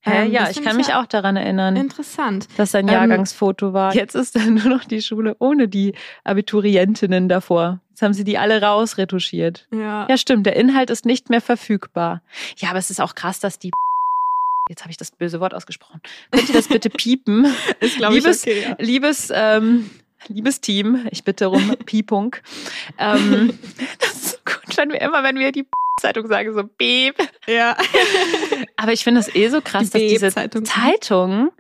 Hä, 0.01 0.25
ähm, 0.25 0.31
ja, 0.31 0.49
ich 0.49 0.61
kann 0.63 0.77
mich 0.77 0.87
ja 0.87 1.01
auch 1.01 1.07
daran 1.07 1.35
erinnern. 1.35 1.75
Interessant. 1.75 2.47
Dass 2.57 2.73
ein 2.73 2.87
ähm, 2.87 2.93
Jahrgangsfoto 2.93 3.67
ähm, 3.67 3.73
war. 3.73 3.93
Jetzt 3.93 4.15
ist 4.15 4.35
dann 4.35 4.53
nur 4.55 4.69
noch 4.69 4.85
die 4.85 5.01
Schule 5.01 5.35
ohne 5.39 5.67
die 5.67 5.93
Abiturientinnen 6.23 7.27
davor. 7.27 7.81
Jetzt 7.89 8.01
haben 8.01 8.13
sie 8.13 8.23
die 8.23 8.37
alle 8.37 8.61
rausretuschiert. 8.61 9.67
Ja. 9.73 10.07
Ja, 10.09 10.17
stimmt. 10.17 10.45
Der 10.45 10.55
Inhalt 10.55 10.89
ist 10.89 11.05
nicht 11.05 11.29
mehr 11.29 11.41
verfügbar. 11.41 12.21
Ja, 12.57 12.69
aber 12.69 12.79
es 12.79 12.89
ist 12.89 13.01
auch 13.01 13.13
krass, 13.13 13.39
dass 13.39 13.59
die 13.59 13.71
Jetzt 14.69 14.81
habe 14.83 14.91
ich 14.91 14.97
das 14.97 15.11
böse 15.11 15.39
Wort 15.39 15.53
ausgesprochen. 15.53 15.99
Könnt 16.31 16.47
ihr 16.47 16.55
das 16.55 16.67
bitte 16.67 16.89
piepen? 16.89 17.47
ist, 17.79 17.97
glaube 17.97 18.17
ich, 18.17 18.25
okay, 18.25 18.63
ja. 18.69 18.75
Liebes, 18.77 19.31
ähm, 19.33 19.89
liebes 20.27 20.61
Team, 20.61 21.07
ich 21.11 21.23
bitte 21.23 21.49
um 21.49 21.75
Piepung. 21.85 22.35
ähm, 22.97 23.57
das 23.99 24.13
ist 24.13 24.31
so 24.31 24.37
gut, 24.45 24.77
wenn 24.77 24.91
wir 24.91 25.01
immer, 25.01 25.23
wenn 25.23 25.37
wir 25.37 25.51
die 25.51 25.65
Zeitung 25.99 26.27
sagen, 26.27 26.53
so 26.53 26.63
Beep. 26.63 27.15
Ja. 27.47 27.75
Aber 28.77 28.93
ich 28.93 29.03
finde 29.03 29.19
es 29.19 29.33
eh 29.35 29.49
so 29.49 29.61
krass, 29.61 29.89
die 29.89 29.99
dass 29.99 30.01
diese 30.01 30.31
Zeitung. 30.31 30.65
Zeitung 30.65 31.51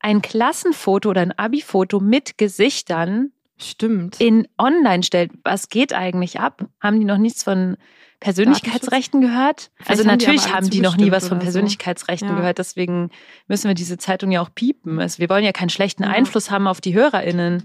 ein 0.00 0.22
Klassenfoto 0.22 1.10
oder 1.10 1.22
ein 1.22 1.32
Abi-Foto 1.36 2.00
mit 2.00 2.38
Gesichtern 2.38 3.32
Stimmt. 3.56 4.20
in 4.20 4.46
online 4.58 5.02
stellt. 5.02 5.32
Was 5.44 5.68
geht 5.68 5.92
eigentlich 5.92 6.38
ab? 6.38 6.64
Haben 6.80 7.00
die 7.00 7.06
noch 7.06 7.18
nichts 7.18 7.42
von 7.42 7.76
Persönlichkeitsrechten 8.20 9.20
gehört? 9.20 9.70
Vielleicht 9.76 9.90
also 9.90 10.02
haben 10.02 10.18
natürlich 10.18 10.44
die 10.44 10.52
haben 10.52 10.70
die 10.70 10.80
noch 10.80 10.96
nie 10.96 11.10
was 11.10 11.28
von 11.28 11.38
Persönlichkeitsrechten 11.38 12.28
so. 12.28 12.34
ja. 12.34 12.40
gehört, 12.40 12.58
deswegen 12.58 13.10
müssen 13.48 13.68
wir 13.68 13.74
diese 13.74 13.98
Zeitung 13.98 14.30
ja 14.30 14.40
auch 14.40 14.54
piepen. 14.54 15.00
Also 15.00 15.18
wir 15.18 15.28
wollen 15.28 15.44
ja 15.44 15.52
keinen 15.52 15.70
schlechten 15.70 16.04
ja. 16.04 16.10
Einfluss 16.10 16.50
haben 16.50 16.66
auf 16.66 16.80
die 16.80 16.94
HörerInnen. 16.94 17.64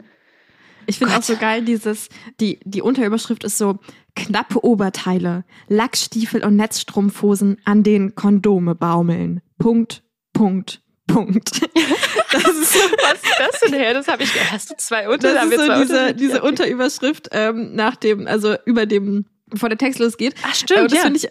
Ich 0.85 0.97
finde 0.97 1.17
auch 1.17 1.23
so 1.23 1.35
geil, 1.35 1.63
dieses, 1.63 2.09
die, 2.39 2.59
die 2.63 2.81
Unterüberschrift 2.81 3.43
ist 3.43 3.57
so, 3.57 3.79
knappe 4.15 4.63
Oberteile, 4.63 5.43
Lackstiefel 5.67 6.43
und 6.43 6.55
Netzstrumpfhosen, 6.55 7.57
an 7.65 7.83
denen 7.83 8.15
Kondome 8.15 8.75
baumeln. 8.75 9.41
Punkt, 9.57 10.03
Punkt, 10.33 10.81
Punkt. 11.07 11.61
Das 12.31 12.51
ist 12.51 12.73
so, 12.73 12.79
was 12.79 13.21
ist 13.21 13.35
das 13.37 13.59
denn 13.59 13.73
her? 13.79 13.93
Das 13.93 14.07
habe 14.07 14.23
ich. 14.23 14.51
Hast 14.51 14.71
du 14.71 14.75
zwei 14.75 15.07
Unter? 15.07 15.35
Das 15.35 15.45
ist 15.45 15.59
so 15.59 15.75
diese, 15.75 16.13
diese 16.15 16.41
Unterüberschrift 16.41 17.29
ähm, 17.31 17.75
nach 17.75 17.95
dem, 17.95 18.25
also 18.25 18.55
über 18.65 18.87
dem, 18.87 19.25
bevor 19.45 19.69
der 19.69 19.77
Text 19.77 19.99
losgeht. 19.99 20.33
Ach 20.41 20.55
stimmt. 20.55 20.79
Äh, 20.79 20.87
das 20.87 20.97
ja. 20.97 21.03
finde 21.03 21.17
ich 21.17 21.29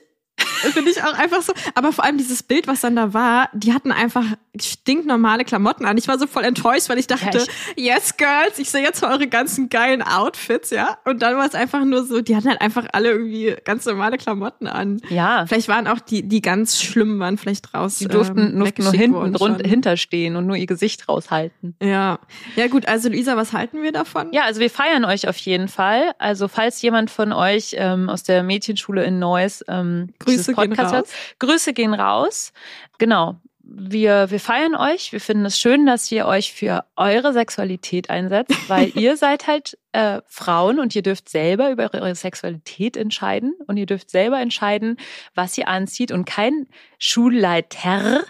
Finde 0.70 0.90
ich 0.90 1.02
auch 1.02 1.14
einfach 1.14 1.42
so. 1.42 1.52
Aber 1.74 1.92
vor 1.92 2.04
allem 2.04 2.18
dieses 2.18 2.42
Bild, 2.42 2.66
was 2.66 2.80
dann 2.80 2.96
da 2.96 3.12
war, 3.12 3.48
die 3.52 3.72
hatten 3.72 3.92
einfach 3.92 4.24
stinknormale 4.60 5.44
Klamotten 5.44 5.86
an. 5.86 5.96
Ich 5.96 6.08
war 6.08 6.18
so 6.18 6.26
voll 6.26 6.44
enttäuscht, 6.44 6.88
weil 6.88 6.98
ich 6.98 7.06
dachte, 7.06 7.38
ja, 7.38 7.44
ich 7.76 7.84
yes, 7.84 8.16
Girls, 8.16 8.58
ich 8.58 8.70
sehe 8.70 8.82
jetzt 8.82 9.02
eure 9.02 9.26
ganzen 9.26 9.68
geilen 9.68 10.02
Outfits, 10.02 10.70
ja. 10.70 10.98
Und 11.04 11.22
dann 11.22 11.36
war 11.36 11.46
es 11.46 11.54
einfach 11.54 11.84
nur 11.84 12.04
so, 12.04 12.20
die 12.20 12.36
hatten 12.36 12.48
halt 12.48 12.60
einfach 12.60 12.86
alle 12.92 13.10
irgendwie 13.10 13.54
ganz 13.64 13.86
normale 13.86 14.18
Klamotten 14.18 14.66
an. 14.66 15.00
Ja. 15.08 15.46
Vielleicht 15.46 15.68
waren 15.68 15.86
auch 15.86 16.00
die, 16.00 16.28
die 16.28 16.42
ganz 16.42 16.82
schlimmen 16.82 17.18
waren 17.18 17.38
vielleicht 17.38 17.72
raus. 17.74 17.98
Die 17.98 18.08
durften, 18.08 18.52
ähm, 18.52 18.58
durften 18.58 18.82
nur 18.82 18.92
hinten 18.92 19.36
rund, 19.36 19.66
hinterstehen 19.66 20.36
und 20.36 20.46
nur 20.46 20.56
ihr 20.56 20.66
Gesicht 20.66 21.08
raushalten. 21.08 21.76
Ja. 21.82 22.18
Ja, 22.56 22.66
gut. 22.68 22.86
Also, 22.88 23.08
Luisa, 23.08 23.36
was 23.36 23.52
halten 23.52 23.82
wir 23.82 23.92
davon? 23.92 24.32
Ja, 24.32 24.42
also 24.44 24.60
wir 24.60 24.70
feiern 24.70 25.04
euch 25.04 25.28
auf 25.28 25.36
jeden 25.38 25.68
Fall. 25.68 26.12
Also, 26.18 26.48
falls 26.48 26.82
jemand 26.82 27.10
von 27.10 27.32
euch 27.32 27.74
ähm, 27.78 28.08
aus 28.08 28.22
der 28.22 28.42
Mädchenschule 28.42 29.04
in 29.04 29.18
Neuss 29.18 29.64
ähm, 29.68 30.12
Grüße 30.18 30.51
gehen 30.54 30.72
raus. 30.72 31.08
Grüße 31.38 31.72
gehen 31.72 31.94
raus. 31.94 32.52
Genau. 32.98 33.36
Wir, 33.64 34.30
wir 34.30 34.40
feiern 34.40 34.74
euch. 34.74 35.12
Wir 35.12 35.20
finden 35.20 35.46
es 35.46 35.58
schön, 35.58 35.86
dass 35.86 36.10
ihr 36.10 36.26
euch 36.26 36.52
für 36.52 36.84
eure 36.96 37.32
Sexualität 37.32 38.10
einsetzt, 38.10 38.56
weil 38.68 38.90
ihr 38.98 39.16
seid 39.16 39.46
halt 39.46 39.78
äh, 39.92 40.20
Frauen 40.26 40.78
und 40.78 40.94
ihr 40.94 41.02
dürft 41.02 41.28
selber 41.28 41.70
über 41.70 41.88
eure 41.94 42.14
Sexualität 42.14 42.96
entscheiden 42.96 43.54
und 43.66 43.76
ihr 43.76 43.86
dürft 43.86 44.10
selber 44.10 44.40
entscheiden, 44.40 44.96
was 45.34 45.56
ihr 45.56 45.68
anzieht 45.68 46.10
und 46.10 46.24
kein 46.24 46.66
Schulleiter 46.98 48.24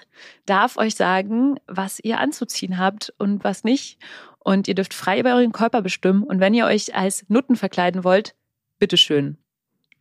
darf 0.46 0.76
euch 0.76 0.94
sagen, 0.94 1.56
was 1.66 1.98
ihr 2.00 2.18
anzuziehen 2.18 2.78
habt 2.78 3.12
und 3.18 3.42
was 3.44 3.64
nicht. 3.64 3.98
Und 4.38 4.68
ihr 4.68 4.74
dürft 4.74 4.94
frei 4.94 5.20
über 5.20 5.34
euren 5.34 5.52
Körper 5.52 5.82
bestimmen. 5.82 6.24
Und 6.24 6.40
wenn 6.40 6.54
ihr 6.54 6.66
euch 6.66 6.94
als 6.94 7.24
Nutten 7.28 7.56
verkleiden 7.56 8.02
wollt, 8.02 8.34
bitteschön. 8.78 9.38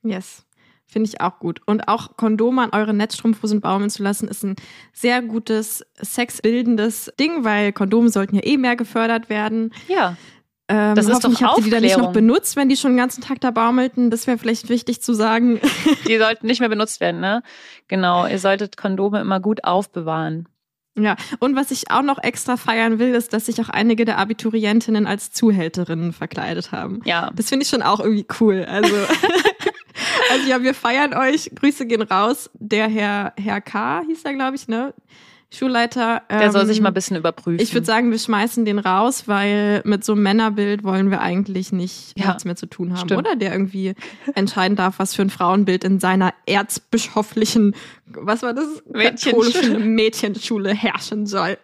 Yes. 0.03 0.45
Finde 0.91 1.07
ich 1.07 1.21
auch 1.21 1.39
gut. 1.39 1.61
Und 1.65 1.87
auch 1.87 2.17
Kondome 2.17 2.63
an 2.63 2.71
eure 2.73 2.93
Netzstrumpfhosen 2.93 3.61
baumeln 3.61 3.89
zu 3.89 4.03
lassen, 4.03 4.27
ist 4.27 4.43
ein 4.43 4.57
sehr 4.91 5.21
gutes 5.21 5.85
sexbildendes 5.95 7.13
Ding, 7.17 7.45
weil 7.45 7.71
Kondome 7.71 8.09
sollten 8.09 8.35
ja 8.35 8.43
eh 8.43 8.57
mehr 8.57 8.75
gefördert 8.75 9.29
werden. 9.29 9.73
Ja. 9.87 10.17
Ähm, 10.67 10.95
das 10.95 11.07
ist 11.07 11.23
doch 11.23 11.41
habt 11.41 11.59
ihr 11.59 11.63
die 11.63 11.69
dann 11.69 11.81
nicht 11.81 11.97
noch 11.97 12.11
benutzt, 12.11 12.57
wenn 12.57 12.67
die 12.67 12.75
schon 12.75 12.91
den 12.91 12.97
ganzen 12.97 13.21
Tag 13.21 13.39
da 13.39 13.51
baumelten. 13.51 14.09
Das 14.09 14.27
wäre 14.27 14.37
vielleicht 14.37 14.67
wichtig 14.67 15.01
zu 15.01 15.13
sagen. 15.13 15.61
Die 16.07 16.17
sollten 16.17 16.45
nicht 16.47 16.59
mehr 16.59 16.69
benutzt 16.69 16.99
werden, 16.99 17.21
ne? 17.21 17.41
Genau. 17.87 18.27
Ihr 18.27 18.39
solltet 18.39 18.75
Kondome 18.75 19.21
immer 19.21 19.39
gut 19.39 19.63
aufbewahren. 19.63 20.47
Ja, 20.97 21.15
und 21.39 21.55
was 21.55 21.71
ich 21.71 21.89
auch 21.89 22.01
noch 22.01 22.21
extra 22.21 22.57
feiern 22.57 22.99
will, 22.99 23.15
ist, 23.15 23.31
dass 23.31 23.45
sich 23.45 23.61
auch 23.61 23.69
einige 23.69 24.03
der 24.03 24.17
Abiturientinnen 24.17 25.07
als 25.07 25.31
Zuhälterinnen 25.31 26.11
verkleidet 26.11 26.73
haben. 26.73 26.99
Ja. 27.05 27.31
Das 27.33 27.47
finde 27.47 27.63
ich 27.63 27.69
schon 27.69 27.81
auch 27.81 28.01
irgendwie 28.01 28.25
cool. 28.41 28.65
Also 28.67 28.93
Also 30.31 30.47
ja, 30.47 30.63
wir 30.63 30.73
feiern 30.73 31.13
euch. 31.13 31.51
Grüße 31.53 31.85
gehen 31.85 32.01
raus. 32.01 32.49
Der 32.53 32.87
Herr, 32.87 33.33
Herr 33.37 33.61
K. 33.61 34.03
hieß 34.07 34.23
er, 34.23 34.33
glaube 34.33 34.55
ich, 34.55 34.67
ne? 34.67 34.93
Schulleiter. 35.53 36.21
Der 36.29 36.43
ähm, 36.43 36.51
soll 36.51 36.65
sich 36.65 36.79
mal 36.79 36.89
ein 36.89 36.93
bisschen 36.93 37.17
überprüfen. 37.17 37.61
Ich 37.61 37.73
würde 37.73 37.85
sagen, 37.85 38.09
wir 38.09 38.19
schmeißen 38.19 38.63
den 38.63 38.79
raus, 38.79 39.27
weil 39.27 39.81
mit 39.83 40.05
so 40.05 40.13
einem 40.13 40.23
Männerbild 40.23 40.85
wollen 40.85 41.11
wir 41.11 41.19
eigentlich 41.19 41.73
nicht 41.73 42.17
ja, 42.17 42.27
nichts 42.27 42.45
mehr 42.45 42.55
zu 42.55 42.67
tun 42.67 42.93
haben, 42.93 43.07
stimmt. 43.07 43.19
oder? 43.19 43.35
Der 43.35 43.51
irgendwie 43.51 43.93
entscheiden 44.33 44.77
darf, 44.77 44.99
was 44.99 45.13
für 45.13 45.23
ein 45.23 45.29
Frauenbild 45.29 45.83
in 45.83 45.99
seiner 45.99 46.33
erzbischöflichen, 46.45 47.75
was 48.05 48.43
war 48.43 48.53
das? 48.53 48.81
Mädchenschule, 48.89 49.79
Mädchenschule 49.79 50.73
herrschen 50.73 51.25
soll. 51.25 51.57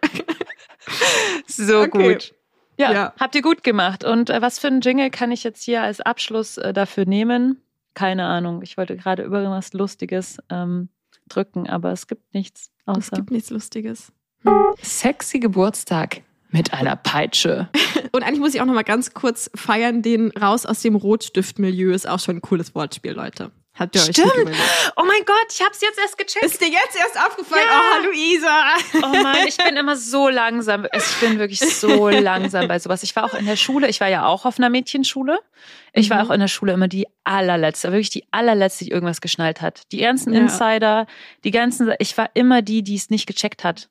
so 1.46 1.80
okay. 1.80 2.12
gut. 2.12 2.34
Ja, 2.76 2.92
ja, 2.92 3.12
habt 3.18 3.34
ihr 3.34 3.42
gut 3.42 3.64
gemacht. 3.64 4.04
Und 4.04 4.28
äh, 4.28 4.42
was 4.42 4.58
für 4.58 4.68
ein 4.68 4.82
Jingle 4.82 5.10
kann 5.10 5.32
ich 5.32 5.44
jetzt 5.44 5.64
hier 5.64 5.82
als 5.82 6.00
Abschluss 6.02 6.58
äh, 6.58 6.74
dafür 6.74 7.06
nehmen? 7.06 7.62
Keine 7.98 8.26
Ahnung. 8.26 8.62
Ich 8.62 8.76
wollte 8.76 8.96
gerade 8.96 9.24
irgendwas 9.24 9.72
Lustiges 9.72 10.38
ähm, 10.50 10.88
drücken, 11.28 11.68
aber 11.68 11.90
es 11.90 12.06
gibt 12.06 12.32
nichts. 12.32 12.70
Außer 12.86 13.00
es 13.00 13.10
gibt 13.10 13.32
nichts 13.32 13.50
Lustiges. 13.50 14.12
Hm. 14.44 14.52
Sexy 14.80 15.40
Geburtstag 15.40 16.22
mit 16.50 16.72
einer 16.72 16.94
Peitsche. 16.94 17.68
Und 18.12 18.22
eigentlich 18.22 18.38
muss 18.38 18.54
ich 18.54 18.60
auch 18.60 18.66
noch 18.66 18.74
mal 18.74 18.84
ganz 18.84 19.14
kurz 19.14 19.50
feiern, 19.56 20.00
den 20.02 20.30
raus 20.30 20.64
aus 20.64 20.80
dem 20.80 20.94
Rotstiftmilieu 20.94 21.92
ist 21.92 22.08
auch 22.08 22.20
schon 22.20 22.36
ein 22.36 22.40
cooles 22.40 22.72
Wortspiel, 22.76 23.14
Leute. 23.14 23.50
Hat 23.78 23.94
ihr 23.94 24.00
Stimmt. 24.00 24.34
euch 24.34 24.56
Oh 24.96 25.04
mein 25.04 25.24
Gott, 25.24 25.46
ich 25.50 25.60
hab's 25.64 25.80
jetzt 25.80 25.98
erst 25.98 26.18
gecheckt. 26.18 26.44
Ist 26.44 26.60
dir 26.60 26.68
jetzt 26.68 26.96
erst 26.96 27.16
aufgefallen? 27.16 27.62
Ja. 27.64 27.80
Oh, 27.80 27.94
hallo 27.94 28.10
Isa. 28.12 28.74
Oh 28.96 29.22
Mann, 29.22 29.46
ich 29.46 29.56
bin 29.56 29.76
immer 29.76 29.96
so 29.96 30.28
langsam. 30.28 30.86
Ich 30.92 31.20
bin 31.20 31.38
wirklich 31.38 31.60
so 31.60 32.08
langsam 32.08 32.66
bei 32.66 32.78
sowas. 32.78 33.04
Ich 33.04 33.14
war 33.14 33.24
auch 33.24 33.34
in 33.34 33.46
der 33.46 33.56
Schule, 33.56 33.88
ich 33.88 34.00
war 34.00 34.08
ja 34.08 34.26
auch 34.26 34.44
auf 34.44 34.58
einer 34.58 34.68
Mädchenschule. 34.68 35.38
Ich 35.92 36.10
war 36.10 36.22
mhm. 36.22 36.28
auch 36.28 36.34
in 36.34 36.40
der 36.40 36.48
Schule 36.48 36.72
immer 36.72 36.88
die 36.88 37.06
allerletzte, 37.22 37.92
wirklich 37.92 38.10
die 38.10 38.24
allerletzte, 38.32 38.84
die 38.84 38.90
irgendwas 38.90 39.20
geschnallt 39.20 39.60
hat. 39.60 39.82
Die 39.92 39.98
ganzen 39.98 40.32
ja. 40.32 40.40
Insider, 40.40 41.06
die 41.44 41.50
ganzen, 41.52 41.92
ich 41.98 42.16
war 42.18 42.30
immer 42.34 42.62
die, 42.62 42.82
die 42.82 42.96
es 42.96 43.10
nicht 43.10 43.26
gecheckt 43.26 43.62
hat. 43.62 43.88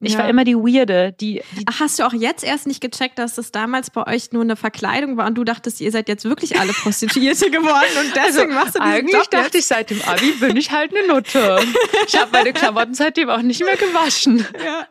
Ich 0.00 0.14
ja. 0.14 0.20
war 0.20 0.28
immer 0.28 0.44
die 0.44 0.56
Weirde, 0.56 1.14
die, 1.18 1.40
die. 1.52 1.64
Hast 1.78 1.98
du 1.98 2.02
auch 2.04 2.12
jetzt 2.12 2.42
erst 2.42 2.66
nicht 2.66 2.80
gecheckt, 2.80 3.18
dass 3.18 3.36
das 3.36 3.52
damals 3.52 3.90
bei 3.90 4.06
euch 4.06 4.32
nur 4.32 4.42
eine 4.42 4.56
Verkleidung 4.56 5.16
war 5.16 5.26
und 5.26 5.36
du 5.36 5.44
dachtest, 5.44 5.80
ihr 5.80 5.92
seid 5.92 6.08
jetzt 6.08 6.24
wirklich 6.24 6.58
alle 6.58 6.72
Prostituierte 6.82 7.50
geworden 7.50 7.86
und 8.00 8.12
deswegen 8.14 8.52
also, 8.52 8.54
machst 8.54 8.74
du 8.74 8.80
diesen 8.80 8.92
Eigentlich 8.92 9.14
Job 9.14 9.30
dachte 9.30 9.58
ich, 9.58 9.66
seit 9.66 9.90
dem 9.90 10.02
Abi 10.02 10.32
bin 10.32 10.56
ich 10.56 10.72
halt 10.72 10.92
eine 10.94 11.06
Nutte. 11.06 11.60
Ich 12.08 12.20
habe 12.20 12.30
meine 12.32 12.52
Klamotten 12.52 12.94
seitdem 12.94 13.30
auch 13.30 13.42
nicht 13.42 13.64
mehr 13.64 13.76
gewaschen. 13.76 14.44
Ja, 14.64 14.86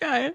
geil. 0.00 0.34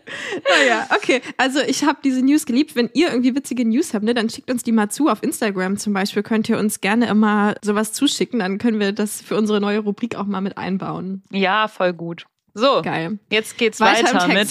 Naja, 0.49 0.87
okay. 0.95 1.21
Also 1.37 1.59
ich 1.59 1.83
habe 1.83 1.99
diese 2.03 2.21
News 2.21 2.45
geliebt. 2.45 2.75
Wenn 2.75 2.89
ihr 2.93 3.09
irgendwie 3.09 3.35
witzige 3.35 3.65
News 3.65 3.93
habt, 3.93 4.03
ne, 4.03 4.13
dann 4.13 4.29
schickt 4.29 4.49
uns 4.49 4.63
die 4.63 4.71
mal 4.71 4.89
zu. 4.89 5.09
Auf 5.09 5.23
Instagram 5.23 5.77
zum 5.77 5.93
Beispiel 5.93 6.23
könnt 6.23 6.49
ihr 6.49 6.57
uns 6.57 6.81
gerne 6.81 7.07
immer 7.07 7.55
sowas 7.61 7.93
zuschicken. 7.93 8.39
Dann 8.39 8.57
können 8.57 8.79
wir 8.79 8.91
das 8.91 9.21
für 9.21 9.37
unsere 9.37 9.61
neue 9.61 9.79
Rubrik 9.79 10.15
auch 10.15 10.25
mal 10.25 10.41
mit 10.41 10.57
einbauen. 10.57 11.23
Ja, 11.31 11.67
voll 11.67 11.93
gut. 11.93 12.25
So, 12.53 12.81
Geil. 12.81 13.17
jetzt 13.29 13.57
geht's 13.57 13.79
weiter, 13.79 14.13
weiter 14.13 14.27
mit 14.27 14.49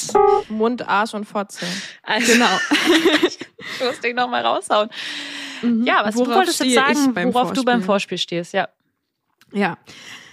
Mund, 0.49 0.89
Arsch 0.89 1.15
und 1.15 1.27
Fotze. 1.27 1.67
Also, 2.03 2.33
genau. 2.33 2.47
ich 3.27 3.39
muss 3.85 4.01
dich 4.01 4.15
nochmal 4.15 4.45
raushauen. 4.45 4.89
Mhm. 5.63 5.85
Ja, 5.85 6.05
was 6.05 6.15
worauf 6.15 6.29
du 6.29 6.35
wolltest 6.35 6.65
jetzt 6.65 6.75
sagen, 6.75 7.15
worauf 7.15 7.33
Vorspiel? 7.33 7.55
du 7.57 7.65
beim 7.65 7.83
Vorspiel 7.83 8.19
stehst, 8.19 8.55
ja. 8.55 8.69
Ja. 9.53 9.77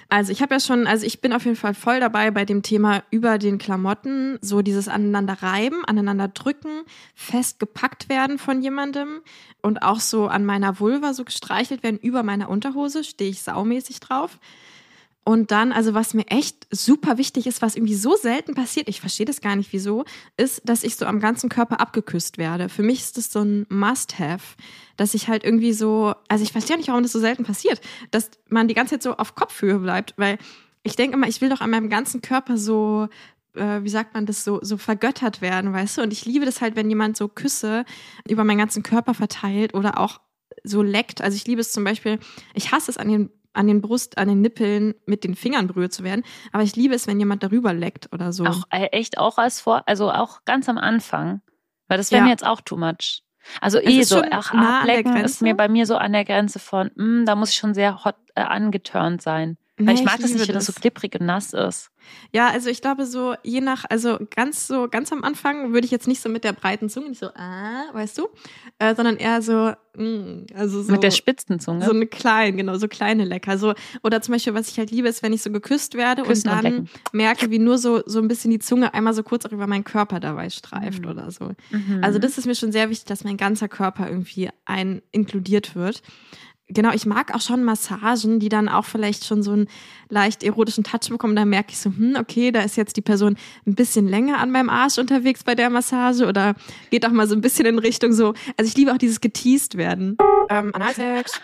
Also 0.09 0.31
ich 0.31 0.41
habe 0.41 0.55
ja 0.55 0.59
schon, 0.61 0.87
also 0.87 1.05
ich 1.05 1.19
bin 1.19 1.33
auf 1.33 1.43
jeden 1.43 1.57
Fall 1.57 1.73
voll 1.73 1.99
dabei 1.99 2.31
bei 2.31 2.45
dem 2.45 2.61
Thema 2.61 3.03
über 3.11 3.37
den 3.37 3.57
Klamotten, 3.57 4.39
so 4.41 4.61
dieses 4.61 4.87
aneinander 4.87 5.43
reiben, 5.43 5.83
aneinander 5.85 6.29
drücken, 6.29 6.83
fest 7.13 7.59
gepackt 7.59 8.07
werden 8.07 8.39
von 8.39 8.61
jemandem 8.61 9.21
und 9.61 9.81
auch 9.81 9.99
so 9.99 10.27
an 10.27 10.45
meiner 10.45 10.79
Vulva 10.79 11.13
so 11.13 11.25
gestreichelt 11.25 11.83
werden 11.83 11.99
über 11.99 12.23
meiner 12.23 12.47
Unterhose, 12.47 13.03
stehe 13.03 13.29
ich 13.29 13.41
saumäßig 13.41 13.99
drauf. 13.99 14.39
Und 15.27 15.51
dann, 15.51 15.73
also 15.73 15.93
was 15.93 16.13
mir 16.13 16.25
echt 16.27 16.67
super 16.71 17.17
wichtig 17.17 17.47
ist, 17.47 17.61
was 17.61 17.75
irgendwie 17.75 17.95
so 17.95 18.15
selten 18.15 18.55
passiert, 18.55 18.87
ich 18.87 19.01
verstehe 19.01 19.25
das 19.25 19.41
gar 19.41 19.57
nicht 19.57 19.73
wieso, 19.73 20.05
ist, 20.37 20.61
dass 20.63 20.85
ich 20.85 20.95
so 20.95 21.05
am 21.05 21.19
ganzen 21.19 21.49
Körper 21.49 21.81
abgeküsst 21.81 22.37
werde. 22.37 22.69
Für 22.69 22.81
mich 22.81 22.99
ist 23.01 23.17
das 23.17 23.29
so 23.33 23.41
ein 23.41 23.65
Must-Have, 23.67 24.55
dass 24.95 25.13
ich 25.13 25.27
halt 25.27 25.43
irgendwie 25.43 25.73
so, 25.73 26.15
also 26.29 26.45
ich 26.45 26.53
verstehe 26.53 26.77
nicht, 26.77 26.87
warum 26.87 27.03
das 27.03 27.11
so 27.11 27.19
selten 27.19 27.43
passiert, 27.43 27.81
dass 28.09 28.31
man 28.47 28.69
die 28.69 28.73
ganze 28.73 28.91
Zeit 28.95 29.03
so 29.03 29.17
auf 29.17 29.35
Kopfhöhe 29.35 29.79
bleibt, 29.79 30.13
weil 30.15 30.37
ich 30.83 30.95
denke 30.95 31.17
immer, 31.17 31.27
ich 31.27 31.41
will 31.41 31.49
doch 31.49 31.59
an 31.59 31.71
meinem 31.71 31.89
ganzen 31.89 32.21
Körper 32.21 32.57
so 32.57 33.09
äh, 33.55 33.83
wie 33.83 33.89
sagt 33.89 34.13
man 34.13 34.25
das, 34.25 34.45
so, 34.45 34.59
so 34.61 34.77
vergöttert 34.77 35.41
werden, 35.41 35.73
weißt 35.73 35.97
du? 35.97 36.03
Und 36.03 36.13
ich 36.13 36.25
liebe 36.25 36.45
das 36.45 36.61
halt, 36.61 36.77
wenn 36.77 36.87
jemand 36.87 37.17
so 37.17 37.27
Küsse 37.27 37.83
über 38.29 38.45
meinen 38.45 38.59
ganzen 38.59 38.81
Körper 38.81 39.13
verteilt 39.13 39.73
oder 39.73 39.99
auch 39.99 40.21
so 40.63 40.81
leckt. 40.81 41.21
Also 41.21 41.35
ich 41.35 41.45
liebe 41.47 41.59
es 41.59 41.73
zum 41.73 41.83
Beispiel, 41.83 42.19
ich 42.53 42.71
hasse 42.71 42.91
es 42.91 42.97
an 42.97 43.09
den 43.09 43.29
an 43.57 43.67
den 43.67 43.81
Brust, 43.81 44.17
an 44.17 44.27
den 44.27 44.41
Nippeln 44.41 44.93
mit 45.05 45.23
den 45.23 45.35
Fingern 45.35 45.67
berührt 45.67 45.91
zu 45.91 46.03
werden. 46.03 46.23
Aber 46.51 46.63
ich 46.63 46.75
liebe 46.75 46.93
es, 46.93 47.07
wenn 47.07 47.19
jemand 47.19 47.43
darüber 47.43 47.73
leckt 47.73 48.13
oder 48.13 48.31
so. 48.31 48.45
Auch 48.45 48.63
äh, 48.69 48.85
echt 48.91 49.17
auch 49.17 49.37
als 49.37 49.59
vor, 49.59 49.83
also 49.87 50.11
auch 50.11 50.45
ganz 50.45 50.69
am 50.69 50.77
Anfang. 50.77 51.41
Weil 51.87 51.97
das 51.97 52.11
wäre 52.11 52.19
ja. 52.19 52.25
mir 52.25 52.31
jetzt 52.31 52.45
auch 52.45 52.61
too 52.61 52.77
much. 52.77 53.23
Also 53.61 53.79
eh 53.79 54.03
so, 54.03 54.21
ach, 54.29 54.53
nah 54.53 54.81
ablecken 54.81 55.15
ist 55.17 55.41
mir 55.41 55.55
bei 55.55 55.69
mir 55.69 55.85
so 55.85 55.95
an 55.95 56.11
der 56.11 56.25
Grenze 56.25 56.59
von, 56.59 56.91
mh, 56.95 57.03
hm, 57.03 57.25
da 57.25 57.35
muss 57.35 57.51
ich 57.51 57.55
schon 57.55 57.73
sehr 57.73 58.03
hot 58.03 58.15
äh, 58.35 58.41
angeturnt 58.41 59.21
sein. 59.21 59.57
Weil 59.79 59.95
ich 59.95 60.03
mag 60.03 60.19
das 60.19 60.31
nicht, 60.31 60.47
wenn 60.47 60.55
das 60.55 60.65
so 60.65 60.73
klipprig 60.73 61.13
und 61.19 61.25
nass 61.25 61.53
ist. 61.53 61.91
Ja, 62.33 62.49
also 62.49 62.69
ich 62.69 62.81
glaube 62.81 63.05
so, 63.05 63.35
je 63.43 63.61
nach, 63.61 63.85
also 63.89 64.17
ganz 64.33 64.67
so, 64.67 64.87
ganz 64.89 65.11
am 65.11 65.23
Anfang 65.23 65.73
würde 65.73 65.85
ich 65.85 65.91
jetzt 65.91 66.07
nicht 66.07 66.21
so 66.21 66.29
mit 66.29 66.43
der 66.43 66.53
breiten 66.53 66.89
Zunge, 66.89 67.09
nicht 67.09 67.19
so, 67.19 67.27
ah, 67.35 67.83
weißt 67.93 68.17
du, 68.17 68.27
äh, 68.79 68.95
sondern 68.95 69.17
eher 69.17 69.41
so, 69.41 69.73
mm, 69.95 70.47
also 70.55 70.81
so. 70.81 70.91
Mit 70.91 71.03
der 71.03 71.11
spitzen 71.11 71.59
Zunge? 71.59 71.85
So 71.85 71.91
eine 71.91 72.07
kleine, 72.07 72.57
genau, 72.57 72.77
so 72.77 72.87
kleine 72.87 73.23
Lecker. 73.25 73.57
So, 73.57 73.73
oder 74.03 74.21
zum 74.21 74.33
Beispiel, 74.33 74.53
was 74.53 74.69
ich 74.69 74.79
halt 74.79 74.89
liebe, 74.89 75.07
ist, 75.07 75.21
wenn 75.21 75.33
ich 75.33 75.43
so 75.43 75.51
geküsst 75.51 75.93
werde 75.95 76.23
Küssen 76.23 76.49
und 76.49 76.63
dann 76.63 76.77
und 76.77 76.89
merke, 77.11 77.51
wie 77.51 77.59
nur 77.59 77.77
so, 77.77 78.01
so 78.05 78.19
ein 78.19 78.27
bisschen 78.27 78.51
die 78.51 78.59
Zunge 78.59 78.93
einmal 78.93 79.13
so 79.13 79.23
kurz 79.23 79.45
auch 79.45 79.51
über 79.51 79.67
meinen 79.67 79.83
Körper 79.83 80.19
dabei 80.19 80.49
streift 80.49 81.03
mhm. 81.03 81.11
oder 81.11 81.31
so. 81.31 81.51
Mhm. 81.71 81.99
Also 82.01 82.19
das 82.19 82.37
ist 82.37 82.45
mir 82.45 82.55
schon 82.55 82.71
sehr 82.71 82.89
wichtig, 82.89 83.05
dass 83.05 83.23
mein 83.23 83.37
ganzer 83.37 83.67
Körper 83.67 84.09
irgendwie 84.09 84.49
ein 84.65 85.01
inkludiert 85.11 85.75
wird 85.75 86.01
genau, 86.69 86.91
ich 86.93 87.05
mag 87.05 87.33
auch 87.33 87.41
schon 87.41 87.63
Massagen, 87.63 88.39
die 88.39 88.49
dann 88.49 88.69
auch 88.69 88.85
vielleicht 88.85 89.25
schon 89.25 89.43
so 89.43 89.51
einen 89.51 89.67
leicht 90.09 90.43
erotischen 90.43 90.83
Touch 90.83 91.09
bekommen. 91.09 91.35
Da 91.35 91.45
merke 91.45 91.71
ich 91.71 91.79
so, 91.79 91.89
hm, 91.89 92.15
okay, 92.19 92.51
da 92.51 92.61
ist 92.61 92.77
jetzt 92.77 92.97
die 92.97 93.01
Person 93.01 93.37
ein 93.65 93.75
bisschen 93.75 94.07
länger 94.07 94.39
an 94.39 94.51
meinem 94.51 94.69
Arsch 94.69 94.97
unterwegs 94.97 95.43
bei 95.43 95.55
der 95.55 95.69
Massage 95.69 96.25
oder 96.25 96.55
geht 96.89 97.05
auch 97.05 97.11
mal 97.11 97.27
so 97.27 97.35
ein 97.35 97.41
bisschen 97.41 97.65
in 97.65 97.79
Richtung 97.79 98.13
so. 98.13 98.33
Also 98.57 98.69
ich 98.69 98.77
liebe 98.77 98.91
auch 98.91 98.97
dieses 98.97 99.21
geteased 99.21 99.77
werden. 99.77 100.17
Ähm, 100.49 100.73
Analsex. 100.73 101.39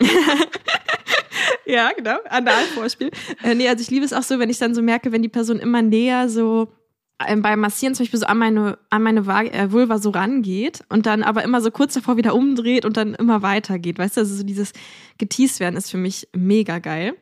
ja, 1.65 1.91
genau, 1.95 2.17
Analvorspiel. 2.29 3.11
Äh, 3.43 3.55
nee, 3.55 3.67
also 3.67 3.81
ich 3.81 3.89
liebe 3.89 4.05
es 4.05 4.13
auch 4.13 4.23
so, 4.23 4.39
wenn 4.39 4.49
ich 4.49 4.59
dann 4.59 4.75
so 4.75 4.81
merke, 4.81 5.11
wenn 5.11 5.21
die 5.21 5.29
Person 5.29 5.59
immer 5.59 5.81
näher 5.81 6.29
so 6.29 6.69
beim 7.17 7.59
Massieren 7.59 7.95
zum 7.95 8.03
Beispiel 8.03 8.19
so 8.19 8.25
an 8.25 8.37
meine, 8.37 8.77
an 8.89 9.03
meine 9.03 9.19
äh, 9.19 9.71
Vulva 9.71 9.99
so 9.99 10.09
rangeht 10.09 10.83
und 10.89 11.05
dann 11.05 11.23
aber 11.23 11.43
immer 11.43 11.61
so 11.61 11.71
kurz 11.71 11.93
davor 11.93 12.17
wieder 12.17 12.35
umdreht 12.35 12.85
und 12.85 12.97
dann 12.97 13.13
immer 13.13 13.41
weitergeht. 13.41 13.97
Weißt 13.97 14.17
du, 14.17 14.21
also 14.21 14.35
so 14.35 14.43
dieses 14.43 14.73
geteased 15.17 15.59
werden 15.59 15.77
ist 15.77 15.91
für 15.91 15.97
mich 15.97 16.27
mega 16.35 16.79
geil. 16.79 17.15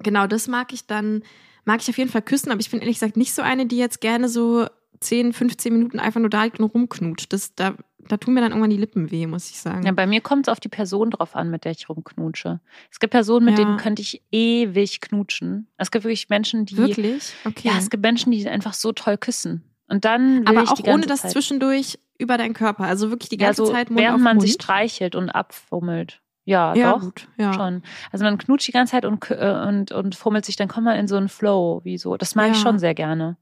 Genau, 0.00 0.26
das 0.26 0.48
mag 0.48 0.72
ich 0.72 0.86
dann, 0.86 1.22
mag 1.64 1.80
ich 1.80 1.88
auf 1.88 1.98
jeden 1.98 2.10
Fall 2.10 2.22
küssen, 2.22 2.50
aber 2.50 2.60
ich 2.60 2.70
bin 2.70 2.80
ehrlich 2.80 2.96
gesagt 2.96 3.16
nicht 3.16 3.34
so 3.34 3.42
eine, 3.42 3.66
die 3.66 3.78
jetzt 3.78 4.00
gerne 4.00 4.28
so 4.28 4.66
10, 5.00 5.32
15 5.32 5.72
Minuten 5.72 5.98
einfach 5.98 6.20
nur 6.20 6.30
da 6.30 6.44
liegt 6.44 6.60
und 6.60 6.66
rumknutscht. 6.66 7.32
Das, 7.32 7.54
da, 7.54 7.74
da 8.08 8.16
tun 8.16 8.34
mir 8.34 8.40
dann 8.40 8.50
irgendwann 8.50 8.70
die 8.70 8.76
Lippen 8.76 9.10
weh, 9.10 9.26
muss 9.26 9.50
ich 9.50 9.58
sagen. 9.58 9.84
Ja, 9.84 9.92
bei 9.92 10.06
mir 10.06 10.20
kommt 10.20 10.46
es 10.46 10.52
auf 10.52 10.60
die 10.60 10.68
Person 10.68 11.10
drauf 11.10 11.36
an, 11.36 11.50
mit 11.50 11.64
der 11.64 11.72
ich 11.72 11.88
rumknutsche. 11.88 12.60
Es 12.90 13.00
gibt 13.00 13.12
Personen, 13.12 13.46
mit 13.46 13.58
ja. 13.58 13.64
denen 13.64 13.76
könnte 13.78 14.02
ich 14.02 14.22
ewig 14.30 15.00
knutschen. 15.00 15.68
Es 15.76 15.90
gibt 15.90 16.04
wirklich 16.04 16.28
Menschen, 16.28 16.66
die. 16.66 16.76
Wirklich? 16.76 17.32
Okay. 17.44 17.68
Ja, 17.68 17.78
es 17.78 17.90
gibt 17.90 18.02
Menschen, 18.02 18.32
die 18.32 18.48
einfach 18.48 18.74
so 18.74 18.92
toll 18.92 19.16
küssen. 19.16 19.64
Und 19.88 20.04
dann. 20.04 20.46
Aber 20.46 20.62
auch 20.62 20.78
ohne 20.86 21.06
das 21.06 21.22
Zeit. 21.22 21.32
zwischendurch 21.32 21.98
über 22.18 22.38
deinen 22.38 22.54
Körper. 22.54 22.84
Also 22.84 23.10
wirklich 23.10 23.28
die 23.28 23.36
ganze 23.36 23.62
ja, 23.62 23.66
so 23.66 23.72
Zeit 23.72 23.90
Mund 23.90 24.00
Während 24.00 24.22
man 24.22 24.36
Mund. 24.36 24.46
sich 24.46 24.54
streichelt 24.54 25.14
und 25.14 25.30
abfummelt. 25.30 26.20
Ja, 26.44 26.74
ja, 26.74 26.92
doch. 26.92 27.00
Gut, 27.00 27.28
ja. 27.38 27.54
Schon. 27.54 27.82
Also 28.12 28.24
man 28.24 28.36
knutscht 28.38 28.68
die 28.68 28.72
ganze 28.72 28.92
Zeit 28.92 29.04
und, 29.04 29.30
äh, 29.30 29.64
und, 29.66 29.92
und 29.92 30.14
fummelt 30.14 30.44
sich, 30.44 30.56
dann 30.56 30.68
kommt 30.68 30.84
man 30.84 30.98
in 30.98 31.08
so 31.08 31.16
einen 31.16 31.28
Flow, 31.28 31.80
wie 31.84 31.96
so. 31.96 32.16
Das 32.16 32.34
mag 32.34 32.48
ja. 32.48 32.52
ich 32.52 32.58
schon 32.58 32.78
sehr 32.78 32.94
gerne. 32.94 33.38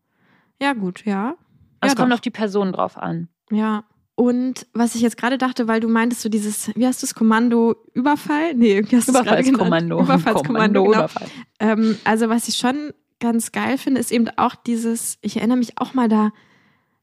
Ja, 0.60 0.72
gut, 0.72 1.04
ja. 1.04 1.34
Ja, 1.82 1.88
es 1.88 1.96
kommt 1.96 2.12
auf 2.12 2.20
die 2.20 2.30
Person 2.30 2.72
drauf 2.72 2.96
an. 2.96 3.28
Ja. 3.50 3.84
Und 4.14 4.66
was 4.74 4.94
ich 4.94 5.00
jetzt 5.00 5.16
gerade 5.16 5.38
dachte, 5.38 5.68
weil 5.68 5.80
du 5.80 5.88
meintest, 5.88 6.22
so 6.22 6.28
dieses, 6.28 6.70
wie 6.76 6.86
hast 6.86 7.02
du 7.02 7.06
es, 7.06 7.14
Kommando 7.14 7.76
Überfall? 7.94 8.54
Nee, 8.54 8.74
irgendwie 8.74 8.96
hast 8.96 9.08
du 9.08 9.12
Überfallskommando. 9.12 10.00
Überfallskommando, 10.00 10.84
genau. 10.84 10.94
Überfall. 10.98 11.28
ähm, 11.60 11.96
also 12.04 12.28
was 12.28 12.48
ich 12.48 12.56
schon 12.56 12.92
ganz 13.20 13.52
geil 13.52 13.78
finde, 13.78 14.00
ist 14.00 14.12
eben 14.12 14.28
auch 14.36 14.54
dieses, 14.54 15.18
ich 15.22 15.36
erinnere 15.38 15.56
mich 15.56 15.78
auch 15.78 15.94
mal, 15.94 16.08
da 16.08 16.32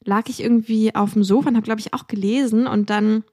lag 0.04 0.28
ich 0.28 0.40
irgendwie 0.42 0.94
auf 0.94 1.14
dem 1.14 1.24
Sofa 1.24 1.48
und 1.48 1.56
habe, 1.56 1.64
glaube 1.64 1.80
ich, 1.80 1.92
auch 1.94 2.06
gelesen 2.06 2.66
und 2.66 2.90
dann, 2.90 3.24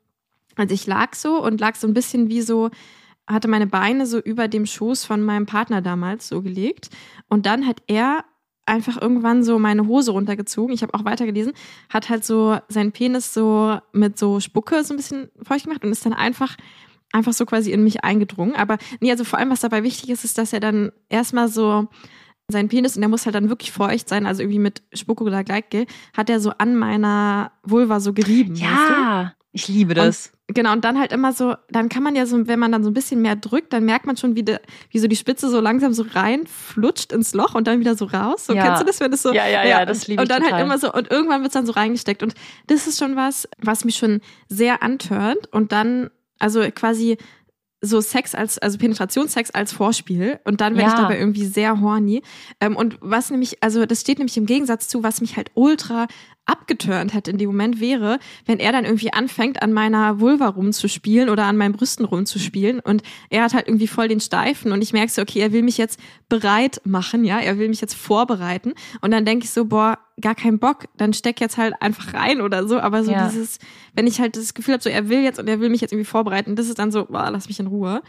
also 0.56 0.74
ich 0.74 0.88
lag 0.88 1.14
so 1.14 1.42
und 1.44 1.60
lag 1.62 1.76
so 1.76 1.88
ein 1.88 1.94
bisschen 1.94 2.30
wie 2.30 2.42
so, 2.42 2.70
hatte 3.28 3.48
meine 3.48 3.68
Beine 3.68 4.06
so 4.06 4.20
über 4.20 4.48
dem 4.48 4.66
Schoß 4.66 5.06
von 5.06 5.22
meinem 5.22 5.46
Partner 5.46 5.82
damals 5.82 6.28
so 6.28 6.42
gelegt 6.42 6.90
und 7.30 7.46
dann 7.46 7.68
hat 7.68 7.84
er 7.88 8.24
einfach 8.68 9.02
irgendwann 9.02 9.44
so 9.44 9.60
meine 9.60 9.88
Hose 9.88 10.12
runtergezogen. 10.12 10.74
Ich 10.74 10.84
habe 10.84 10.94
auch 10.94 11.06
weitergelesen, 11.06 11.54
hat 11.90 12.10
halt 12.10 12.26
so 12.26 12.60
seinen 12.68 12.92
Penis 12.92 13.34
so 13.34 13.80
mit 13.94 14.18
so 14.18 14.40
Spucke 14.40 14.84
so 14.84 14.94
ein 14.94 14.98
bisschen 14.98 15.30
feucht 15.42 15.66
gemacht 15.66 15.84
und 15.84 15.92
ist 15.92 16.06
dann 16.06 16.14
einfach 16.14 16.56
einfach 17.14 17.34
so 17.34 17.46
quasi 17.46 17.72
in 17.72 17.84
mich 17.84 18.04
eingedrungen. 18.04 18.56
Aber 18.56 18.78
nee, 19.00 19.12
also 19.12 19.24
vor 19.24 19.40
allem, 19.40 19.50
was 19.50 19.62
dabei 19.62 19.84
wichtig 19.84 20.10
ist, 20.10 20.26
ist, 20.26 20.38
dass 20.38 20.54
er 20.54 20.60
dann 20.60 20.92
erstmal 21.10 21.48
so 21.48 21.88
seinen 22.50 22.70
Penis, 22.70 22.96
und 22.96 23.02
der 23.02 23.10
muss 23.10 23.26
halt 23.26 23.36
dann 23.36 23.50
wirklich 23.50 23.72
feucht 23.72 24.08
sein, 24.08 24.26
also 24.26 24.42
irgendwie 24.42 24.60
mit 24.60 24.82
Spucke 24.94 25.24
oder 25.24 25.44
Gleitgel, 25.44 25.86
hat 26.16 26.30
er 26.30 26.40
so 26.40 26.52
an 26.58 26.76
meiner 26.76 27.52
Vulva 27.64 28.00
so 28.00 28.14
gerieben. 28.14 28.56
Ja? 28.56 29.34
Ich 29.58 29.68
liebe 29.68 29.96
das. 29.96 30.32
Und, 30.48 30.54
genau, 30.54 30.72
und 30.72 30.86
dann 30.86 31.00
halt 31.00 31.12
immer 31.12 31.34
so, 31.34 31.56
dann 31.70 31.90
kann 31.90 32.04
man 32.04 32.16
ja 32.16 32.28
so, 32.28 32.46
wenn 32.48 32.60
man 32.60 32.72
dann 32.72 32.84
so 32.84 32.92
ein 32.92 32.94
bisschen 32.94 33.24
mehr 33.24 33.36
drückt, 33.36 33.74
dann 33.74 33.86
merkt 33.86 34.06
man 34.06 34.16
schon, 34.16 34.36
wie, 34.36 34.44
de, 34.44 34.60
wie 34.92 35.00
so 35.00 35.08
die 35.08 35.16
Spitze 35.16 35.50
so 35.50 35.60
langsam 35.60 35.94
so 35.94 36.06
reinflutscht 36.14 37.12
ins 37.12 37.34
Loch 37.34 37.56
und 37.56 37.66
dann 37.66 37.80
wieder 37.80 37.96
so 37.96 38.06
raus. 38.06 38.46
So, 38.46 38.54
ja. 38.54 38.64
kennst 38.64 38.84
du 38.84 38.86
das, 38.86 39.00
wenn 39.00 39.10
das 39.10 39.24
so. 39.24 39.34
Ja, 39.34 39.48
ja, 39.48 39.64
ja, 39.64 39.80
ja 39.80 39.86
das 39.86 40.08
liebe 40.08 40.22
ich. 40.22 40.30
Und 40.30 40.30
dann 40.30 40.44
halt 40.44 40.52
total. 40.52 40.60
halt 40.60 40.66
immer 40.68 40.78
so, 40.78 40.94
und 40.94 41.10
irgendwann 41.10 41.42
wird 41.42 41.50
es 41.50 41.54
dann 41.54 41.66
so 41.66 41.72
reingesteckt. 41.72 42.22
Und 42.22 42.36
das 42.68 42.86
ist 42.86 43.00
schon 43.00 43.16
was, 43.16 43.50
was 43.58 43.84
mich 43.84 43.96
schon 43.96 44.22
sehr 44.48 44.84
antörnt. 44.84 45.52
Und 45.52 45.72
dann, 45.72 46.12
also 46.38 46.62
quasi 46.70 47.18
so 47.82 48.00
Sex 48.00 48.36
als, 48.36 48.60
also 48.60 48.78
Penetrationssex 48.78 49.52
als 49.52 49.72
Vorspiel 49.72 50.40
und 50.46 50.62
dann 50.62 50.76
werde 50.76 50.90
ja. 50.90 50.96
ich 50.96 51.02
dabei 51.02 51.20
irgendwie 51.20 51.46
sehr 51.46 51.82
horny. 51.82 52.22
Ähm, 52.60 52.76
und 52.76 52.98
was 53.02 53.30
nämlich, 53.30 53.64
also 53.64 53.86
das 53.86 54.02
steht 54.02 54.18
nämlich 54.20 54.38
im 54.38 54.46
Gegensatz 54.46 54.88
zu, 54.88 55.04
was 55.04 55.22
mich 55.22 55.36
halt 55.38 55.52
ultra 55.54 56.08
abgeturnt 56.48 57.14
hätte 57.14 57.30
in 57.32 57.38
dem 57.38 57.50
Moment 57.50 57.80
wäre, 57.80 58.20
wenn 58.46 58.60
er 58.60 58.72
dann 58.72 58.86
irgendwie 58.86 59.14
anfängt, 59.14 59.62
an 59.62 59.74
meiner 59.74 60.20
Vulva 60.20 60.48
rumzuspielen 60.48 61.30
oder 61.30 61.46
an 61.46 61.58
meinen 61.58 61.74
Brüsten 61.74 62.06
rumzuspielen 62.06 62.80
und 62.80 63.04
er 63.30 63.44
hat 63.44 63.54
halt 63.54 63.68
irgendwie 63.68 63.88
voll 63.88 64.08
den 64.08 64.20
Steifen 64.20 64.72
und 64.72 64.82
ich 64.82 64.94
merke 64.94 65.12
so, 65.12 65.22
okay, 65.22 65.40
er 65.40 65.52
will 65.52 65.62
mich 65.62 65.78
jetzt 65.78 66.00
bereit 66.30 66.82
machen, 66.86 67.26
ja, 67.26 67.40
er 67.40 67.60
will 67.60 67.70
mich 67.70 67.82
jetzt 67.82 67.96
vorbereiten 67.96 68.74
und 69.02 69.12
dann 69.12 69.26
denke 69.26 69.46
ich 69.46 69.52
so, 69.52 69.66
boah, 69.66 70.00
gar 70.20 70.36
keinen 70.36 70.58
Bock, 70.58 70.86
dann 70.96 71.14
steck 71.14 71.40
jetzt 71.42 71.58
halt 71.58 71.76
einfach 71.82 72.14
rein 72.14 72.42
oder 72.42 72.68
so, 72.68 72.80
aber 72.80 73.04
so 73.04 73.12
ja. 73.12 73.28
dieses, 73.28 73.60
wenn 73.94 74.08
ich 74.08 74.20
halt 74.20 74.36
das 74.36 74.54
Gefühl 74.54 74.74
habe, 74.74 74.84
so 74.84 74.90
er 74.90 75.10
will 75.10 75.22
jetzt 75.22 75.40
und 75.40 75.48
er 75.48 75.60
will 75.60 75.70
mich 75.70 75.82
jetzt 75.82 75.92
irgendwie 75.92 76.10
vorbereiten, 76.10 76.56
das 76.56 76.68
ist 76.68 76.80
dann 76.80 76.92
so, 76.92 77.06
boah, 77.06 77.30
lass 77.30 77.48
mich 77.48 77.60
in 77.60 77.68
Ruhe. 77.68 78.02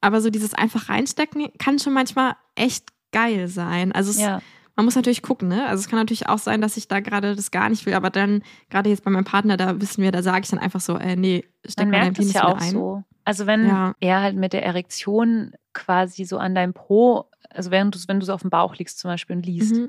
Aber 0.00 0.20
so 0.20 0.28
dieses 0.28 0.52
einfach 0.54 0.88
reinstecken 0.88 1.48
kann 1.58 1.78
schon 1.78 1.94
manchmal 1.94 2.36
echt 2.54 2.86
geil 3.12 3.48
sein. 3.48 3.92
Also 3.92 4.10
es, 4.10 4.20
ja 4.20 4.42
man 4.76 4.84
muss 4.84 4.94
natürlich 4.94 5.22
gucken, 5.22 5.48
ne? 5.48 5.66
Also 5.66 5.80
es 5.80 5.88
kann 5.88 5.98
natürlich 5.98 6.28
auch 6.28 6.38
sein, 6.38 6.60
dass 6.60 6.76
ich 6.76 6.86
da 6.86 7.00
gerade 7.00 7.34
das 7.34 7.50
gar 7.50 7.70
nicht 7.70 7.86
will, 7.86 7.94
aber 7.94 8.10
dann, 8.10 8.42
gerade 8.68 8.90
jetzt 8.90 9.04
bei 9.04 9.10
meinem 9.10 9.24
Partner, 9.24 9.56
da 9.56 9.80
wissen 9.80 10.02
wir, 10.02 10.12
da 10.12 10.22
sage 10.22 10.42
ich 10.44 10.50
dann 10.50 10.58
einfach 10.58 10.80
so, 10.80 10.96
äh, 10.98 11.16
nee, 11.16 11.44
steck 11.64 11.88
mal 11.88 12.00
dein 12.00 12.12
Penis 12.12 12.34
ja 12.34 12.44
auch 12.44 12.60
ein. 12.60 12.70
So. 12.70 13.02
Also 13.24 13.46
wenn 13.46 13.66
ja. 13.66 13.94
er 14.00 14.20
halt 14.20 14.36
mit 14.36 14.52
der 14.52 14.64
Erektion 14.64 15.52
quasi 15.72 16.24
so 16.24 16.36
an 16.36 16.54
deinem 16.54 16.74
Po, 16.74 17.24
also 17.50 17.70
während 17.70 17.94
du, 17.94 17.98
wenn 18.06 18.20
du 18.20 18.26
so 18.26 18.34
auf 18.34 18.42
dem 18.42 18.50
Bauch 18.50 18.76
liegst 18.76 18.98
zum 18.98 19.10
Beispiel 19.10 19.36
und 19.36 19.46
liest, 19.46 19.74
mhm. 19.74 19.88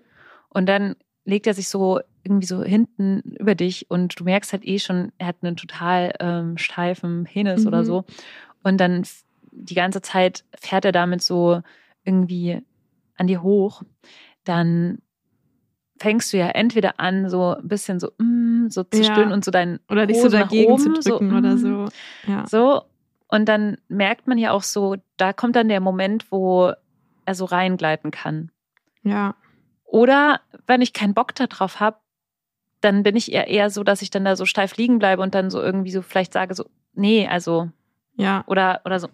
und 0.49 0.67
dann 0.67 0.95
legt 1.25 1.45
er 1.47 1.53
sich 1.53 1.67
so 1.67 1.99
irgendwie 2.23 2.47
so 2.47 2.63
hinten 2.63 3.19
über 3.37 3.55
dich 3.55 3.91
und 3.91 4.17
du 4.17 4.23
merkst 4.23 4.53
halt 4.53 4.65
eh 4.65 4.79
schon, 4.79 5.11
er 5.17 5.27
hat 5.27 5.37
einen 5.41 5.57
total 5.57 6.13
ähm, 6.21 6.57
steifen 6.57 7.25
Penis 7.25 7.61
mhm. 7.61 7.67
oder 7.67 7.83
so. 7.83 8.05
Und 8.63 8.77
dann 8.77 9.03
die 9.51 9.75
ganze 9.75 10.01
Zeit 10.01 10.45
fährt 10.57 10.85
er 10.85 10.93
damit 10.93 11.21
so 11.21 11.61
irgendwie 12.05 12.61
an 13.17 13.27
dir 13.27 13.43
hoch 13.43 13.83
dann 14.47 14.99
fängst 15.99 16.31
du 16.31 16.37
ja 16.37 16.49
entweder 16.49 16.99
an, 16.99 17.29
so 17.29 17.55
ein 17.55 17.67
bisschen 17.67 17.99
so, 17.99 18.11
mm, 18.17 18.67
so 18.69 18.83
zu 18.83 19.01
ja. 19.01 19.11
stöhnen 19.11 19.31
und 19.31 19.43
so 19.43 19.51
deinen 19.51 19.79
oder 19.89 20.05
dich 20.05 20.21
so 20.21 20.29
dagegen 20.29 20.71
oben, 20.71 21.01
zu 21.01 21.09
drücken 21.09 21.31
so, 21.31 21.37
oder 21.37 21.55
mm, 21.55 21.57
so. 21.57 21.87
Ja. 22.31 22.45
So 22.47 22.83
und 23.27 23.45
dann 23.49 23.77
merkt 23.87 24.27
man 24.27 24.37
ja 24.37 24.51
auch 24.51 24.63
so, 24.63 24.95
da 25.17 25.33
kommt 25.33 25.55
dann 25.55 25.69
der 25.69 25.81
Moment, 25.81 26.31
wo 26.31 26.71
er 27.25 27.35
so 27.35 27.45
reingleiten 27.45 28.11
kann. 28.11 28.51
Ja. 29.03 29.35
Oder 29.83 30.41
wenn 30.65 30.81
ich 30.81 30.93
keinen 30.93 31.13
Bock 31.13 31.35
darauf 31.35 31.79
habe, 31.79 31.97
dann 32.81 33.03
bin 33.03 33.15
ich 33.15 33.31
eher, 33.31 33.47
eher 33.47 33.69
so, 33.69 33.83
dass 33.83 34.01
ich 34.01 34.11
dann 34.11 34.23
da 34.23 34.35
so 34.35 34.45
steif 34.45 34.77
liegen 34.77 34.99
bleibe 34.99 35.21
und 35.21 35.33
dann 35.35 35.49
so 35.49 35.61
irgendwie 35.61 35.91
so 35.91 36.01
vielleicht 36.01 36.33
sage 36.33 36.53
so, 36.53 36.65
nee, 36.93 37.27
also 37.27 37.69
ja. 38.15 38.43
Oder 38.47 38.81
oder 38.85 38.99
so 38.99 39.09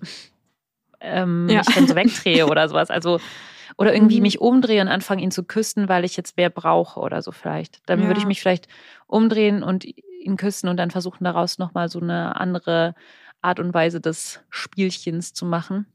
ähm, 1.00 1.48
ja. 1.50 1.62
ich 1.62 1.74
dann 1.74 1.88
so 1.88 1.96
wegdrehe 1.96 2.48
oder 2.48 2.68
sowas. 2.70 2.90
Also 2.90 3.20
oder 3.78 3.94
irgendwie 3.94 4.18
mhm. 4.18 4.24
mich 4.24 4.42
umdrehe 4.42 4.82
und 4.82 4.88
anfange, 4.88 5.22
ihn 5.22 5.32
zu 5.32 5.44
küssen, 5.44 5.90
weil 5.90 6.06
ich 6.06 6.18
jetzt 6.18 6.38
wer 6.38 6.50
brauche 6.50 7.00
oder 7.00 7.22
so 7.22 7.32
vielleicht. 7.32 7.82
Dann 7.88 8.02
ja. 8.02 8.08
würde 8.08 8.20
ich 8.20 8.26
mich 8.26 8.42
vielleicht 8.42 8.68
umdrehen 9.08 9.64
und 9.64 9.86
ihn 9.86 10.38
küssen 10.38 10.70
und 10.70 10.78
dann 10.78 10.92
versuchen, 10.92 11.24
daraus 11.24 11.58
nochmal 11.58 11.90
so 11.90 12.00
eine 12.00 12.40
andere 12.40 12.96
Art 13.42 13.60
und 13.60 13.74
Weise 13.74 14.00
des 14.00 14.42
Spielchens 14.50 15.34
zu 15.34 15.46
machen. 15.46 15.86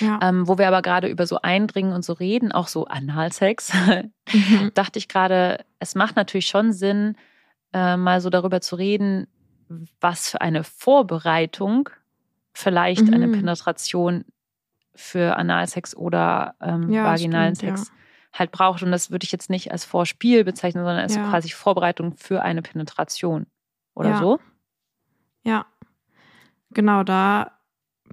Ja. 0.00 0.18
Ähm, 0.22 0.48
wo 0.48 0.56
wir 0.56 0.68
aber 0.68 0.80
gerade 0.80 1.06
über 1.06 1.26
so 1.26 1.40
Eindringen 1.42 1.92
und 1.92 2.04
so 2.04 2.14
reden, 2.14 2.50
auch 2.50 2.66
so 2.66 2.86
Analsex, 2.86 3.72
mhm. 4.32 4.70
dachte 4.74 4.98
ich 4.98 5.08
gerade, 5.08 5.64
es 5.78 5.94
macht 5.94 6.16
natürlich 6.16 6.46
schon 6.46 6.72
Sinn, 6.72 7.16
äh, 7.74 7.96
mal 7.96 8.22
so 8.22 8.30
darüber 8.30 8.62
zu 8.62 8.76
reden, 8.76 9.26
was 10.00 10.30
für 10.30 10.40
eine 10.40 10.64
Vorbereitung 10.64 11.90
vielleicht 12.54 13.06
mhm. 13.06 13.14
eine 13.14 13.28
Penetration 13.28 14.24
für 14.96 15.36
Analsex 15.36 15.94
oder 15.94 16.56
ähm, 16.60 16.90
ja, 16.90 17.04
vaginalen 17.04 17.54
stimmt, 17.54 17.78
Sex 17.78 17.88
ja. 17.88 18.38
halt 18.38 18.50
braucht. 18.50 18.82
Und 18.82 18.90
das 18.90 19.10
würde 19.10 19.24
ich 19.24 19.32
jetzt 19.32 19.50
nicht 19.50 19.70
als 19.70 19.84
Vorspiel 19.84 20.44
bezeichnen, 20.44 20.84
sondern 20.84 21.02
als 21.02 21.14
ja. 21.14 21.28
quasi 21.28 21.50
Vorbereitung 21.50 22.16
für 22.16 22.42
eine 22.42 22.62
Penetration 22.62 23.46
oder 23.94 24.18
so. 24.18 24.40
Ja, 25.42 25.66
genau, 26.70 27.02
da 27.04 27.52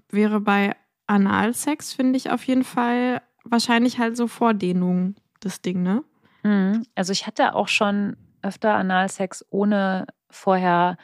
wäre 0.09 0.39
bei 0.39 0.75
Analsex, 1.07 1.93
finde 1.93 2.17
ich 2.17 2.29
auf 2.29 2.45
jeden 2.45 2.63
Fall 2.63 3.21
wahrscheinlich 3.43 3.99
halt 3.99 4.15
so 4.15 4.27
Vordehnung, 4.27 5.15
das 5.39 5.61
Ding, 5.61 5.83
ne? 5.83 6.03
Mhm. 6.43 6.85
Also 6.95 7.11
ich 7.11 7.27
hatte 7.27 7.55
auch 7.55 7.67
schon 7.67 8.17
öfter 8.41 8.75
Analsex, 8.75 9.45
ohne 9.49 10.07
vorher 10.29 10.97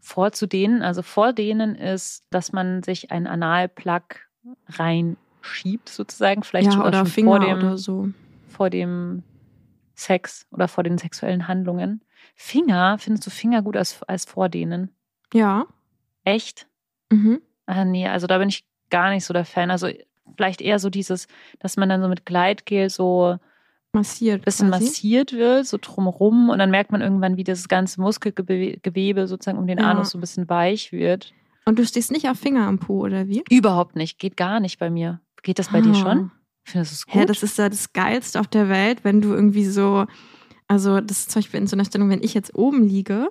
vorzudehnen. 0.00 0.82
Also 0.82 1.02
vordehnen 1.02 1.74
ist, 1.74 2.26
dass 2.30 2.52
man 2.52 2.82
sich 2.82 3.10
einen 3.10 3.26
Analplug 3.26 4.02
reinschiebt, 5.44 5.88
sozusagen. 5.88 6.42
Vielleicht 6.42 6.66
ja, 6.66 6.72
sogar 6.72 6.88
oder 6.88 6.98
schon 6.98 7.06
Finger 7.06 7.30
vor 7.30 7.40
dem, 7.40 7.58
oder 7.58 7.78
so. 7.78 8.08
vor 8.48 8.70
dem 8.70 9.22
Sex 9.94 10.46
oder 10.50 10.68
vor 10.68 10.84
den 10.84 10.98
sexuellen 10.98 11.46
Handlungen. 11.48 12.00
Finger, 12.34 12.96
findest 12.98 13.26
du 13.26 13.30
Finger 13.30 13.62
gut 13.62 13.76
als, 13.76 14.02
als 14.04 14.24
Vordehnen? 14.24 14.90
Ja. 15.32 15.66
Echt? 16.24 16.66
Mhm. 17.10 17.40
Ah, 17.66 17.84
nee, 17.84 18.08
also 18.08 18.26
da 18.26 18.38
bin 18.38 18.48
ich 18.48 18.64
gar 18.90 19.10
nicht 19.10 19.24
so 19.24 19.32
der 19.32 19.44
Fan. 19.44 19.70
Also 19.70 19.88
vielleicht 20.36 20.60
eher 20.60 20.78
so 20.78 20.90
dieses, 20.90 21.28
dass 21.60 21.76
man 21.76 21.88
dann 21.88 22.02
so 22.02 22.08
mit 22.08 22.26
Gleitgel 22.26 22.90
so 22.90 23.38
Massiert. 23.92 24.40
ein 24.40 24.44
bisschen 24.44 24.68
quasi. 24.70 24.84
massiert 24.84 25.32
wird, 25.32 25.66
so 25.66 25.78
drumherum. 25.80 26.48
Und 26.50 26.58
dann 26.58 26.70
merkt 26.70 26.90
man 26.92 27.00
irgendwann, 27.02 27.36
wie 27.36 27.44
das 27.44 27.68
ganze 27.68 28.00
Muskelgewebe 28.00 29.26
sozusagen 29.28 29.58
um 29.58 29.66
den 29.66 29.78
Ja. 29.78 29.90
Anus 29.90 30.10
so 30.10 30.18
ein 30.18 30.20
bisschen 30.20 30.48
weich 30.48 30.92
wird. 30.92 31.32
Und 31.66 31.78
du 31.78 31.86
stehst 31.86 32.10
nicht 32.10 32.28
auf 32.28 32.38
Finger 32.38 32.66
am 32.66 32.78
Po, 32.78 33.00
oder 33.04 33.28
wie? 33.28 33.42
Überhaupt 33.50 33.96
nicht. 33.96 34.18
Geht 34.18 34.36
gar 34.36 34.60
nicht 34.60 34.78
bei 34.78 34.90
mir. 34.90 35.20
Geht 35.44 35.58
das 35.60 35.68
bei 35.70 35.80
dir 35.80 35.92
Ah. 35.92 35.94
schon? 35.94 36.30
Ich 36.66 36.72
finde, 36.72 36.84
das 36.86 36.92
ist 36.92 37.06
gut. 37.06 37.14
Hä, 37.14 37.26
das 37.26 37.42
ist 37.44 37.58
ja 37.58 37.68
das 37.68 37.92
Geilste 37.92 38.40
auf 38.40 38.48
der 38.48 38.68
Welt, 38.68 39.00
wenn 39.04 39.20
du 39.20 39.32
irgendwie 39.32 39.66
so, 39.66 40.06
also 40.66 41.00
das 41.00 41.20
ist 41.20 41.30
zum 41.30 41.40
Beispiel 41.42 41.60
in 41.60 41.66
so 41.68 41.76
einer 41.76 41.84
Stellung, 41.84 42.10
wenn 42.10 42.22
ich 42.22 42.34
jetzt 42.34 42.54
oben 42.56 42.82
liege, 42.82 43.28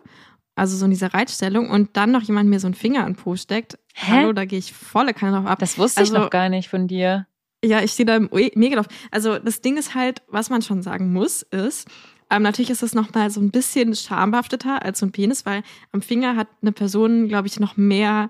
also 0.56 0.78
so 0.78 0.86
in 0.86 0.92
dieser 0.92 1.14
Reitstellung 1.14 1.70
und 1.72 1.98
dann 1.98 2.12
noch 2.12 2.22
jemand 2.22 2.50
mir 2.50 2.60
so 2.60 2.68
einen 2.68 2.76
Finger 2.76 3.04
an 3.06 3.14
den 3.14 3.16
Po 3.16 3.36
steckt, 3.36 3.78
Hä? 3.96 4.12
hallo, 4.22 4.34
da 4.34 4.46
gehe 4.46 4.60
ich 4.60 4.72
volle 4.72 5.14
Kanne 5.14 5.36
drauf 5.38 5.48
ab. 5.48 5.60
das 5.60 5.78
wusste 5.80 6.04
ich 6.04 6.10
Also- 6.12 6.22
noch 6.24 6.30
gar 6.30 6.48
nicht 6.50 6.70
von 6.70 6.88
dir. 6.88 7.26
Ja, 7.66 7.82
ich 7.82 7.92
stehe 7.94 8.06
da 8.06 8.18
im 8.18 8.30
E- 8.34 8.52
mega 8.56 8.76
drauf. 8.76 8.88
Also 9.10 9.40
das 9.40 9.62
Ding 9.62 9.78
ist 9.78 9.96
halt, 9.96 10.22
was 10.28 10.50
man 10.50 10.62
schon 10.62 10.84
sagen 10.84 11.12
muss, 11.14 11.42
ist, 11.44 11.88
ähm, 12.30 12.44
natürlich 12.44 12.70
ist 12.70 12.84
es 12.84 12.94
nochmal 12.94 13.30
so 13.32 13.40
ein 13.40 13.52
bisschen 13.52 13.96
schambehafteter 13.96 14.84
als 14.84 15.00
so 15.00 15.06
ein 15.06 15.12
Penis, 15.14 15.46
weil 15.46 15.64
am 15.94 16.02
Finger 16.02 16.36
hat 16.36 16.50
eine 16.62 16.74
Person, 16.74 17.30
glaube 17.30 17.48
ich, 17.48 17.60
noch 17.60 17.78
mehr 17.78 18.30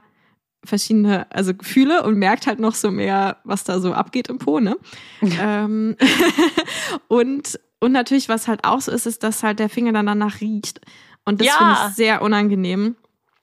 verschiedene, 0.63 1.29
also 1.31 1.53
Gefühle 1.53 2.03
und 2.03 2.15
merkt 2.17 2.47
halt 2.47 2.59
noch 2.59 2.75
so 2.75 2.91
mehr, 2.91 3.37
was 3.43 3.63
da 3.63 3.79
so 3.79 3.93
abgeht 3.93 4.29
im 4.29 4.37
Po, 4.39 4.59
ne? 4.59 4.77
ähm, 5.21 5.95
und, 7.07 7.59
und 7.79 7.91
natürlich, 7.91 8.29
was 8.29 8.47
halt 8.47 8.63
auch 8.63 8.81
so 8.81 8.91
ist, 8.91 9.05
ist, 9.05 9.23
dass 9.23 9.43
halt 9.43 9.59
der 9.59 9.69
Finger 9.69 9.91
dann 9.93 10.05
danach 10.05 10.41
riecht. 10.41 10.81
Und 11.25 11.39
das 11.41 11.47
Ja. 11.47 11.53
finde 11.57 11.73
ich 11.73 11.95
sehr 11.95 12.21
unangenehm. 12.21 12.95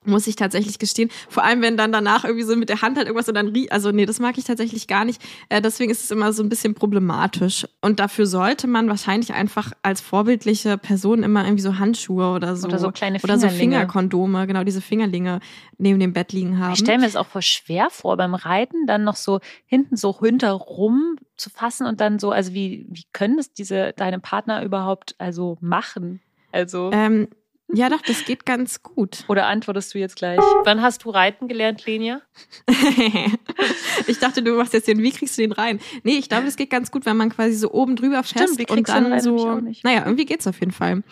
Muss 0.03 0.25
ich 0.25 0.35
tatsächlich 0.35 0.79
gestehen. 0.79 1.11
Vor 1.29 1.43
allem, 1.43 1.61
wenn 1.61 1.77
dann 1.77 1.91
danach 1.91 2.25
irgendwie 2.25 2.43
so 2.43 2.55
mit 2.55 2.69
der 2.69 2.81
Hand 2.81 2.97
halt 2.97 3.05
irgendwas 3.05 3.27
und 3.27 3.35
dann 3.35 3.49
riecht. 3.49 3.71
Also, 3.71 3.91
nee, 3.91 4.07
das 4.07 4.19
mag 4.19 4.35
ich 4.39 4.45
tatsächlich 4.45 4.87
gar 4.87 5.05
nicht. 5.05 5.21
Äh, 5.49 5.61
deswegen 5.61 5.91
ist 5.91 6.03
es 6.03 6.09
immer 6.09 6.33
so 6.33 6.41
ein 6.41 6.49
bisschen 6.49 6.73
problematisch. 6.73 7.67
Und 7.81 7.99
dafür 7.99 8.25
sollte 8.25 8.65
man 8.65 8.89
wahrscheinlich 8.89 9.33
einfach 9.33 9.73
als 9.83 10.01
vorbildliche 10.01 10.79
Person 10.79 11.21
immer 11.21 11.43
irgendwie 11.43 11.61
so 11.61 11.77
Handschuhe 11.77 12.31
oder 12.31 12.55
so. 12.55 12.67
Oder 12.67 12.79
so 12.79 12.91
kleine 12.91 13.19
Oder 13.23 13.37
so 13.37 13.47
Fingerlinge. 13.47 13.75
Fingerkondome, 13.75 14.47
genau, 14.47 14.63
diese 14.63 14.81
Fingerlinge 14.81 15.39
neben 15.77 15.99
dem 15.99 16.13
Bett 16.13 16.33
liegen 16.33 16.57
haben. 16.57 16.73
Ich 16.73 16.79
stelle 16.79 16.97
mir 16.97 17.05
das 17.05 17.15
auch 17.15 17.27
voll 17.27 17.43
schwer 17.43 17.89
vor, 17.91 18.17
beim 18.17 18.33
Reiten 18.33 18.87
dann 18.87 19.03
noch 19.03 19.15
so 19.15 19.39
hinten 19.67 19.97
so 19.97 20.19
hinterrum 20.19 21.17
zu 21.35 21.51
fassen 21.51 21.85
und 21.85 22.01
dann 22.01 22.17
so, 22.17 22.31
also 22.31 22.53
wie, 22.53 22.87
wie 22.89 23.03
können 23.13 23.37
das 23.37 23.53
diese, 23.53 23.93
deine 23.95 24.19
Partner 24.19 24.63
überhaupt 24.63 25.13
also 25.19 25.59
machen? 25.61 26.21
Also, 26.51 26.89
ähm, 26.91 27.27
ja, 27.73 27.89
doch, 27.89 28.01
das 28.01 28.25
geht 28.25 28.45
ganz 28.45 28.83
gut. 28.83 29.23
oder 29.27 29.47
antwortest 29.47 29.93
du 29.93 29.99
jetzt 29.99 30.15
gleich? 30.15 30.39
Wann 30.63 30.81
hast 30.81 31.03
du 31.03 31.09
reiten 31.09 31.47
gelernt, 31.47 31.85
Lenia? 31.85 32.21
ich 34.07 34.19
dachte, 34.19 34.43
du 34.43 34.53
machst 34.53 34.73
jetzt 34.73 34.87
den, 34.87 34.99
wie 34.99 35.11
kriegst 35.11 35.37
du 35.37 35.41
den 35.41 35.51
rein? 35.51 35.79
Nee, 36.03 36.17
ich 36.17 36.29
glaube, 36.29 36.45
das 36.45 36.55
geht 36.55 36.69
ganz 36.69 36.91
gut, 36.91 37.05
wenn 37.05 37.17
man 37.17 37.29
quasi 37.29 37.53
so 37.53 37.71
oben 37.71 37.95
drüber 37.95 38.23
fest 38.23 38.57
wie 38.57 38.65
und 38.65 38.75
kriegst 38.75 38.89
du 38.89 38.93
den 38.93 39.03
dann 39.03 39.13
rein? 39.13 39.21
So. 39.21 39.49
auch 39.49 39.61
nicht. 39.61 39.83
Naja, 39.83 40.03
irgendwie 40.05 40.25
geht's 40.25 40.47
auf 40.47 40.59
jeden 40.59 40.71
Fall. 40.71 41.03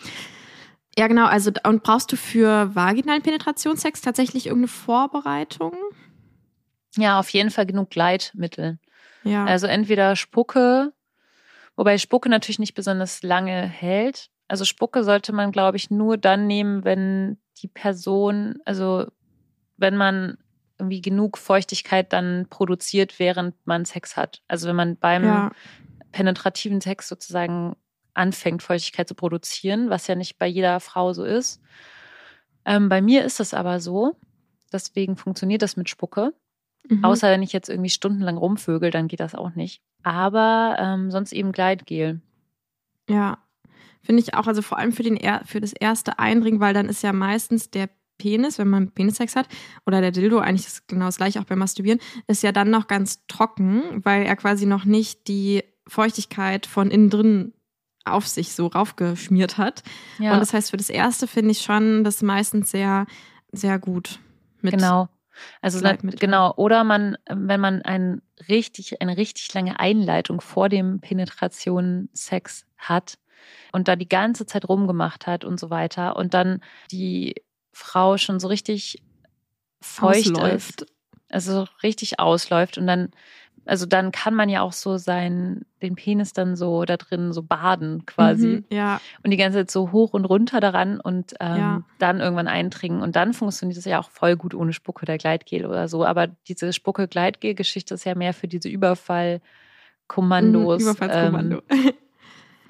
Ja, 0.98 1.06
genau. 1.06 1.26
Also, 1.26 1.52
und 1.66 1.82
brauchst 1.82 2.12
du 2.12 2.16
für 2.16 2.74
vaginalen 2.74 3.22
Penetrationssex 3.22 4.00
tatsächlich 4.00 4.46
irgendeine 4.46 4.68
Vorbereitung? 4.68 5.72
Ja, 6.96 7.18
auf 7.20 7.28
jeden 7.30 7.50
Fall 7.50 7.66
genug 7.66 7.90
Gleitmittel. 7.90 8.78
Ja. 9.22 9.44
Also 9.44 9.66
entweder 9.66 10.16
Spucke, 10.16 10.92
wobei 11.76 11.98
Spucke 11.98 12.28
natürlich 12.28 12.58
nicht 12.58 12.74
besonders 12.74 13.22
lange 13.22 13.66
hält. 13.66 14.29
Also 14.50 14.64
Spucke 14.64 15.04
sollte 15.04 15.32
man, 15.32 15.52
glaube 15.52 15.76
ich, 15.76 15.92
nur 15.92 16.16
dann 16.18 16.48
nehmen, 16.48 16.82
wenn 16.84 17.38
die 17.58 17.68
Person, 17.68 18.58
also 18.64 19.06
wenn 19.76 19.96
man 19.96 20.38
irgendwie 20.76 21.00
genug 21.00 21.38
Feuchtigkeit 21.38 22.12
dann 22.12 22.48
produziert, 22.50 23.20
während 23.20 23.54
man 23.64 23.84
Sex 23.84 24.16
hat. 24.16 24.42
Also 24.48 24.66
wenn 24.66 24.74
man 24.74 24.96
beim 24.96 25.22
ja. 25.22 25.52
penetrativen 26.10 26.80
Sex 26.80 27.08
sozusagen 27.08 27.76
anfängt, 28.12 28.64
Feuchtigkeit 28.64 29.06
zu 29.06 29.14
produzieren, 29.14 29.88
was 29.88 30.08
ja 30.08 30.16
nicht 30.16 30.36
bei 30.36 30.48
jeder 30.48 30.80
Frau 30.80 31.12
so 31.12 31.22
ist. 31.22 31.62
Ähm, 32.64 32.88
bei 32.88 33.00
mir 33.00 33.24
ist 33.24 33.38
das 33.38 33.54
aber 33.54 33.78
so. 33.78 34.16
Deswegen 34.72 35.16
funktioniert 35.16 35.62
das 35.62 35.76
mit 35.76 35.88
Spucke. 35.88 36.34
Mhm. 36.88 37.04
Außer 37.04 37.30
wenn 37.30 37.44
ich 37.44 37.52
jetzt 37.52 37.68
irgendwie 37.68 37.90
stundenlang 37.90 38.36
rumvögel, 38.36 38.90
dann 38.90 39.06
geht 39.06 39.20
das 39.20 39.36
auch 39.36 39.54
nicht. 39.54 39.80
Aber 40.02 40.74
ähm, 40.80 41.12
sonst 41.12 41.32
eben 41.32 41.52
Gleitgel. 41.52 42.20
Ja. 43.08 43.38
Finde 44.02 44.22
ich 44.22 44.34
auch, 44.34 44.46
also 44.46 44.62
vor 44.62 44.78
allem 44.78 44.92
für, 44.92 45.02
den 45.02 45.18
für 45.44 45.60
das 45.60 45.72
erste 45.72 46.18
Eindringen, 46.18 46.60
weil 46.60 46.74
dann 46.74 46.88
ist 46.88 47.02
ja 47.02 47.12
meistens 47.12 47.70
der 47.70 47.88
Penis, 48.20 48.58
wenn 48.58 48.68
man 48.68 48.90
Penissex 48.90 49.34
hat, 49.34 49.48
oder 49.86 50.00
der 50.00 50.12
Dildo, 50.12 50.38
eigentlich 50.38 50.66
ist 50.66 50.88
genau 50.88 51.06
das 51.06 51.16
gleiche 51.16 51.40
auch 51.40 51.44
beim 51.44 51.58
Masturbieren, 51.58 52.00
ist 52.26 52.42
ja 52.42 52.52
dann 52.52 52.70
noch 52.70 52.86
ganz 52.86 53.26
trocken, 53.26 54.04
weil 54.04 54.24
er 54.24 54.36
quasi 54.36 54.66
noch 54.66 54.84
nicht 54.84 55.26
die 55.26 55.64
Feuchtigkeit 55.86 56.66
von 56.66 56.90
innen 56.90 57.10
drin 57.10 57.54
auf 58.04 58.26
sich 58.26 58.54
so 58.54 58.66
raufgeschmiert 58.66 59.58
hat. 59.58 59.82
Ja, 60.18 60.34
Und 60.34 60.40
das 60.40 60.52
heißt, 60.52 60.70
für 60.70 60.76
das 60.76 60.90
erste 60.90 61.26
finde 61.26 61.52
ich 61.52 61.62
schon 61.62 62.04
das 62.04 62.22
meistens 62.22 62.70
sehr, 62.70 63.06
sehr 63.52 63.78
gut. 63.78 64.20
Mit 64.60 64.74
genau. 64.74 65.08
Also 65.62 65.80
genau. 66.18 66.54
Oder 66.56 66.84
man, 66.84 67.16
wenn 67.28 67.60
man 67.60 67.82
ein 67.82 68.20
richtig, 68.48 69.00
eine 69.00 69.16
richtig 69.16 69.52
lange 69.54 69.80
Einleitung 69.80 70.40
vor 70.40 70.68
dem 70.68 71.00
Penetration-Sex 71.00 72.66
hat 72.76 73.18
und 73.72 73.88
da 73.88 73.96
die 73.96 74.08
ganze 74.08 74.46
Zeit 74.46 74.68
rumgemacht 74.68 75.26
hat 75.26 75.44
und 75.44 75.58
so 75.60 75.70
weiter 75.70 76.16
und 76.16 76.34
dann 76.34 76.60
die 76.90 77.34
Frau 77.72 78.16
schon 78.18 78.40
so 78.40 78.48
richtig 78.48 79.02
feucht 79.82 80.26
ist, 80.26 80.34
ausläuft. 80.36 80.86
also 81.30 81.66
richtig 81.82 82.18
ausläuft 82.20 82.76
und 82.78 82.86
dann, 82.86 83.10
also 83.66 83.86
dann 83.86 84.10
kann 84.12 84.34
man 84.34 84.48
ja 84.48 84.62
auch 84.62 84.72
so 84.72 84.96
sein, 84.98 85.64
den 85.80 85.94
Penis 85.94 86.32
dann 86.32 86.56
so 86.56 86.84
da 86.84 86.96
drin 86.96 87.32
so 87.32 87.42
baden 87.42 88.04
quasi 88.06 88.46
Mhm, 88.56 88.64
ja, 88.70 89.00
und 89.22 89.30
die 89.30 89.36
ganze 89.36 89.58
Zeit 89.58 89.70
so 89.70 89.92
hoch 89.92 90.12
und 90.12 90.24
runter 90.24 90.60
daran 90.60 91.00
und 91.00 91.34
ähm, 91.40 91.58
Ja. 91.58 91.82
dann 91.98 92.20
irgendwann 92.20 92.48
eintrinken 92.48 93.00
und 93.02 93.16
dann 93.16 93.32
funktioniert 93.32 93.78
es 93.78 93.84
ja 93.84 93.98
auch 94.00 94.10
voll 94.10 94.36
gut 94.36 94.54
ohne 94.54 94.72
Spucke 94.72 95.02
oder 95.02 95.16
Gleitgel 95.18 95.64
oder 95.66 95.88
so, 95.88 96.04
aber 96.04 96.26
diese 96.48 96.72
Spucke-Gleitgel-Geschichte 96.72 97.94
ist 97.94 98.04
ja 98.04 98.14
mehr 98.14 98.34
für 98.34 98.48
diese 98.48 98.68
Überfallkommandos 98.68 99.40
Mhm, 100.76 100.80
Überfallskommando. 100.82 101.62
ähm, 101.68 101.70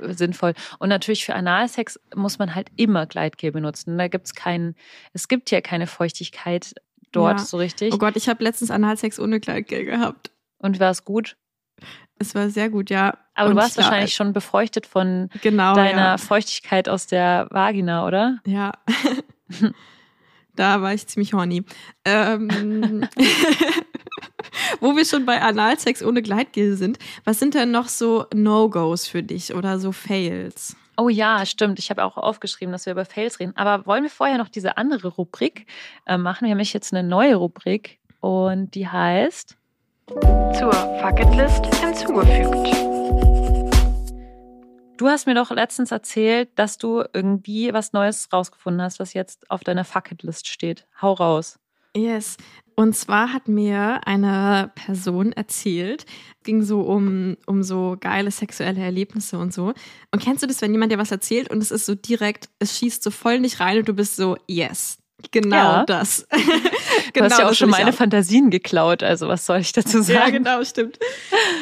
sinnvoll. 0.08 0.54
Und 0.78 0.88
natürlich 0.88 1.24
für 1.24 1.34
Analsex 1.34 1.98
muss 2.14 2.38
man 2.38 2.54
halt 2.54 2.68
immer 2.76 3.06
Gleitgel 3.06 3.52
benutzen. 3.52 3.98
Da 3.98 4.08
gibt 4.08 4.26
es 4.26 4.34
keinen, 4.34 4.74
es 5.12 5.28
gibt 5.28 5.50
ja 5.50 5.60
keine 5.60 5.86
Feuchtigkeit 5.86 6.74
dort 7.12 7.38
Ja. 7.40 7.44
so 7.44 7.56
richtig. 7.56 7.92
oh 7.94 7.98
Gott, 7.98 8.16
ich 8.16 8.28
habe 8.28 8.42
letztens 8.44 8.70
Analsex 8.70 9.18
ohne 9.18 9.40
Kleidgel 9.40 9.84
gehabt. 9.84 10.30
Und 10.58 10.78
war 10.78 10.90
es 10.90 11.04
gut. 11.04 11.36
Es 12.18 12.34
war 12.34 12.50
sehr 12.50 12.68
gut, 12.68 12.90
ja. 12.90 13.16
Aber 13.34 13.48
Und 13.48 13.54
du 13.56 13.60
warst 13.62 13.72
ich 13.72 13.78
war- 13.78 13.84
wahrscheinlich 13.86 14.14
schon 14.14 14.32
befeuchtet 14.34 14.86
von 14.86 15.30
genau, 15.40 15.74
deiner 15.74 16.02
ja. 16.02 16.18
Feuchtigkeit 16.18 16.88
aus 16.88 17.06
der 17.06 17.48
Vagina, 17.50 18.06
oder? 18.06 18.38
Ja. 18.46 18.72
da 20.56 20.82
war 20.82 20.94
ich 20.94 21.06
ziemlich 21.06 21.32
horny. 21.32 21.64
Ähm, 22.04 23.06
wo 24.80 24.96
wir 24.96 25.04
schon 25.04 25.26
bei 25.26 25.40
Analsex 25.40 26.02
ohne 26.02 26.22
Gleitgel 26.22 26.76
sind, 26.76 26.98
was 27.24 27.38
sind 27.38 27.54
denn 27.54 27.70
noch 27.70 27.88
so 27.88 28.26
No-Gos 28.34 29.06
für 29.06 29.22
dich 29.22 29.54
oder 29.54 29.78
so 29.78 29.92
Fails? 29.92 30.76
Oh 30.96 31.08
ja, 31.08 31.46
stimmt. 31.46 31.78
Ich 31.78 31.88
habe 31.90 32.04
auch 32.04 32.18
aufgeschrieben, 32.18 32.72
dass 32.72 32.84
wir 32.84 32.92
über 32.92 33.06
Fails 33.06 33.40
reden. 33.40 33.56
Aber 33.56 33.86
wollen 33.86 34.02
wir 34.02 34.10
vorher 34.10 34.36
noch 34.36 34.48
diese 34.48 34.76
andere 34.76 35.08
Rubrik 35.08 35.66
äh, 36.06 36.18
machen? 36.18 36.42
Wir 36.42 36.50
haben 36.50 36.58
nämlich 36.58 36.74
jetzt 36.74 36.92
eine 36.92 37.06
neue 37.06 37.36
Rubrik 37.36 38.00
und 38.20 38.74
die 38.74 38.86
heißt 38.86 39.56
Zur 40.58 40.72
Fucketlist 41.00 41.74
hinzugefügt. 41.76 43.59
Du 45.00 45.08
hast 45.08 45.26
mir 45.26 45.34
doch 45.34 45.50
letztens 45.50 45.92
erzählt, 45.92 46.50
dass 46.56 46.76
du 46.76 47.02
irgendwie 47.14 47.72
was 47.72 47.94
Neues 47.94 48.28
rausgefunden 48.30 48.82
hast, 48.82 49.00
was 49.00 49.14
jetzt 49.14 49.50
auf 49.50 49.64
deiner 49.64 49.86
Fucketlist 49.86 50.46
steht. 50.46 50.86
Hau 51.00 51.14
raus. 51.14 51.58
Yes. 51.96 52.36
Und 52.76 52.94
zwar 52.94 53.32
hat 53.32 53.48
mir 53.48 54.06
eine 54.06 54.70
Person 54.74 55.32
erzählt, 55.32 56.04
ging 56.44 56.60
so 56.62 56.82
um, 56.82 57.38
um 57.46 57.62
so 57.62 57.96
geile 57.98 58.30
sexuelle 58.30 58.82
Erlebnisse 58.82 59.38
und 59.38 59.54
so. 59.54 59.72
Und 60.12 60.22
kennst 60.22 60.42
du 60.42 60.46
das, 60.46 60.60
wenn 60.60 60.72
jemand 60.72 60.92
dir 60.92 60.98
was 60.98 61.12
erzählt 61.12 61.50
und 61.50 61.62
es 61.62 61.70
ist 61.70 61.86
so 61.86 61.94
direkt, 61.94 62.50
es 62.58 62.76
schießt 62.76 63.02
so 63.02 63.10
voll 63.10 63.40
nicht 63.40 63.58
rein 63.58 63.78
und 63.78 63.88
du 63.88 63.94
bist 63.94 64.16
so, 64.16 64.36
yes, 64.48 64.98
Genau 65.30 65.56
Ja. 65.56 65.84
das. 65.84 66.26
Du 67.06 67.14
genau, 67.14 67.30
hast 67.30 67.38
ja 67.40 67.48
auch 67.50 67.54
schon 67.54 67.70
meine 67.70 67.92
Fantasien 67.92 68.50
geklaut, 68.50 69.02
also 69.02 69.26
was 69.26 69.44
soll 69.44 69.58
ich 69.58 69.72
dazu 69.72 70.00
sagen? 70.00 70.14
Ja, 70.14 70.30
genau, 70.30 70.64
stimmt. 70.64 70.98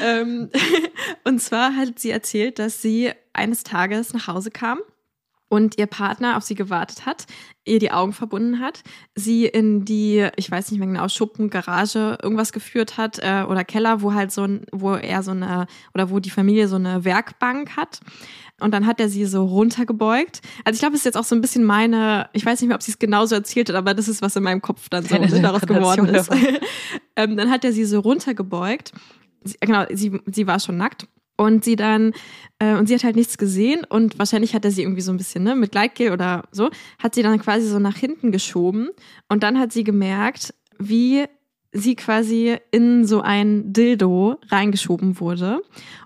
ähm, 0.05 0.51
und 1.25 1.41
zwar 1.41 1.75
hat 1.75 1.99
sie 1.99 2.11
erzählt, 2.11 2.59
dass 2.59 2.83
sie 2.83 3.13
eines 3.33 3.63
Tages 3.63 4.13
nach 4.13 4.27
Hause 4.27 4.51
kam 4.51 4.79
und 5.49 5.79
ihr 5.79 5.87
Partner 5.87 6.37
auf 6.37 6.43
sie 6.43 6.55
gewartet 6.55 7.07
hat, 7.07 7.25
ihr 7.65 7.79
die 7.79 7.91
Augen 7.93 8.13
verbunden 8.13 8.61
hat, 8.61 8.83
sie 9.15 9.47
in 9.47 9.87
die, 9.87 10.29
ich 10.37 10.51
weiß 10.51 10.71
nicht 10.71 10.81
mehr 10.81 10.89
genau, 10.89 11.09
Schuppen, 11.09 11.49
Garage, 11.49 12.19
irgendwas 12.23 12.53
geführt 12.53 12.99
hat 12.99 13.19
äh, 13.21 13.45
oder 13.49 13.65
Keller, 13.65 14.03
wo 14.03 14.13
halt 14.13 14.31
so 14.31 14.43
ein, 14.43 14.67
wo 14.71 14.95
er 14.97 15.23
so 15.23 15.31
eine, 15.31 15.67
oder 15.95 16.11
wo 16.11 16.19
die 16.19 16.31
Familie 16.31 16.69
so 16.69 16.77
eine 16.77 17.05
Werkbank 17.07 17.75
hat. 17.77 18.01
Und 18.61 18.73
dann 18.73 18.87
hat 18.87 19.01
er 19.01 19.09
sie 19.09 19.25
so 19.25 19.45
runtergebeugt. 19.45 20.41
Also 20.65 20.77
ich 20.77 20.81
glaube, 20.81 20.95
es 20.95 21.01
ist 21.01 21.05
jetzt 21.05 21.17
auch 21.17 21.25
so 21.25 21.35
ein 21.35 21.41
bisschen 21.41 21.65
meine, 21.65 22.29
ich 22.33 22.45
weiß 22.45 22.61
nicht 22.61 22.69
mehr, 22.69 22.75
ob 22.75 22.83
sie 22.83 22.91
es 22.91 22.99
genauso 22.99 23.35
erzählt 23.35 23.69
hat, 23.69 23.77
aber 23.77 23.95
das 23.95 24.09
ist, 24.09 24.21
was 24.21 24.35
in 24.35 24.43
meinem 24.43 24.63
Kopf 24.63 24.89
dann 24.89 25.05
so 25.05 25.17
ne, 25.17 25.41
daraus 25.41 25.63
geworden 25.63 26.07
ist. 26.07 26.31
Ähm, 27.17 27.37
dann 27.37 27.51
hat 27.51 27.65
er 27.65 27.73
sie 27.73 27.85
so 27.85 27.99
runtergebeugt. 27.99 28.93
Sie, 29.43 29.57
genau, 29.61 29.87
sie, 29.91 30.21
sie 30.27 30.47
war 30.47 30.61
schon 30.61 30.77
nackt. 30.77 31.09
Und 31.37 31.65
sie 31.65 31.75
dann, 31.75 32.13
äh, 32.61 32.75
und 32.75 32.87
sie 32.87 32.95
hat 32.95 33.03
halt 33.03 33.17
nichts 33.17 33.39
gesehen 33.39 33.85
und 33.89 34.21
wahrscheinlich 34.21 34.55
hat 34.55 34.65
er 34.65 34.71
sie 34.71 34.83
irgendwie 34.83 35.01
so 35.01 35.11
ein 35.13 35.17
bisschen, 35.17 35.43
ne, 35.43 35.57
mit 35.57 35.73
Gleitgel 35.73 36.13
oder 36.13 36.45
so, 36.53 36.71
hat 37.01 37.17
sie 37.17 37.23
dann 37.23 37.41
quasi 37.41 37.67
so 37.67 37.81
nach 37.81 37.97
hinten 37.97 38.31
geschoben 38.31 38.91
und 39.29 39.43
dann 39.43 39.59
hat 39.59 39.73
sie 39.73 39.83
gemerkt, 39.83 40.55
wie 40.79 41.27
sie 41.79 41.95
quasi 41.97 42.57
in 42.71 43.05
so 43.07 43.21
ein 43.21 43.73
Dildo 43.73 44.39
reingeschoben 44.51 45.21
wurde 45.21 45.61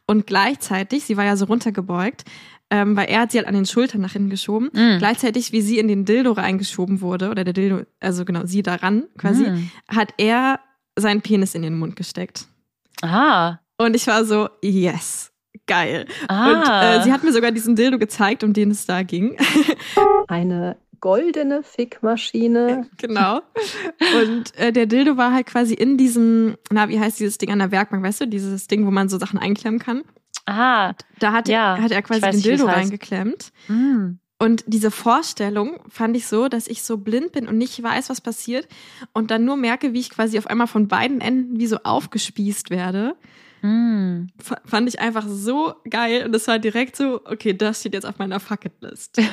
und 0.07 0.27
gleichzeitig, 0.27 1.05
sie 1.05 1.17
war 1.17 1.25
ja 1.25 1.37
so 1.37 1.47
runtergebeugt, 1.47 2.25
ähm, 2.71 2.97
weil 2.97 3.07
er 3.09 3.21
hat 3.23 3.33
sie 3.33 3.39
halt 3.39 3.49
an 3.49 3.55
den 3.55 3.67
Schultern 3.67 4.01
nach 4.01 4.13
hinten 4.13 4.31
geschoben, 4.31 4.71
Mm. 4.73 4.99
gleichzeitig 4.99 5.53
wie 5.53 5.61
sie 5.61 5.79
in 5.79 5.89
den 5.89 6.05
Dildo 6.05 6.33
reingeschoben 6.33 7.01
wurde 7.01 7.31
oder 7.31 7.45
der 7.45 7.53
Dildo, 7.53 7.83
also 8.01 8.25
genau, 8.25 8.47
sie 8.47 8.63
daran 8.63 9.05
quasi, 9.19 9.45
Mm. 9.51 9.71
hat 9.89 10.15
er 10.19 10.61
seinen 10.99 11.21
Penis 11.23 11.55
in 11.55 11.63
den 11.63 11.79
Mund 11.79 11.97
gesteckt. 11.97 12.47
Ah. 13.03 13.59
Und 13.79 13.95
ich 13.97 14.07
war 14.07 14.25
so, 14.25 14.49
yes, 14.63 15.33
geil. 15.67 16.07
Ah. 16.29 16.47
Und 16.51 16.69
äh, 17.01 17.03
sie 17.05 17.13
hat 17.13 17.25
mir 17.25 17.33
sogar 17.33 17.51
diesen 17.51 17.77
Dildo 17.77 17.99
gezeigt, 17.99 18.43
um 18.45 18.53
den 18.53 18.71
es 18.71 18.87
da 18.87 19.03
ging. 19.03 19.37
Eine 20.29 20.77
goldene 21.03 21.63
Fickmaschine. 21.63 22.89
genau. 22.97 23.43
Und 24.23 24.57
äh, 24.57 24.73
der 24.73 24.87
Dildo 24.87 25.19
war 25.19 25.35
halt 25.35 25.47
quasi 25.47 25.75
in 25.75 25.99
diesem, 25.99 26.57
na, 26.71 26.89
wie 26.89 26.99
heißt 26.99 27.21
dieses 27.21 27.37
Ding 27.37 27.51
an 27.51 27.59
der 27.59 27.71
Werkbank, 27.71 28.03
weißt 28.03 28.23
du, 28.23 28.29
dieses 28.29 28.69
Ding, 28.69 28.87
wo 28.87 28.91
man 28.91 29.11
so 29.11 29.19
Sachen 29.19 29.39
einklemmen 29.39 29.79
kann. 29.79 30.03
ah. 30.47 30.95
Da 31.19 31.33
hat, 31.33 31.49
Ja, 31.49 31.77
hat 31.79 31.91
er 31.91 32.01
quasi 32.01 32.23
den 32.23 32.41
Dildo 32.41 32.65
reingeklemmt. 32.67 33.53
Mm. 33.69 34.19
Und 34.39 34.65
diese 34.67 34.91
Vorstellung 34.91 35.79
fand 35.89 36.17
ich 36.17 36.27
so, 36.27 36.49
dass 36.49 36.67
ich 36.67 36.83
so 36.83 36.99
blind 36.99 37.33
bin 37.33 37.47
und 37.47 37.59
nicht 37.59 37.81
weiß, 37.81 38.11
was 38.11 38.21
passiert 38.21 38.67
und 39.13 39.31
dann 39.31 39.45
nur 39.45 39.57
merke, 39.57 39.93
wie 39.93 40.01
ich 40.01 40.11
quasi 40.11 40.37
auf 40.39 40.49
einmal 40.49 40.67
von 40.67 40.89
beiden 40.89 41.21
Enden 41.21 41.61
wie 41.61 41.67
so 41.69 41.79
aufgespießt 41.85 42.71
werde. 42.71 43.15
Mm. 43.63 44.27
Fand 44.65 44.89
ich 44.89 45.01
einfach 45.01 45.25
so 45.27 45.75
geil 45.89 46.25
und 46.27 46.35
es 46.35 46.49
war 46.49 46.59
direkt 46.59 46.97
so, 46.97 47.21
okay, 47.25 47.57
das 47.57 47.81
steht 47.81 47.95
jetzt 47.95 48.07
auf 48.07 48.19
meiner 48.19 48.41
Fucketlist. 48.41 49.19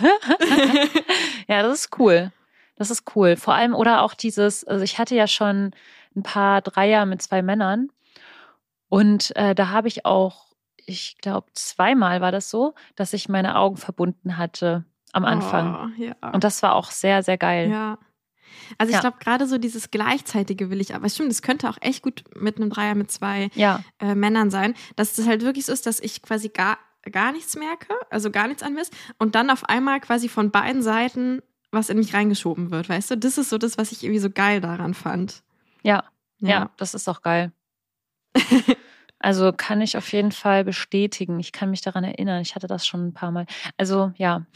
Ja, 1.48 1.64
das 1.64 1.80
ist 1.80 2.00
cool. 2.00 2.32
Das 2.76 2.92
ist 2.92 3.16
cool. 3.16 3.36
Vor 3.36 3.56
allem, 3.56 3.74
oder 3.74 4.04
auch 4.04 4.14
dieses, 4.14 4.64
also 4.64 4.84
ich 4.84 5.00
hatte 5.00 5.16
ja 5.16 5.26
schon 5.28 5.72
ein 6.16 6.24
paar 6.24 6.62
Dreier 6.62 7.06
mit 7.08 7.22
zwei 7.24 7.42
Männern. 7.42 7.90
Und 8.88 9.36
äh, 9.36 9.56
da 9.56 9.70
habe 9.70 9.88
ich 9.88 10.06
auch, 10.06 10.46
ich 10.86 11.18
glaube, 11.18 11.48
zweimal 11.54 12.22
war 12.22 12.32
das 12.32 12.50
so, 12.50 12.76
dass 12.96 13.14
ich 13.14 13.30
meine 13.30 13.58
Augen 13.58 13.78
verbunden 13.78 14.38
hatte 14.38 14.86
am 15.12 15.26
Anfang. 15.26 15.92
Oh, 15.98 16.02
ja. 16.04 16.16
Und 16.32 16.44
das 16.44 16.62
war 16.62 16.76
auch 16.76 16.92
sehr, 16.92 17.24
sehr 17.24 17.38
geil. 17.38 17.70
ja. 17.70 17.98
Also 18.78 18.90
ich 18.92 18.96
Ja. 18.96 19.02
glaube, 19.02 19.18
gerade 19.20 19.48
so 19.48 19.58
dieses 19.58 19.92
Gleichzeitige 19.92 20.70
will 20.70 20.82
ich, 20.82 20.96
aber 20.96 21.10
stimmt, 21.10 21.32
es 21.32 21.42
könnte 21.42 21.70
auch 21.70 21.78
echt 21.82 22.02
gut 22.04 22.24
mit 22.36 22.58
einem 22.58 22.70
Dreier 22.70 22.96
mit 22.96 23.12
zwei 23.12 23.50
Ja. 23.56 23.84
äh, 24.00 24.16
Männern 24.16 24.50
sein, 24.52 24.74
dass 24.96 25.14
das 25.16 25.28
halt 25.28 25.42
wirklich 25.44 25.66
so 25.66 25.74
ist, 25.74 25.86
dass 25.86 26.00
ich 26.00 26.22
quasi 26.22 26.50
gar, 26.50 26.78
gar 27.12 27.32
nichts 27.32 27.56
merke, 27.56 27.94
also 28.10 28.32
gar 28.32 28.48
nichts 28.48 28.64
anmiss 28.64 28.92
und 29.18 29.36
dann 29.36 29.50
auf 29.50 29.64
einmal 29.68 30.00
quasi 30.00 30.30
von 30.30 30.52
beiden 30.52 30.82
Seiten 30.82 31.42
was 31.72 31.90
in 31.90 31.98
mich 32.00 32.14
reingeschoben 32.16 32.72
wird, 32.72 32.90
weißt 32.90 33.12
du? 33.12 33.18
Das 33.18 33.38
ist 33.38 33.50
so 33.50 33.60
das, 33.60 33.78
was 33.78 33.92
ich 33.92 34.04
irgendwie 34.04 34.20
so 34.20 34.32
geil 34.32 34.60
daran 34.60 34.96
fand. 34.96 35.44
Ja. 35.84 36.04
Ja, 36.40 36.72
das 36.78 36.94
ist 36.96 37.08
auch 37.08 37.22
geil. 37.22 37.52
Also 39.22 39.52
kann 39.52 39.82
ich 39.82 39.98
auf 39.98 40.10
jeden 40.14 40.32
Fall 40.32 40.64
bestätigen. 40.64 41.42
Ich 41.42 41.52
kann 41.52 41.70
mich 41.72 41.82
daran 41.82 42.06
erinnern. 42.06 42.42
Ich 42.42 42.56
hatte 42.56 42.68
das 42.68 42.88
schon 42.88 43.08
ein 43.08 43.14
paar 43.14 43.32
Mal. 43.32 43.48
Also 43.76 44.14
ja. 44.16 44.46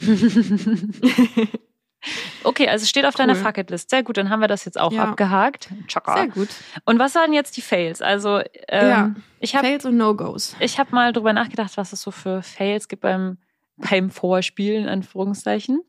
okay, 2.44 2.68
also 2.68 2.86
steht 2.86 3.06
auf 3.06 3.14
deiner 3.14 3.34
Cool. 3.34 3.40
Fucketlist. 3.42 3.90
Sehr 3.90 4.02
gut, 4.02 4.16
dann 4.16 4.30
haben 4.30 4.40
wir 4.40 4.48
das 4.48 4.64
jetzt 4.64 4.78
auch 4.78 4.92
Ja. 4.92 5.04
abgehakt. 5.04 5.68
Chaka. 5.86 6.14
Sehr 6.16 6.28
gut. 6.28 6.48
Und 6.84 6.98
was 6.98 7.14
waren 7.14 7.32
jetzt 7.32 7.56
die 7.56 7.62
Fails? 7.62 8.02
Also 8.02 8.40
ähm, 8.68 8.88
Ja. 8.88 9.14
ich 9.40 9.54
habe 9.56 9.66
Fails 9.66 9.84
und 9.84 9.96
No-Gos. 9.96 10.56
ich 10.60 10.78
hab 10.78 10.92
mal 10.92 11.12
drüber 11.12 11.32
nachgedacht, 11.32 11.76
was 11.76 11.92
es 11.92 12.00
so 12.02 12.10
für 12.10 12.42
Fails 12.42 12.88
gibt 12.88 13.02
beim, 13.02 13.38
beim 13.76 14.10
Vorspielen, 14.10 14.84
in 14.84 14.88
Anführungszeichen. 14.88 15.80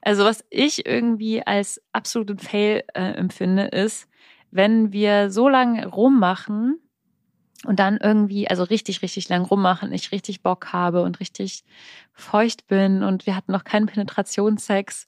Also 0.00 0.24
was 0.24 0.44
ich 0.50 0.86
irgendwie 0.86 1.46
als 1.46 1.80
absoluten 1.92 2.38
Fail 2.38 2.84
äh, 2.94 3.12
empfinde, 3.12 3.64
ist, 3.66 4.08
wenn 4.50 4.92
wir 4.92 5.30
so 5.30 5.48
lange 5.48 5.86
rummachen 5.86 6.78
und 7.64 7.78
dann 7.78 7.96
irgendwie, 7.96 8.48
also 8.48 8.64
richtig, 8.64 9.02
richtig 9.02 9.28
lang 9.28 9.42
rummachen, 9.42 9.92
ich 9.92 10.12
richtig 10.12 10.42
Bock 10.42 10.72
habe 10.72 11.02
und 11.02 11.20
richtig 11.20 11.64
feucht 12.12 12.66
bin 12.66 13.02
und 13.02 13.26
wir 13.26 13.36
hatten 13.36 13.52
noch 13.52 13.64
keinen 13.64 13.86
Penetrationssex. 13.86 15.06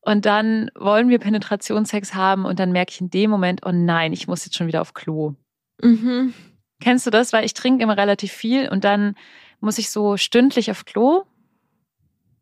Und 0.00 0.26
dann 0.26 0.70
wollen 0.74 1.08
wir 1.08 1.18
Penetrationssex 1.18 2.14
haben 2.14 2.44
und 2.44 2.58
dann 2.58 2.72
merke 2.72 2.92
ich 2.92 3.00
in 3.00 3.10
dem 3.10 3.30
Moment, 3.30 3.66
oh 3.66 3.72
nein, 3.72 4.12
ich 4.12 4.28
muss 4.28 4.44
jetzt 4.44 4.56
schon 4.56 4.66
wieder 4.66 4.80
auf 4.80 4.94
Klo. 4.94 5.34
Mhm. 5.82 6.32
Kennst 6.80 7.06
du 7.06 7.10
das? 7.10 7.32
Weil 7.32 7.44
ich 7.44 7.54
trinke 7.54 7.82
immer 7.82 7.96
relativ 7.96 8.32
viel 8.32 8.68
und 8.68 8.84
dann 8.84 9.16
muss 9.60 9.78
ich 9.78 9.90
so 9.90 10.16
stündlich 10.16 10.70
auf 10.70 10.84
Klo. 10.84 11.24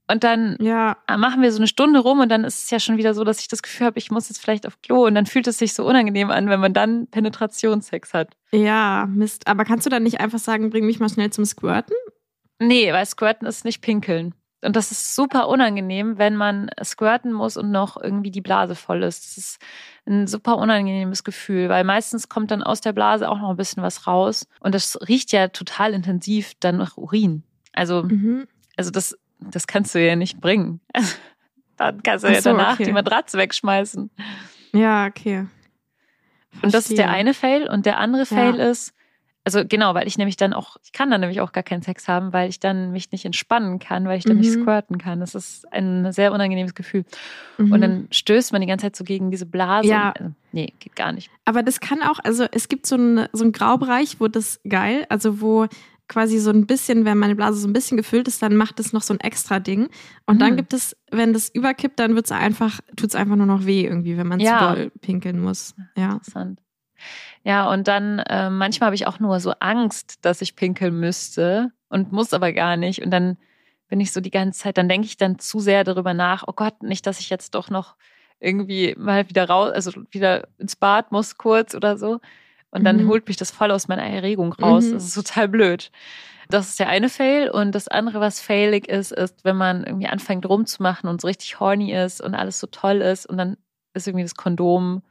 Und 0.08 0.22
dann 0.24 0.56
Ja, 0.60 0.96
machen 1.18 1.42
wir 1.42 1.50
so 1.50 1.58
eine 1.58 1.66
Stunde 1.66 1.98
rum 1.98 2.20
und 2.20 2.28
dann 2.28 2.44
ist 2.44 2.64
es 2.64 2.70
ja 2.70 2.78
schon 2.78 2.96
wieder 2.96 3.12
so, 3.14 3.24
dass 3.24 3.40
ich 3.40 3.48
das 3.48 3.62
Gefühl 3.62 3.86
habe, 3.86 3.98
ich 3.98 4.10
muss 4.10 4.28
jetzt 4.28 4.40
vielleicht 4.40 4.66
auf 4.66 4.80
Klo. 4.82 5.04
Und 5.06 5.14
dann 5.14 5.26
fühlt 5.26 5.46
es 5.48 5.58
sich 5.58 5.72
so 5.74 5.84
unangenehm 5.84 6.30
an, 6.30 6.48
wenn 6.48 6.60
man 6.60 6.72
dann 6.74 7.08
Penetrationssex 7.08 8.14
hat. 8.14 8.36
ja, 8.52 9.06
Mist. 9.10 9.46
Aber 9.48 9.64
kannst 9.64 9.84
du 9.86 9.90
dann 9.90 10.02
nicht 10.04 10.20
einfach 10.20 10.38
sagen, 10.38 10.70
bring 10.70 10.86
mich 10.86 11.00
mal 11.00 11.08
schnell 11.08 11.30
zum 11.30 11.44
Squirten? 11.44 11.94
Nee, 12.60 12.92
weil 12.92 13.04
Squirten 13.04 13.46
ist 13.46 13.64
nicht 13.64 13.82
pinkeln. 13.82 14.34
Und 14.64 14.74
das 14.74 14.90
ist 14.90 15.14
super 15.14 15.48
unangenehm, 15.48 16.18
wenn 16.18 16.34
man 16.34 16.70
squirten 16.82 17.30
muss 17.32 17.56
und 17.56 17.70
noch 17.70 18.00
irgendwie 18.02 18.30
die 18.30 18.40
Blase 18.40 18.74
voll 18.74 19.02
ist. 19.02 19.24
Das 19.24 19.36
ist 19.36 19.58
ein 20.06 20.26
super 20.26 20.56
unangenehmes 20.56 21.24
Gefühl, 21.24 21.68
weil 21.68 21.84
meistens 21.84 22.28
kommt 22.28 22.50
dann 22.50 22.62
aus 22.62 22.80
der 22.80 22.92
Blase 22.94 23.28
auch 23.28 23.38
noch 23.38 23.50
ein 23.50 23.56
bisschen 23.56 23.82
was 23.82 24.06
raus. 24.06 24.48
Und 24.60 24.74
das 24.74 24.98
riecht 25.08 25.30
ja 25.32 25.48
total 25.48 25.92
intensiv 25.92 26.52
dann 26.58 26.78
nach 26.78 26.96
Urin. 26.96 27.42
Also 27.72 28.04
Mhm. 28.04 28.46
Also 28.76 28.90
das, 28.90 29.16
das 29.40 29.66
kannst 29.66 29.94
du 29.94 30.04
ja 30.04 30.16
nicht 30.16 30.40
bringen. 30.40 30.80
Dann 31.76 32.02
kannst 32.02 32.24
du 32.24 32.28
Ach 32.28 32.32
ja 32.32 32.40
so, 32.40 32.50
danach 32.50 32.74
okay. 32.74 32.84
die 32.84 32.92
Matratze 32.92 33.36
wegschmeißen. 33.36 34.10
Ja, 34.72 35.06
okay. 35.06 35.46
Und 36.62 36.72
das 36.72 36.88
ist 36.88 36.96
der 36.96 37.04
Verstehe. 37.08 37.08
eine 37.08 37.34
Fail. 37.34 37.68
Und 37.68 37.84
der 37.84 37.98
andere 37.98 38.24
Fail 38.24 38.56
Ja. 38.56 38.70
ist, 38.70 38.94
also 39.44 39.62
genau, 39.66 39.92
weil 39.94 40.06
ich 40.06 40.16
nämlich 40.16 40.36
dann 40.36 40.54
auch, 40.54 40.78
ich 40.82 40.92
kann 40.92 41.10
dann 41.10 41.20
nämlich 41.20 41.42
auch 41.42 41.52
gar 41.52 41.62
keinen 41.62 41.82
Sex 41.82 42.08
haben, 42.08 42.32
weil 42.32 42.48
ich 42.48 42.60
dann 42.60 42.92
mich 42.92 43.12
nicht 43.12 43.26
entspannen 43.26 43.78
kann, 43.78 44.06
weil 44.08 44.16
ich 44.18 44.24
dann 44.24 44.38
nicht 44.38 44.56
Mhm. 44.56 44.62
squirten 44.62 44.96
kann. 44.96 45.20
Das 45.20 45.34
ist 45.34 45.70
ein 45.70 46.10
sehr 46.12 46.32
unangenehmes 46.32 46.74
Gefühl. 46.74 47.04
Mhm. 47.58 47.72
Und 47.72 47.80
dann 47.82 48.08
stößt 48.10 48.52
man 48.52 48.62
die 48.62 48.66
ganze 48.66 48.86
Zeit 48.86 48.96
so 48.96 49.04
gegen 49.04 49.30
diese 49.30 49.44
Blase. 49.46 49.86
Ja. 49.88 50.08
Und, 50.08 50.16
also, 50.20 50.32
nee, 50.52 50.72
geht 50.80 50.96
gar 50.96 51.12
nicht. 51.12 51.30
Aber 51.44 51.62
das 51.62 51.80
kann 51.80 52.02
auch, 52.02 52.18
also 52.24 52.46
es 52.52 52.68
gibt 52.68 52.86
so 52.86 52.94
einen 52.96 53.28
so 53.32 53.44
einen 53.44 53.52
Graubereich, 53.52 54.18
wo 54.18 54.28
das 54.28 54.60
geil, 54.66 55.04
also 55.10 55.42
wo 55.42 55.66
quasi 56.08 56.38
so 56.38 56.50
ein 56.50 56.66
bisschen, 56.66 57.04
wenn 57.04 57.18
meine 57.18 57.34
Blase 57.34 57.58
so 57.58 57.66
ein 57.68 57.72
bisschen 57.72 57.96
gefüllt 57.96 58.28
ist, 58.28 58.40
dann 58.42 58.56
macht 58.56 58.78
es 58.80 58.92
noch 58.92 59.02
so 59.02 59.12
ein 59.14 59.20
extra 59.20 59.58
Ding. 59.58 59.88
Und 60.26 60.40
dann 60.40 60.52
Mhm. 60.52 60.56
gibt 60.56 60.72
es, 60.72 60.96
wenn 61.10 61.32
das 61.32 61.48
überkippt, 61.48 61.98
dann 61.98 62.14
wird's 62.14 62.30
einfach, 62.32 62.80
tut's 62.96 63.14
einfach 63.14 63.36
nur 63.36 63.46
noch 63.46 63.66
weh 63.66 63.84
irgendwie, 63.84 64.16
wenn 64.16 64.28
man 64.28 64.40
Ja. 64.40 64.58
zu 64.58 64.64
doll 64.76 64.90
pinkeln 65.00 65.40
muss. 65.40 65.74
Ja. 65.96 66.12
Interessant. 66.14 66.60
Ja, 67.44 67.70
und 67.70 67.86
dann 67.88 68.20
äh, 68.20 68.50
manchmal 68.50 68.86
habe 68.86 68.94
ich 68.96 69.06
auch 69.06 69.20
nur 69.20 69.38
so 69.40 69.52
Angst, 69.60 70.18
dass 70.24 70.40
ich 70.42 70.56
pinkeln 70.56 70.98
müsste 70.98 71.70
und 71.88 72.10
muss 72.12 72.32
aber 72.32 72.52
gar 72.52 72.76
nicht. 72.76 73.02
Und 73.04 73.10
dann 73.10 73.36
bin 73.88 74.00
ich 74.00 74.12
so 74.12 74.20
die 74.20 74.30
ganze 74.30 74.60
Zeit, 74.60 74.78
dann 74.78 74.88
denke 74.88 75.06
ich 75.06 75.16
dann 75.16 75.38
zu 75.38 75.60
sehr 75.60 75.84
darüber 75.84 76.14
nach, 76.14 76.44
oh 76.46 76.52
Gott, 76.52 76.82
nicht, 76.82 77.06
dass 77.06 77.20
ich 77.20 77.30
jetzt 77.30 77.54
doch 77.54 77.70
noch 77.70 77.96
irgendwie 78.40 78.94
mal 78.98 79.28
wieder 79.28 79.48
raus, 79.48 79.70
also 79.72 79.92
wieder 80.10 80.48
ins 80.58 80.76
Bad 80.76 81.12
muss 81.12 81.36
kurz 81.38 81.74
oder 81.74 81.96
so. 81.96 82.20
Und 82.70 82.84
dann 82.84 83.04
Mhm. 83.04 83.08
holt 83.08 83.26
mich 83.28 83.36
das 83.36 83.50
voll 83.50 83.70
aus 83.70 83.88
meiner 83.88 84.02
Erregung 84.02 84.52
raus. 84.52 84.84
Mhm. 84.84 84.92
Das 84.92 85.04
ist 85.04 85.14
total 85.14 85.48
blöd. 85.48 85.90
Das 86.48 86.68
ist 86.68 86.78
der 86.78 86.88
eine 86.88 87.08
Fail. 87.08 87.50
Und 87.50 87.74
das 87.74 87.88
andere, 87.88 88.20
was 88.20 88.40
failig 88.40 88.88
ist, 88.88 89.12
ist, 89.12 89.44
wenn 89.44 89.56
man 89.56 89.84
irgendwie 89.84 90.06
anfängt 90.08 90.46
rumzumachen 90.46 91.08
und 91.08 91.20
so 91.20 91.26
richtig 91.26 91.58
horny 91.58 91.92
ist 91.92 92.20
und 92.20 92.34
alles 92.34 92.60
so 92.60 92.66
toll 92.66 93.00
ist 93.00 93.26
und 93.26 93.36
dann 93.38 93.56
ist 93.94 94.06
irgendwie 94.06 94.24
das 94.24 94.34
Kondom 94.34 95.02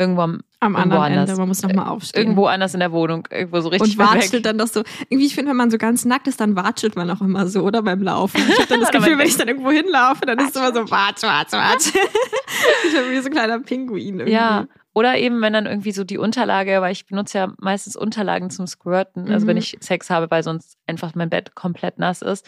Irgendwo 0.00 0.22
am, 0.22 0.40
Am 0.60 0.76
irgendwo 0.76 0.96
anderen 0.98 1.02
anders. 1.02 1.30
Ende, 1.30 1.40
man 1.40 1.48
muss 1.48 1.62
nochmal 1.62 1.88
aufstehen. 1.88 2.22
Irgendwo 2.22 2.46
anders 2.46 2.72
in 2.72 2.78
der 2.78 2.92
Wohnung, 2.92 3.26
irgendwo 3.32 3.60
so 3.60 3.68
richtig 3.68 3.98
und 3.98 4.06
watschelt 4.06 4.46
dann 4.46 4.56
doch 4.56 4.68
so. 4.68 4.84
Irgendwie, 5.08 5.26
ich 5.26 5.34
finde, 5.34 5.50
wenn 5.50 5.56
man 5.56 5.72
so 5.72 5.78
ganz 5.78 6.04
nackt 6.04 6.28
ist, 6.28 6.40
dann 6.40 6.54
watschelt 6.54 6.94
man 6.94 7.10
auch 7.10 7.20
immer 7.20 7.48
so, 7.48 7.62
oder 7.62 7.82
beim 7.82 8.00
Laufen. 8.00 8.40
Ich 8.48 8.58
habe 8.58 8.68
dann 8.68 8.80
das 8.80 8.92
Gefühl, 8.92 9.18
wenn 9.18 9.26
ich 9.26 9.36
dann 9.36 9.48
irgendwo 9.48 9.72
hinlaufe, 9.72 10.24
dann 10.24 10.38
ist 10.38 10.50
es 10.50 10.56
immer 10.56 10.72
so 10.72 10.88
watsch, 10.88 11.24
watsch, 11.24 11.52
watsch. 11.52 11.88
ich 12.86 12.92
bin 12.92 13.10
wie 13.10 13.18
so 13.18 13.26
ein 13.26 13.32
kleiner 13.32 13.58
Pinguin 13.58 14.20
irgendwie. 14.20 14.32
Ja. 14.34 14.66
Oder 14.98 15.16
eben, 15.16 15.40
wenn 15.42 15.52
dann 15.52 15.66
irgendwie 15.66 15.92
so 15.92 16.02
die 16.02 16.18
Unterlage, 16.18 16.80
weil 16.80 16.90
ich 16.90 17.06
benutze 17.06 17.38
ja 17.38 17.52
meistens 17.58 17.94
Unterlagen 17.94 18.50
zum 18.50 18.66
Squirten, 18.66 19.30
also 19.30 19.44
Mhm. 19.44 19.50
wenn 19.50 19.56
ich 19.58 19.76
Sex 19.80 20.10
habe, 20.10 20.28
weil 20.30 20.42
sonst 20.42 20.76
einfach 20.88 21.14
mein 21.14 21.30
Bett 21.30 21.54
komplett 21.54 22.00
nass 22.00 22.20
ist 22.20 22.44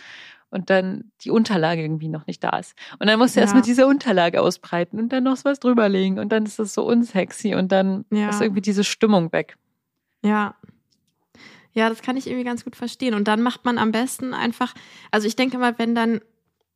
und 0.50 0.68
dann 0.68 1.12
die 1.22 1.30
Unterlage 1.30 1.80
irgendwie 1.82 2.08
noch 2.08 2.26
nicht 2.26 2.42
da 2.42 2.58
ist. 2.58 2.74
Und 2.98 3.06
dann 3.06 3.20
musst 3.20 3.36
du 3.36 3.38
Ja. 3.40 3.42
erstmal 3.44 3.62
diese 3.62 3.86
Unterlage 3.86 4.40
ausbreiten 4.42 4.98
und 4.98 5.10
dann 5.12 5.22
noch 5.22 5.36
was 5.44 5.60
drüberlegen 5.60 6.18
und 6.18 6.30
dann 6.32 6.44
ist 6.44 6.58
das 6.58 6.74
so 6.74 6.84
unsexy 6.84 7.54
und 7.54 7.70
dann 7.70 8.04
Ja. 8.10 8.30
ist 8.30 8.40
irgendwie 8.40 8.62
diese 8.62 8.82
Stimmung 8.82 9.32
weg. 9.32 9.56
Ja. 10.24 10.56
Ja, 11.72 11.88
das 11.88 12.02
kann 12.02 12.16
ich 12.16 12.26
irgendwie 12.26 12.44
ganz 12.44 12.64
gut 12.64 12.74
verstehen. 12.74 13.14
Und 13.14 13.28
dann 13.28 13.42
macht 13.42 13.64
man 13.64 13.78
am 13.78 13.92
besten 13.92 14.34
einfach, 14.34 14.74
also 15.12 15.28
ich 15.28 15.36
denke 15.36 15.56
mal, 15.58 15.78
wenn 15.78 15.94
dann, 15.94 16.20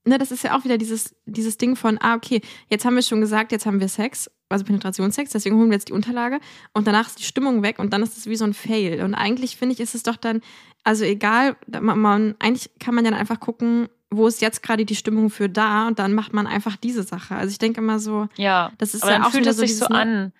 ne, 0.04 0.18
das 0.18 0.30
ist 0.30 0.44
ja 0.44 0.56
auch 0.56 0.62
wieder 0.64 0.78
dieses, 0.78 1.16
dieses 1.26 1.58
Ding 1.58 1.74
von, 1.74 1.98
ah, 2.00 2.14
okay, 2.14 2.42
jetzt 2.68 2.84
haben 2.84 2.94
wir 2.94 3.02
schon 3.02 3.20
gesagt, 3.20 3.50
jetzt 3.50 3.66
haben 3.66 3.80
wir 3.80 3.88
Sex, 3.88 4.30
also 4.48 4.64
Penetrationssex, 4.64 5.30
deswegen 5.30 5.56
holen 5.56 5.70
wir 5.70 5.74
jetzt 5.76 5.88
die 5.88 5.92
Unterlage 5.92 6.38
und 6.72 6.86
danach 6.86 7.06
ist 7.08 7.18
die 7.18 7.24
Stimmung 7.24 7.62
weg 7.62 7.78
und 7.78 7.92
dann 7.92 8.02
ist 8.02 8.16
es 8.16 8.26
wie 8.26 8.36
so 8.36 8.44
ein 8.44 8.54
Fail. 8.54 9.02
Und 9.02 9.14
eigentlich 9.14 9.56
finde 9.56 9.74
ich, 9.74 9.80
ist 9.80 9.94
es 9.94 10.02
doch 10.02 10.16
dann, 10.16 10.40
also 10.84 11.04
egal, 11.04 11.56
man, 11.80 11.98
man, 11.98 12.34
eigentlich 12.38 12.70
kann 12.78 12.94
man 12.94 13.04
ja 13.04 13.10
dann 13.10 13.18
einfach 13.20 13.40
gucken, 13.40 13.88
wo 14.10 14.26
ist 14.28 14.40
jetzt 14.40 14.62
gerade 14.62 14.84
die 14.84 14.94
Stimmung 14.94 15.30
für 15.30 15.48
da 15.48 15.88
und 15.88 15.98
dann 15.98 16.12
macht 16.14 16.32
man 16.32 16.46
einfach 16.46 16.76
diese 16.76 17.02
Sache. 17.02 17.34
Also 17.34 17.50
ich 17.50 17.58
denke 17.58 17.80
immer 17.80 17.98
so, 17.98 18.28
Ja. 18.36 18.70
das 18.78 18.94
ist 18.94 19.02
Aber 19.02 19.12
ja 19.12 19.18
dann 19.18 19.26
auch 19.26 19.32
fühlt 19.32 19.46
es 19.46 19.56
sich 19.56 19.76
so 19.76 19.86
ne? 19.86 19.94
an, 19.98 20.32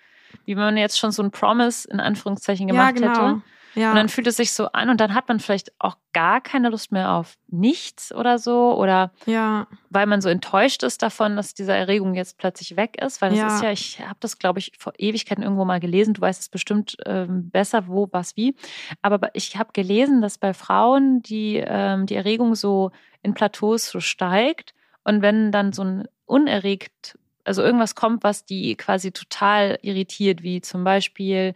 wie 0.44 0.55
wenn 0.57 0.62
man 0.62 0.76
jetzt 0.76 0.98
schon 0.98 1.11
so 1.11 1.22
ein 1.22 1.30
Promise 1.30 1.88
in 1.90 1.98
Anführungszeichen 1.98 2.68
Ja, 2.68 2.90
gemacht 2.90 2.94
genau. 2.96 3.28
hätte. 3.28 3.42
Ja. 3.75 3.91
Und 3.91 3.97
dann 3.97 4.09
fühlt 4.09 4.27
es 4.27 4.37
sich 4.37 4.53
so 4.53 4.68
an 4.72 4.91
und 4.91 5.01
dann 5.01 5.14
hat 5.14 5.29
man 5.29 5.41
vielleicht 5.41 5.72
auch 5.79 5.97
gar 6.12 6.41
keine 6.41 6.68
Lust 6.68 6.93
mehr 6.93 7.12
auf 7.12 7.37
nichts 7.49 8.14
oder 8.14 8.39
so 8.39 8.77
oder 8.79 9.12
ja. 9.27 9.66
weil 9.91 10.07
man 10.07 10.20
so 10.20 10.29
enttäuscht 10.29 10.83
ist 10.83 11.03
davon, 11.03 11.37
dass 11.37 11.55
diese 11.55 11.72
Erregung 11.72 12.14
jetzt 12.14 12.39
plötzlich 12.39 12.77
weg 12.77 13.03
ist, 13.03 13.20
weil 13.20 13.31
das 13.31 13.39
Ja. 13.39 13.57
ist 13.57 13.62
ja, 13.62 13.72
ich 13.72 14.01
habe 14.01 14.18
das 14.20 14.39
glaube 14.39 14.59
ich 14.61 14.72
vor 14.79 14.93
Ewigkeiten 14.99 15.43
irgendwo 15.43 15.64
mal 15.64 15.81
gelesen, 15.81 16.14
du 16.14 16.20
weißt 16.20 16.41
es 16.41 16.49
bestimmt 16.49 16.97
ähm, 17.07 17.51
besser, 17.51 17.89
wo, 17.89 18.09
was, 18.12 18.37
wie, 18.37 18.55
aber 19.03 19.31
ich 19.35 19.57
habe 19.57 19.70
gelesen, 19.72 20.22
dass 20.22 20.39
bei 20.39 20.55
Frauen 20.55 21.22
die, 21.22 21.62
ähm, 21.66 22.07
die 22.07 22.14
Erregung 22.14 22.55
so 22.55 22.93
in 23.22 23.35
Plateaus 23.35 23.89
so 23.89 24.01
steigt 24.01 24.75
und 25.03 25.22
wenn 25.22 25.51
dann 25.53 25.72
so 25.72 25.83
ein 25.83 26.09
unerregt, 26.27 27.18
also 27.45 27.62
irgendwas 27.62 27.95
kommt, 27.95 28.25
was 28.25 28.45
die 28.45 28.77
quasi 28.77 29.12
total 29.12 29.79
irritiert, 29.83 30.43
wie 30.43 30.61
zum 30.61 30.85
Beispiel 30.85 31.55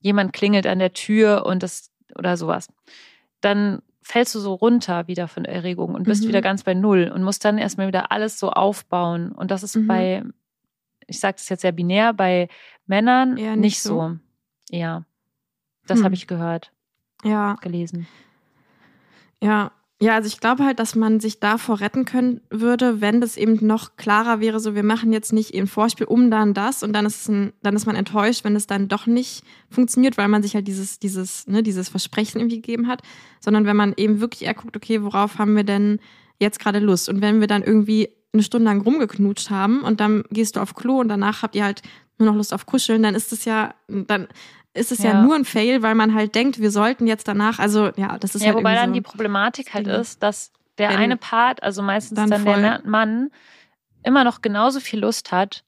jemand 0.00 0.32
klingelt 0.32 0.66
an 0.66 0.78
der 0.78 0.92
Tür 0.92 1.44
und 1.46 1.62
das 1.62 1.90
oder 2.18 2.36
sowas, 2.36 2.68
dann 3.40 3.82
fällst 4.02 4.34
du 4.34 4.40
so 4.40 4.54
runter 4.54 5.06
wieder 5.06 5.28
von 5.28 5.44
Erregung 5.44 5.94
und 5.94 6.04
bist 6.04 6.24
Mhm. 6.24 6.28
wieder 6.28 6.40
ganz 6.42 6.64
bei 6.64 6.74
Null 6.74 7.10
und 7.14 7.22
musst 7.22 7.44
dann 7.44 7.58
erstmal 7.58 7.86
wieder 7.86 8.10
alles 8.10 8.38
so 8.38 8.50
aufbauen. 8.50 9.30
Und 9.32 9.50
das 9.50 9.62
ist 9.62 9.76
Mhm. 9.76 9.86
bei, 9.86 10.24
ich 11.06 11.20
sage 11.20 11.34
das 11.36 11.48
jetzt 11.48 11.60
sehr 11.62 11.72
binär, 11.72 12.12
bei 12.12 12.48
Männern 12.86 13.36
Eher 13.36 13.50
nicht, 13.52 13.60
nicht 13.60 13.82
so. 13.82 14.18
so. 14.70 14.76
Ja. 14.76 15.04
Das 15.86 15.98
Hm. 15.98 16.04
habe 16.06 16.14
ich 16.14 16.26
gehört, 16.26 16.72
Ja. 17.24 17.54
gelesen. 17.60 18.06
Ja. 19.42 19.72
Ja, 20.02 20.14
also 20.14 20.28
ich 20.28 20.40
glaube 20.40 20.64
halt, 20.64 20.78
dass 20.78 20.94
man 20.94 21.20
sich 21.20 21.40
davor 21.40 21.80
retten 21.80 22.06
können 22.06 22.40
würde, 22.48 23.02
wenn 23.02 23.20
das 23.20 23.36
eben 23.36 23.58
noch 23.66 23.96
klarer 23.96 24.40
wäre, 24.40 24.58
so 24.58 24.74
wir 24.74 24.82
machen 24.82 25.12
jetzt 25.12 25.30
nicht 25.30 25.54
ein 25.54 25.66
Vorspiel 25.66 26.06
um 26.06 26.30
dann 26.30 26.54
das 26.54 26.82
und 26.82 26.94
dann 26.94 27.04
ist 27.04 27.28
ein, 27.28 27.52
dann 27.62 27.76
ist 27.76 27.84
man 27.84 27.96
enttäuscht, 27.96 28.42
wenn 28.42 28.56
es 28.56 28.66
dann 28.66 28.88
doch 28.88 29.06
nicht 29.06 29.44
funktioniert, 29.68 30.16
weil 30.16 30.28
man 30.28 30.42
sich 30.42 30.54
halt 30.54 30.66
dieses, 30.66 31.00
dieses, 31.00 31.46
ne, 31.48 31.62
dieses 31.62 31.90
Versprechen 31.90 32.40
irgendwie 32.40 32.62
gegeben 32.62 32.86
hat, 32.86 33.02
sondern 33.40 33.66
wenn 33.66 33.76
man 33.76 33.92
eben 33.94 34.22
wirklich 34.22 34.44
eher 34.44 34.54
guckt, 34.54 34.74
okay, 34.74 35.02
worauf 35.02 35.36
haben 35.36 35.54
wir 35.54 35.64
denn 35.64 36.00
jetzt 36.38 36.60
gerade 36.60 36.78
Lust? 36.78 37.10
Und 37.10 37.20
wenn 37.20 37.40
wir 37.40 37.46
dann 37.46 37.62
irgendwie 37.62 38.08
eine 38.32 38.42
Stunde 38.42 38.70
lang 38.70 38.80
rumgeknutscht 38.80 39.50
haben 39.50 39.82
und 39.82 40.00
dann 40.00 40.24
gehst 40.30 40.56
du 40.56 40.60
auf 40.60 40.74
Klo 40.74 41.00
und 41.00 41.08
danach 41.08 41.42
habt 41.42 41.54
ihr 41.54 41.64
halt 41.64 41.82
nur 42.16 42.30
noch 42.30 42.36
Lust 42.36 42.54
auf 42.54 42.64
Kuscheln, 42.64 43.02
dann 43.02 43.14
ist 43.14 43.32
es 43.32 43.44
ja, 43.44 43.74
dann 43.88 44.28
ist 44.74 44.92
es 44.92 44.98
ja, 44.98 45.10
Ja. 45.12 45.22
nur 45.22 45.34
ein 45.34 45.44
Fail, 45.44 45.82
weil 45.82 45.94
man 45.94 46.14
halt 46.14 46.34
denkt, 46.34 46.60
wir 46.60 46.70
sollten 46.70 47.06
jetzt 47.06 47.26
danach, 47.28 47.58
also 47.58 47.90
ja, 47.96 48.18
das 48.18 48.34
ist 48.34 48.42
ja, 48.42 48.48
halt 48.48 48.58
wobei 48.58 48.74
dann 48.74 48.90
so. 48.90 48.94
die 48.94 49.00
Problematik 49.00 49.74
halt 49.74 49.86
ist, 49.86 50.22
dass 50.22 50.52
der 50.78 50.90
eine 50.90 51.16
Part, 51.16 51.62
also 51.62 51.82
meistens 51.82 52.16
dann 52.16 52.30
dann, 52.30 52.44
der 52.44 52.80
Mann, 52.84 53.30
immer 54.02 54.24
noch 54.24 54.40
genauso 54.40 54.80
viel 54.80 55.00
Lust 55.00 55.32
hat. 55.32 55.64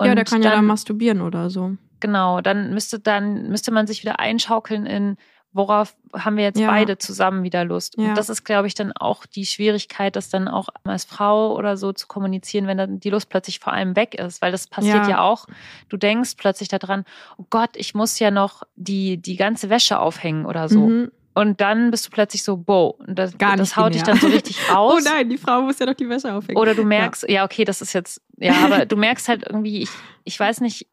ja, 0.00 0.14
der 0.14 0.24
kann 0.24 0.42
ja 0.42 0.50
dann 0.50 0.58
dann 0.60 0.66
masturbieren 0.66 1.20
oder 1.20 1.50
so. 1.50 1.76
Genau, 2.00 2.40
dann 2.40 2.72
müsste 2.72 3.00
dann 3.00 3.48
müsste 3.48 3.72
man 3.72 3.86
sich 3.86 4.02
wieder 4.02 4.18
einschaukeln 4.20 4.86
in 4.86 5.16
worauf 5.56 5.96
haben 6.12 6.36
wir 6.36 6.44
jetzt 6.44 6.58
Ja. 6.60 6.68
beide 6.68 6.98
zusammen 6.98 7.42
wieder 7.42 7.64
Lust. 7.64 7.96
Ja. 7.98 8.08
Und 8.10 8.14
das 8.16 8.28
ist, 8.28 8.44
glaube 8.44 8.66
ich, 8.68 8.74
dann 8.74 8.92
auch 8.92 9.26
die 9.26 9.46
Schwierigkeit, 9.46 10.14
das 10.16 10.28
dann 10.28 10.48
auch 10.48 10.68
als 10.84 11.04
Frau 11.04 11.54
oder 11.56 11.76
so 11.76 11.92
zu 11.92 12.06
kommunizieren, 12.06 12.66
wenn 12.66 12.78
dann 12.78 13.00
die 13.00 13.10
Lust 13.10 13.28
plötzlich 13.28 13.58
vor 13.58 13.72
allem 13.72 13.96
weg 13.96 14.14
ist. 14.14 14.42
Weil 14.42 14.52
das 14.52 14.66
passiert 14.68 15.04
Ja. 15.04 15.08
ja, 15.08 15.20
auch. 15.22 15.46
Du 15.88 15.96
denkst 15.96 16.34
plötzlich 16.36 16.68
daran, 16.68 17.04
oh 17.38 17.44
Gott, 17.50 17.70
ich 17.74 17.94
muss 17.94 18.18
ja 18.18 18.30
noch 18.30 18.62
die, 18.76 19.16
die 19.16 19.36
ganze 19.36 19.70
Wäsche 19.70 19.98
aufhängen 19.98 20.46
oder 20.46 20.68
so. 20.68 20.80
Mhm. 20.80 21.10
Und 21.34 21.60
dann 21.60 21.90
bist 21.90 22.06
du 22.06 22.10
plötzlich 22.10 22.42
so, 22.42 22.54
und 22.54 23.18
das, 23.18 23.36
Gar 23.36 23.56
das 23.58 23.76
haut 23.76 23.92
dich 23.92 24.02
dann 24.02 24.18
so 24.18 24.26
richtig 24.28 24.56
Oh 24.70 24.74
raus. 24.74 25.04
nein, 25.04 25.28
die 25.28 25.36
Frau 25.36 25.60
muss 25.60 25.78
ja 25.78 25.84
doch 25.84 25.92
die 25.94 26.08
Wäsche 26.08 26.32
aufhängen. 26.32 26.56
Oder 26.58 26.74
du 26.74 26.82
merkst, 26.82 27.28
ja. 27.28 27.44
okay, 27.44 27.64
das 27.66 27.82
ist 27.82 27.92
jetzt, 27.92 28.22
ja, 28.38 28.54
aber 28.64 28.86
du 28.86 28.96
merkst 28.96 29.28
halt 29.28 29.44
irgendwie, 29.46 29.82
ich, 29.82 29.90
ich 30.24 30.40
weiß 30.40 30.62
nicht, 30.62 30.86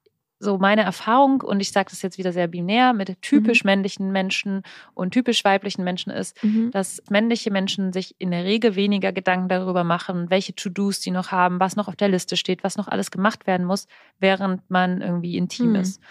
so 0.43 0.57
meine 0.57 0.83
Erfahrung, 0.83 1.41
und 1.41 1.59
ich 1.61 1.71
sage 1.71 1.89
das 1.89 2.01
jetzt 2.01 2.17
wieder 2.17 2.31
sehr 2.33 2.47
binär, 2.47 2.93
mit 2.93 3.21
typisch 3.21 3.63
männlichen 3.63 4.11
Menschen 4.11 4.61
und 4.93 5.11
typisch 5.11 5.43
weiblichen 5.45 5.83
Menschen 5.83 6.11
ist, 6.11 6.41
Mhm. 6.43 6.71
dass 6.71 7.01
männliche 7.09 7.49
Menschen 7.51 7.93
sich 7.93 8.15
in 8.19 8.31
der 8.31 8.43
Regel 8.43 8.75
weniger 8.75 9.11
Gedanken 9.13 9.47
darüber 9.49 9.83
machen, 9.83 10.29
welche 10.29 10.53
To-Dos 10.55 10.99
die 10.99 11.11
noch 11.11 11.31
haben, 11.31 11.59
was 11.59 11.75
noch 11.75 11.87
auf 11.87 11.95
der 11.95 12.09
Liste 12.09 12.35
steht, 12.37 12.63
was 12.63 12.77
noch 12.77 12.87
alles 12.89 13.09
gemacht 13.11 13.47
werden 13.47 13.65
muss, 13.65 13.87
während 14.19 14.69
man 14.69 15.01
irgendwie 15.01 15.37
intim 15.37 15.75
Hm. 15.75 15.81
ist. 15.81 16.01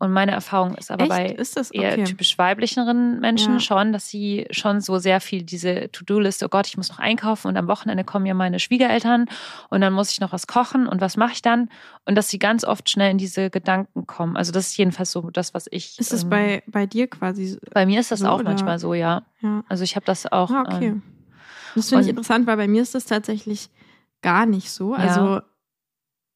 Und 0.00 0.12
meine 0.12 0.32
Erfahrung 0.32 0.76
ist 0.76 0.90
aber 0.90 1.02
Echt? 1.02 1.10
bei 1.10 1.36
eher 1.72 1.92
okay? 1.92 2.04
typisch 2.04 2.38
weiblicheren 2.38 3.20
Menschen 3.20 3.54
Ja. 3.54 3.60
schon, 3.60 3.92
dass 3.92 4.08
sie 4.08 4.46
schon 4.50 4.80
so 4.80 4.98
sehr 4.98 5.20
viel 5.20 5.42
diese 5.42 5.92
To-Do-Liste, 5.92 6.46
oh 6.46 6.48
Gott, 6.48 6.66
ich 6.66 6.78
muss 6.78 6.88
noch 6.88 6.98
einkaufen 6.98 7.48
und 7.48 7.56
am 7.58 7.68
Wochenende 7.68 8.02
kommen 8.02 8.24
ja 8.24 8.32
meine 8.32 8.60
Schwiegereltern 8.60 9.26
und 9.68 9.82
dann 9.82 9.92
muss 9.92 10.10
ich 10.10 10.18
noch 10.18 10.32
was 10.32 10.46
kochen 10.46 10.86
und 10.86 11.02
was 11.02 11.18
mache 11.18 11.32
ich 11.32 11.42
dann? 11.42 11.68
Und 12.06 12.14
dass 12.14 12.30
sie 12.30 12.38
ganz 12.38 12.64
oft 12.64 12.88
schnell 12.88 13.10
in 13.10 13.18
diese 13.18 13.50
Gedanken 13.50 14.06
kommen. 14.06 14.38
Also 14.38 14.52
das 14.52 14.68
ist 14.68 14.78
jedenfalls 14.78 15.10
so 15.12 15.30
das, 15.30 15.52
was 15.52 15.66
ich. 15.70 15.98
Ist 15.98 16.14
das 16.14 16.22
ähm, 16.22 16.30
bei, 16.30 16.62
bei 16.66 16.86
dir 16.86 17.06
quasi? 17.06 17.58
bei 17.70 17.84
mir 17.84 18.00
ist 18.00 18.10
das 18.10 18.20
so, 18.20 18.28
auch 18.28 18.36
oder? 18.40 18.44
manchmal 18.44 18.78
so, 18.78 18.94
ja. 18.94 19.26
Ja. 19.42 19.64
Also 19.68 19.84
ich 19.84 19.96
habe 19.96 20.06
das 20.06 20.32
auch. 20.32 20.50
Ah, 20.50 20.62
okay. 20.62 20.86
ähm, 20.86 21.02
Das 21.74 21.90
finde 21.90 22.04
ich 22.04 22.08
interessant, 22.08 22.46
weil 22.46 22.56
bei 22.56 22.68
mir 22.68 22.80
ist 22.80 22.94
das 22.94 23.04
tatsächlich 23.04 23.68
gar 24.22 24.46
nicht 24.46 24.70
so. 24.70 24.94
Also, 24.94 25.42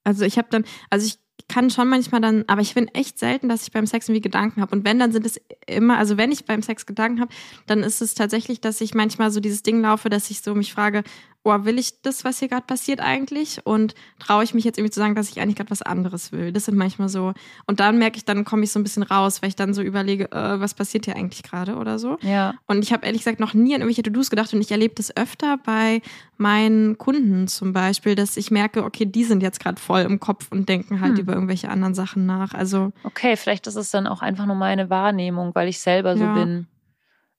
also 0.05 0.27
ich 0.27 0.37
habe 0.37 0.49
dann, 0.51 0.65
also 0.91 1.07
ich 1.07 1.19
kann 1.49 1.71
schon 1.71 1.89
manchmal 1.89 2.21
dann, 2.21 2.45
aber 2.47 2.63
ich 2.63 2.73
finde 2.73 2.95
echt 2.95 3.19
selten, 3.19 3.49
dass 3.49 3.63
ich 3.63 3.73
beim 3.73 3.87
Sex 3.87 4.09
irgendwie 4.09 4.23
Gedanken 4.23 4.61
habe. 4.61 4.75
Und 4.75 4.85
wenn, 4.85 4.99
dann 4.99 5.13
sind 5.13 5.27
es 5.27 5.41
immer, 5.67 5.99
also 5.99 6.17
wenn 6.17 6.33
ich 6.33 6.45
beim 6.45 6.63
Sex 6.63 6.87
Gedanken 6.87 7.21
habe, 7.21 7.33
dann 7.67 7.83
ist 7.83 8.01
es 8.01 8.15
tatsächlich, 8.15 8.61
dass 8.61 8.81
ich 8.81 8.95
manchmal 8.95 9.31
so 9.31 9.41
dieses 9.41 9.63
Ding 9.63 9.83
laufe, 9.83 10.09
dass 10.09 10.31
ich 10.31 10.41
so 10.41 10.55
mich 10.55 10.73
frage, 10.73 11.03
oh, 11.45 11.65
will 11.65 11.79
ich 11.79 12.01
das, 12.03 12.25
was 12.25 12.39
hier 12.39 12.49
gerade 12.49 12.65
passiert 12.67 13.01
eigentlich? 13.01 13.61
Und 13.65 13.95
traue 14.19 14.43
ich 14.45 14.55
mich 14.55 14.65
jetzt 14.65 14.79
irgendwie 14.79 14.91
zu 14.93 14.99
sagen, 15.01 15.15
dass 15.15 15.29
ich 15.29 15.41
eigentlich 15.41 15.57
gerade 15.57 15.71
was 15.71 15.83
anderes 15.83 16.33
will? 16.33 16.53
Das 16.53 16.65
sind 16.65 16.77
manchmal 16.77 17.09
so. 17.11 17.35
Und 17.67 17.81
dann 17.81 17.99
merke 17.99 18.17
ich, 18.17 18.25
dann 18.25 18.45
komme 18.45 18.65
ich 18.65 18.73
so 18.73 18.81
ein 18.81 18.83
bisschen 18.83 19.03
raus, 19.03 19.43
weil 19.43 19.49
ich 19.51 19.57
dann 19.57 19.75
so 19.75 19.83
überlege, 19.83 20.33
äh, 20.33 20.59
was 20.59 20.73
passiert 20.75 21.05
hier 21.05 21.17
eigentlich 21.17 21.43
gerade 21.43 21.77
oder 21.77 21.99
so. 21.99 22.19
ja. 22.23 22.55
Und 22.67 22.83
ich 22.83 22.93
habe 22.93 23.05
ehrlich 23.07 23.21
gesagt 23.21 23.41
noch 23.41 23.53
nie 23.55 23.75
an 23.75 23.83
irgendwelche 23.83 24.03
To-Dos 24.03 24.31
gedacht 24.31 24.53
und 24.55 24.61
ich 24.63 24.71
erlebe 24.71 24.95
das 24.95 25.15
öfter 25.17 25.59
bei 25.65 26.01
meinen 26.39 26.99
Kunden 26.99 27.47
zum 27.47 27.73
Beispiel, 27.73 28.15
dass 28.15 28.37
ich 28.37 28.51
merke, 28.51 28.83
okay, 28.85 29.05
die 29.07 29.25
sind 29.25 29.43
jetzt 29.43 29.61
gerade 29.61 29.81
voll 29.81 30.01
im 30.01 30.19
Kopf 30.21 30.51
und 30.51 30.69
denken 30.69 31.01
halt 31.01 31.13
Hm. 31.13 31.21
über 31.21 31.35
irgendwelche 31.35 31.69
anderen 31.69 31.95
Sachen 31.95 32.27
nach. 32.27 32.55
Also 32.55 32.93
Okay, 33.05 33.37
vielleicht 33.37 33.67
ist 33.67 33.77
es 33.77 33.91
dann 33.91 34.07
auch 34.07 34.23
einfach 34.23 34.47
nur 34.47 34.57
meine 34.57 34.89
Wahrnehmung, 34.91 35.55
weil 35.55 35.69
ich 35.69 35.79
selber 35.79 36.17
so 36.17 36.25
Ja. 36.25 36.33
bin. 36.35 36.67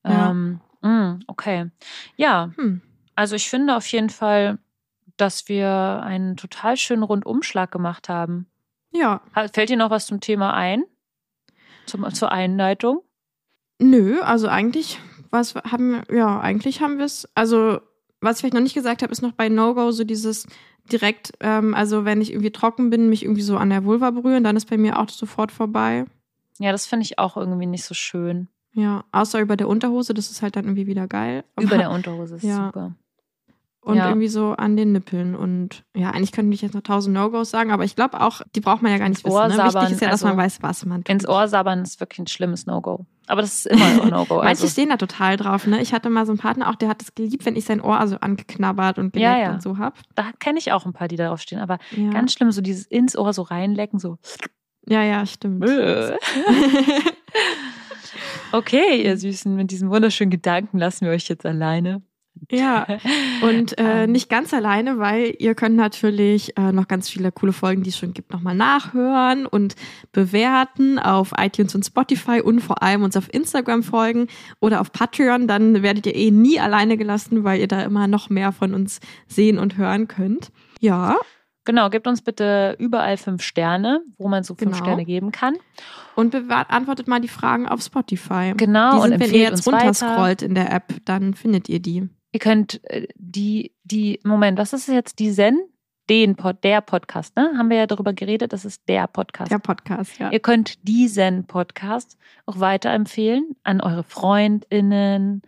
Ja. 0.07 0.29
Ähm, 0.29 0.59
mm, 0.81 1.19
okay. 1.27 1.71
Ja, 2.15 2.51
hm, 2.55 2.81
also 3.15 3.35
ich 3.35 3.49
finde 3.49 3.75
auf 3.75 3.87
jeden 3.87 4.09
Fall, 4.09 4.57
dass 5.17 5.47
wir 5.47 6.01
einen 6.03 6.35
total 6.37 6.77
schönen 6.77 7.03
Rundumschlag 7.03 7.71
gemacht 7.71 8.09
haben. 8.09 8.47
ja, 8.91 9.21
Fällt 9.53 9.69
dir 9.69 9.77
noch 9.77 9.89
was 9.89 10.07
zum 10.07 10.19
Thema 10.19 10.53
ein? 10.53 10.83
Zum, 11.85 12.11
zur 12.13 12.31
Einleitung? 12.31 13.01
nö, 13.79 14.21
also 14.21 14.47
eigentlich, 14.47 14.99
was 15.31 15.53
haben 15.55 15.91
wir, 16.07 16.15
ja, 16.17 16.39
eigentlich 16.39 16.81
haben 16.81 16.97
wir 16.97 17.05
es, 17.05 17.27
also 17.35 17.79
was 18.21 18.37
ich 18.37 18.39
vielleicht 18.41 18.53
noch 18.53 18.61
nicht 18.61 18.73
gesagt 18.73 19.01
habe, 19.03 19.11
ist 19.11 19.21
noch 19.21 19.33
bei 19.33 19.49
No-Go 19.49 19.91
so 19.91 20.03
dieses 20.05 20.47
direkt, 20.91 21.33
ähm, 21.41 21.73
also 21.73 22.05
wenn 22.05 22.21
ich 22.21 22.31
irgendwie 22.31 22.51
trocken 22.51 22.89
bin, 22.89 23.09
mich 23.09 23.23
irgendwie 23.23 23.41
so 23.41 23.57
an 23.57 23.69
der 23.69 23.83
Vulva 23.83 24.11
berühren, 24.11 24.43
dann 24.43 24.55
ist 24.55 24.69
bei 24.69 24.77
mir 24.77 24.97
auch 24.97 25.09
sofort 25.09 25.51
vorbei. 25.51 26.05
Ja, 26.57 26.71
das 26.71 26.85
finde 26.87 27.03
ich 27.03 27.19
auch 27.19 27.35
irgendwie 27.37 27.65
nicht 27.65 27.83
so 27.83 27.93
schön. 27.93 28.47
Ja, 28.71 29.03
außer 29.11 29.39
über 29.41 29.57
der 29.57 29.67
Unterhose, 29.67 30.13
das 30.13 30.31
ist 30.31 30.41
halt 30.41 30.55
dann 30.55 30.63
irgendwie 30.65 30.87
wieder 30.87 31.07
geil. 31.07 31.43
Über 31.59 31.73
Aber- 31.73 31.77
der 31.77 31.91
Unterhose 31.91 32.35
ist 32.35 32.43
Ja. 32.43 32.67
super. 32.67 32.95
Und 33.85 33.97
Ja. 33.97 34.07
irgendwie 34.09 34.27
so 34.27 34.51
an 34.53 34.75
den 34.75 34.91
Nippeln. 34.91 35.35
Und 35.35 35.83
ja, 35.95 36.09
eigentlich 36.09 36.31
könnte 36.31 36.53
ich 36.53 36.61
jetzt 36.61 36.73
noch 36.73 36.81
tausend 36.81 37.13
No-Gos 37.13 37.51
sagen, 37.51 37.71
aber 37.71 37.83
ich 37.85 37.95
glaube 37.95 38.19
auch, 38.19 38.41
die 38.55 38.59
braucht 38.59 38.81
man 38.81 38.91
ja 38.91 38.97
gar 38.97 39.07
nicht 39.09 39.19
Ins 39.19 39.25
wissen. 39.25 39.35
Ohr 39.35 39.47
Ne? 39.47 39.57
Wichtig 39.57 39.91
ist 39.91 40.01
ja, 40.01 40.09
dass 40.09 40.23
man 40.23 40.31
also 40.31 40.41
weiß, 40.43 40.57
was 40.63 40.85
man 40.85 41.03
tut. 41.03 41.09
Ins 41.09 41.27
Ohr 41.27 41.47
sabbern 41.47 41.83
ist 41.83 41.99
wirklich 41.99 42.19
ein 42.19 42.27
schlimmes 42.27 42.65
No-Go. 42.65 43.05
Aber 43.27 43.41
das 43.41 43.65
ist 43.65 43.67
immer 43.67 43.85
ein 43.85 44.09
No-Go. 44.09 44.35
Manche 44.43 44.47
Also, 44.49 44.67
stehen 44.67 44.89
da 44.89 44.97
total 44.97 45.37
drauf, 45.37 45.67
ne? 45.67 45.81
Ich 45.81 45.93
hatte 45.93 46.09
mal 46.09 46.25
so 46.25 46.31
einen 46.31 46.39
Partner 46.39 46.69
auch, 46.69 46.75
der 46.75 46.89
hat 46.89 47.01
es 47.01 47.13
geliebt, 47.15 47.45
wenn 47.45 47.55
ich 47.55 47.65
sein 47.65 47.79
Ohr 47.79 47.99
also 47.99 48.17
angeknabbert 48.17 48.97
und 48.97 49.13
geleckt 49.13 49.37
Ja, 49.37 49.43
ja. 49.43 49.53
und 49.53 49.61
so 49.61 49.77
hab. 49.77 49.95
da 50.15 50.25
kenne 50.39 50.57
ich 50.59 50.71
auch 50.71 50.85
ein 50.85 50.93
paar, 50.93 51.07
die 51.07 51.15
darauf 51.15 51.39
stehen. 51.41 51.59
Aber 51.59 51.77
ganz 52.11 52.33
schlimm, 52.33 52.51
so 52.51 52.61
dieses 52.61 52.85
ins 52.87 53.15
Ohr 53.17 53.33
so 53.33 53.43
reinlecken, 53.43 53.99
so. 53.99 54.17
ja, 54.87 55.03
ja, 55.03 55.25
stimmt. 55.25 55.63
Okay, 58.51 59.03
ihr 59.03 59.17
Süßen, 59.17 59.53
mit 59.55 59.71
diesen 59.71 59.89
wunderschönen 59.89 60.31
Gedanken 60.31 60.77
lassen 60.77 61.05
wir 61.05 61.11
euch 61.11 61.27
jetzt 61.27 61.45
alleine. 61.45 62.01
Ja, 62.51 62.85
und 63.41 63.77
äh, 63.79 64.03
Ähm. 64.03 64.11
nicht 64.11 64.29
ganz 64.29 64.53
alleine, 64.53 64.99
weil 64.99 65.33
ihr 65.39 65.55
könnt 65.55 65.75
natürlich 65.75 66.57
äh, 66.57 66.71
noch 66.71 66.87
ganz 66.87 67.09
viele 67.09 67.31
coole 67.31 67.53
Folgen, 67.53 67.81
die 67.83 67.89
es 67.89 67.97
schon 67.97 68.13
gibt, 68.13 68.31
nochmal 68.31 68.55
nachhören 68.55 69.45
und 69.45 69.75
bewerten 70.11 70.99
auf 70.99 71.31
iTunes 71.37 71.75
und 71.75 71.85
Spotify 71.85 72.41
und 72.41 72.59
vor 72.61 72.81
allem 72.83 73.03
uns 73.03 73.17
auf 73.17 73.33
Instagram 73.33 73.83
folgen 73.83 74.27
oder 74.59 74.81
auf 74.81 74.91
Patreon. 74.91 75.47
Dann 75.47 75.81
werdet 75.83 76.05
ihr 76.07 76.15
eh 76.15 76.31
nie 76.31 76.59
alleine 76.59 76.97
gelassen, 76.97 77.43
weil 77.43 77.59
ihr 77.59 77.67
da 77.67 77.81
immer 77.83 78.07
noch 78.07 78.29
mehr 78.29 78.51
von 78.51 78.73
uns 78.73 78.99
sehen 79.27 79.57
und 79.59 79.77
hören 79.77 80.07
könnt. 80.07 80.51
Ja, 80.79 81.15
Genau, 81.67 81.89
gebt 81.89 82.05
uns 82.05 82.21
bitte 82.21 82.75
überall 82.77 83.17
fünf 83.17 83.41
Sterne, 83.41 84.01
wo 84.19 84.27
man 84.27 84.43
so 84.43 84.53
fünf 84.53 84.73
Genau. 84.73 84.83
Sterne 84.85 85.03
geben 85.03 85.31
kann. 85.31 85.55
und 86.15 86.29
beantwortet 86.29 87.07
mal 87.07 87.19
die 87.19 87.27
Fragen 87.27 87.67
auf 87.67 87.81
Spotify. 87.81 88.53
Genau, 88.55 88.91
Die 88.91 88.97
und 89.01 89.09
sind, 89.09 89.19
wenn 89.19 89.31
ihr 89.33 89.39
jetzt 89.39 89.65
uns 89.65 89.65
weiter. 89.65 89.77
runterscrollt 89.85 90.41
in 90.43 90.53
der 90.53 90.71
App, 90.71 90.93
dann 91.05 91.33
findet 91.33 91.67
ihr 91.67 91.79
die. 91.79 92.07
Ihr 92.35 92.39
könnt 92.39 92.83
äh, 92.89 93.07
die, 93.15 93.71
die, 93.85 94.19
Moment, 94.25 94.59
was 94.59 94.73
ist 94.73 94.89
jetzt 94.89 95.19
die 95.19 95.31
Zen? 95.31 95.57
Den 96.09 96.35
Pod, 96.35 96.61
der 96.65 96.81
Podcast, 96.81 97.33
ne? 97.37 97.53
Haben 97.57 97.69
wir 97.69 97.77
ja 97.77 97.87
darüber 97.87 98.11
geredet, 98.11 98.51
das 98.51 98.65
ist 98.65 98.89
der 98.89 99.07
Podcast. 99.07 99.53
Der 99.53 99.59
Podcast, 99.59 100.19
ja. 100.19 100.29
Ihr 100.31 100.41
könnt 100.41 100.85
diesen 100.85 101.47
Podcast 101.47 102.17
auch 102.45 102.59
weiterempfehlen 102.59 103.55
an 103.63 103.79
eure 103.79 104.03
FreundInnen, 104.03 105.43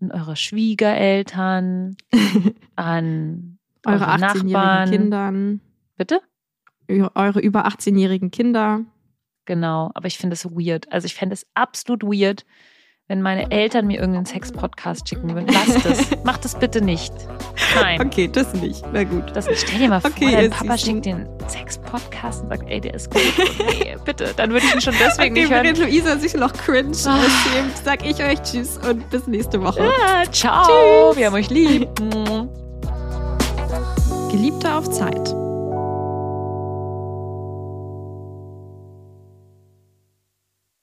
an 0.00 0.10
eure 0.10 0.34
Schwiegereltern, 0.34 1.96
an 2.74 3.58
Eure 3.86 4.00
eure 4.00 4.14
18-jährigen 4.16 4.50
Nachbarn. 4.50 4.90
Kindern, 4.90 5.60
Bitte? 5.96 6.22
eure 6.88 7.38
über 7.38 7.68
18-jährigen 7.68 8.32
Kinder. 8.32 8.80
Genau, 9.44 9.92
aber 9.94 10.08
ich 10.08 10.18
finde 10.18 10.34
es 10.34 10.44
weird. 10.44 10.90
Also 10.90 11.06
ich 11.06 11.14
fände 11.14 11.34
es 11.34 11.46
absolut 11.54 12.02
weird, 12.02 12.44
wenn 13.12 13.20
meine 13.20 13.50
Eltern 13.50 13.86
mir 13.88 14.00
irgendeinen 14.00 14.24
Sex-Podcast 14.24 15.06
schicken 15.06 15.34
würden. 15.34 15.46
Lasst 15.52 15.84
es. 15.84 16.06
Macht 16.24 16.46
es 16.46 16.54
bitte 16.54 16.80
nicht. 16.80 17.12
Nein. 17.78 18.00
Okay, 18.00 18.26
das 18.26 18.54
nicht. 18.54 18.82
Na 18.90 19.04
gut. 19.04 19.24
Das, 19.34 19.44
stell 19.54 19.80
dir 19.80 19.90
mal 19.90 20.00
vor, 20.00 20.10
Okay, 20.16 20.30
dein 20.32 20.48
Papa 20.48 20.78
schickt 20.78 21.04
den 21.04 21.28
Sex-Podcast 21.46 22.44
und 22.44 22.48
sagt, 22.48 22.70
ey, 22.70 22.80
der 22.80 22.94
ist 22.94 23.10
gut. 23.12 23.20
Nee, 23.58 23.96
bitte. 24.06 24.32
Dann 24.34 24.48
würde 24.50 24.64
ich 24.64 24.74
ihn 24.76 24.80
schon 24.80 24.94
deswegen 24.98 25.32
Okay, 25.34 25.42
nicht 25.42 25.52
hören. 25.52 25.64
während 25.64 25.78
Luisa 25.80 26.16
sich 26.16 26.32
noch 26.32 26.54
cringe 26.54 26.96
Ah. 27.04 27.18
schämt, 27.52 27.76
sag 27.84 28.08
ich 28.08 28.24
euch 28.24 28.40
Tschüss 28.40 28.78
und 28.88 29.10
bis 29.10 29.26
nächste 29.26 29.60
Woche. 29.62 29.82
Ah, 29.82 30.22
ciao. 30.32 31.10
Tschüss. 31.10 31.18
Wir 31.18 31.26
haben 31.26 31.34
euch 31.34 31.50
lieb. 31.50 31.86
Geliebte 34.30 34.74
auf 34.74 34.88
Zeit. 34.88 35.41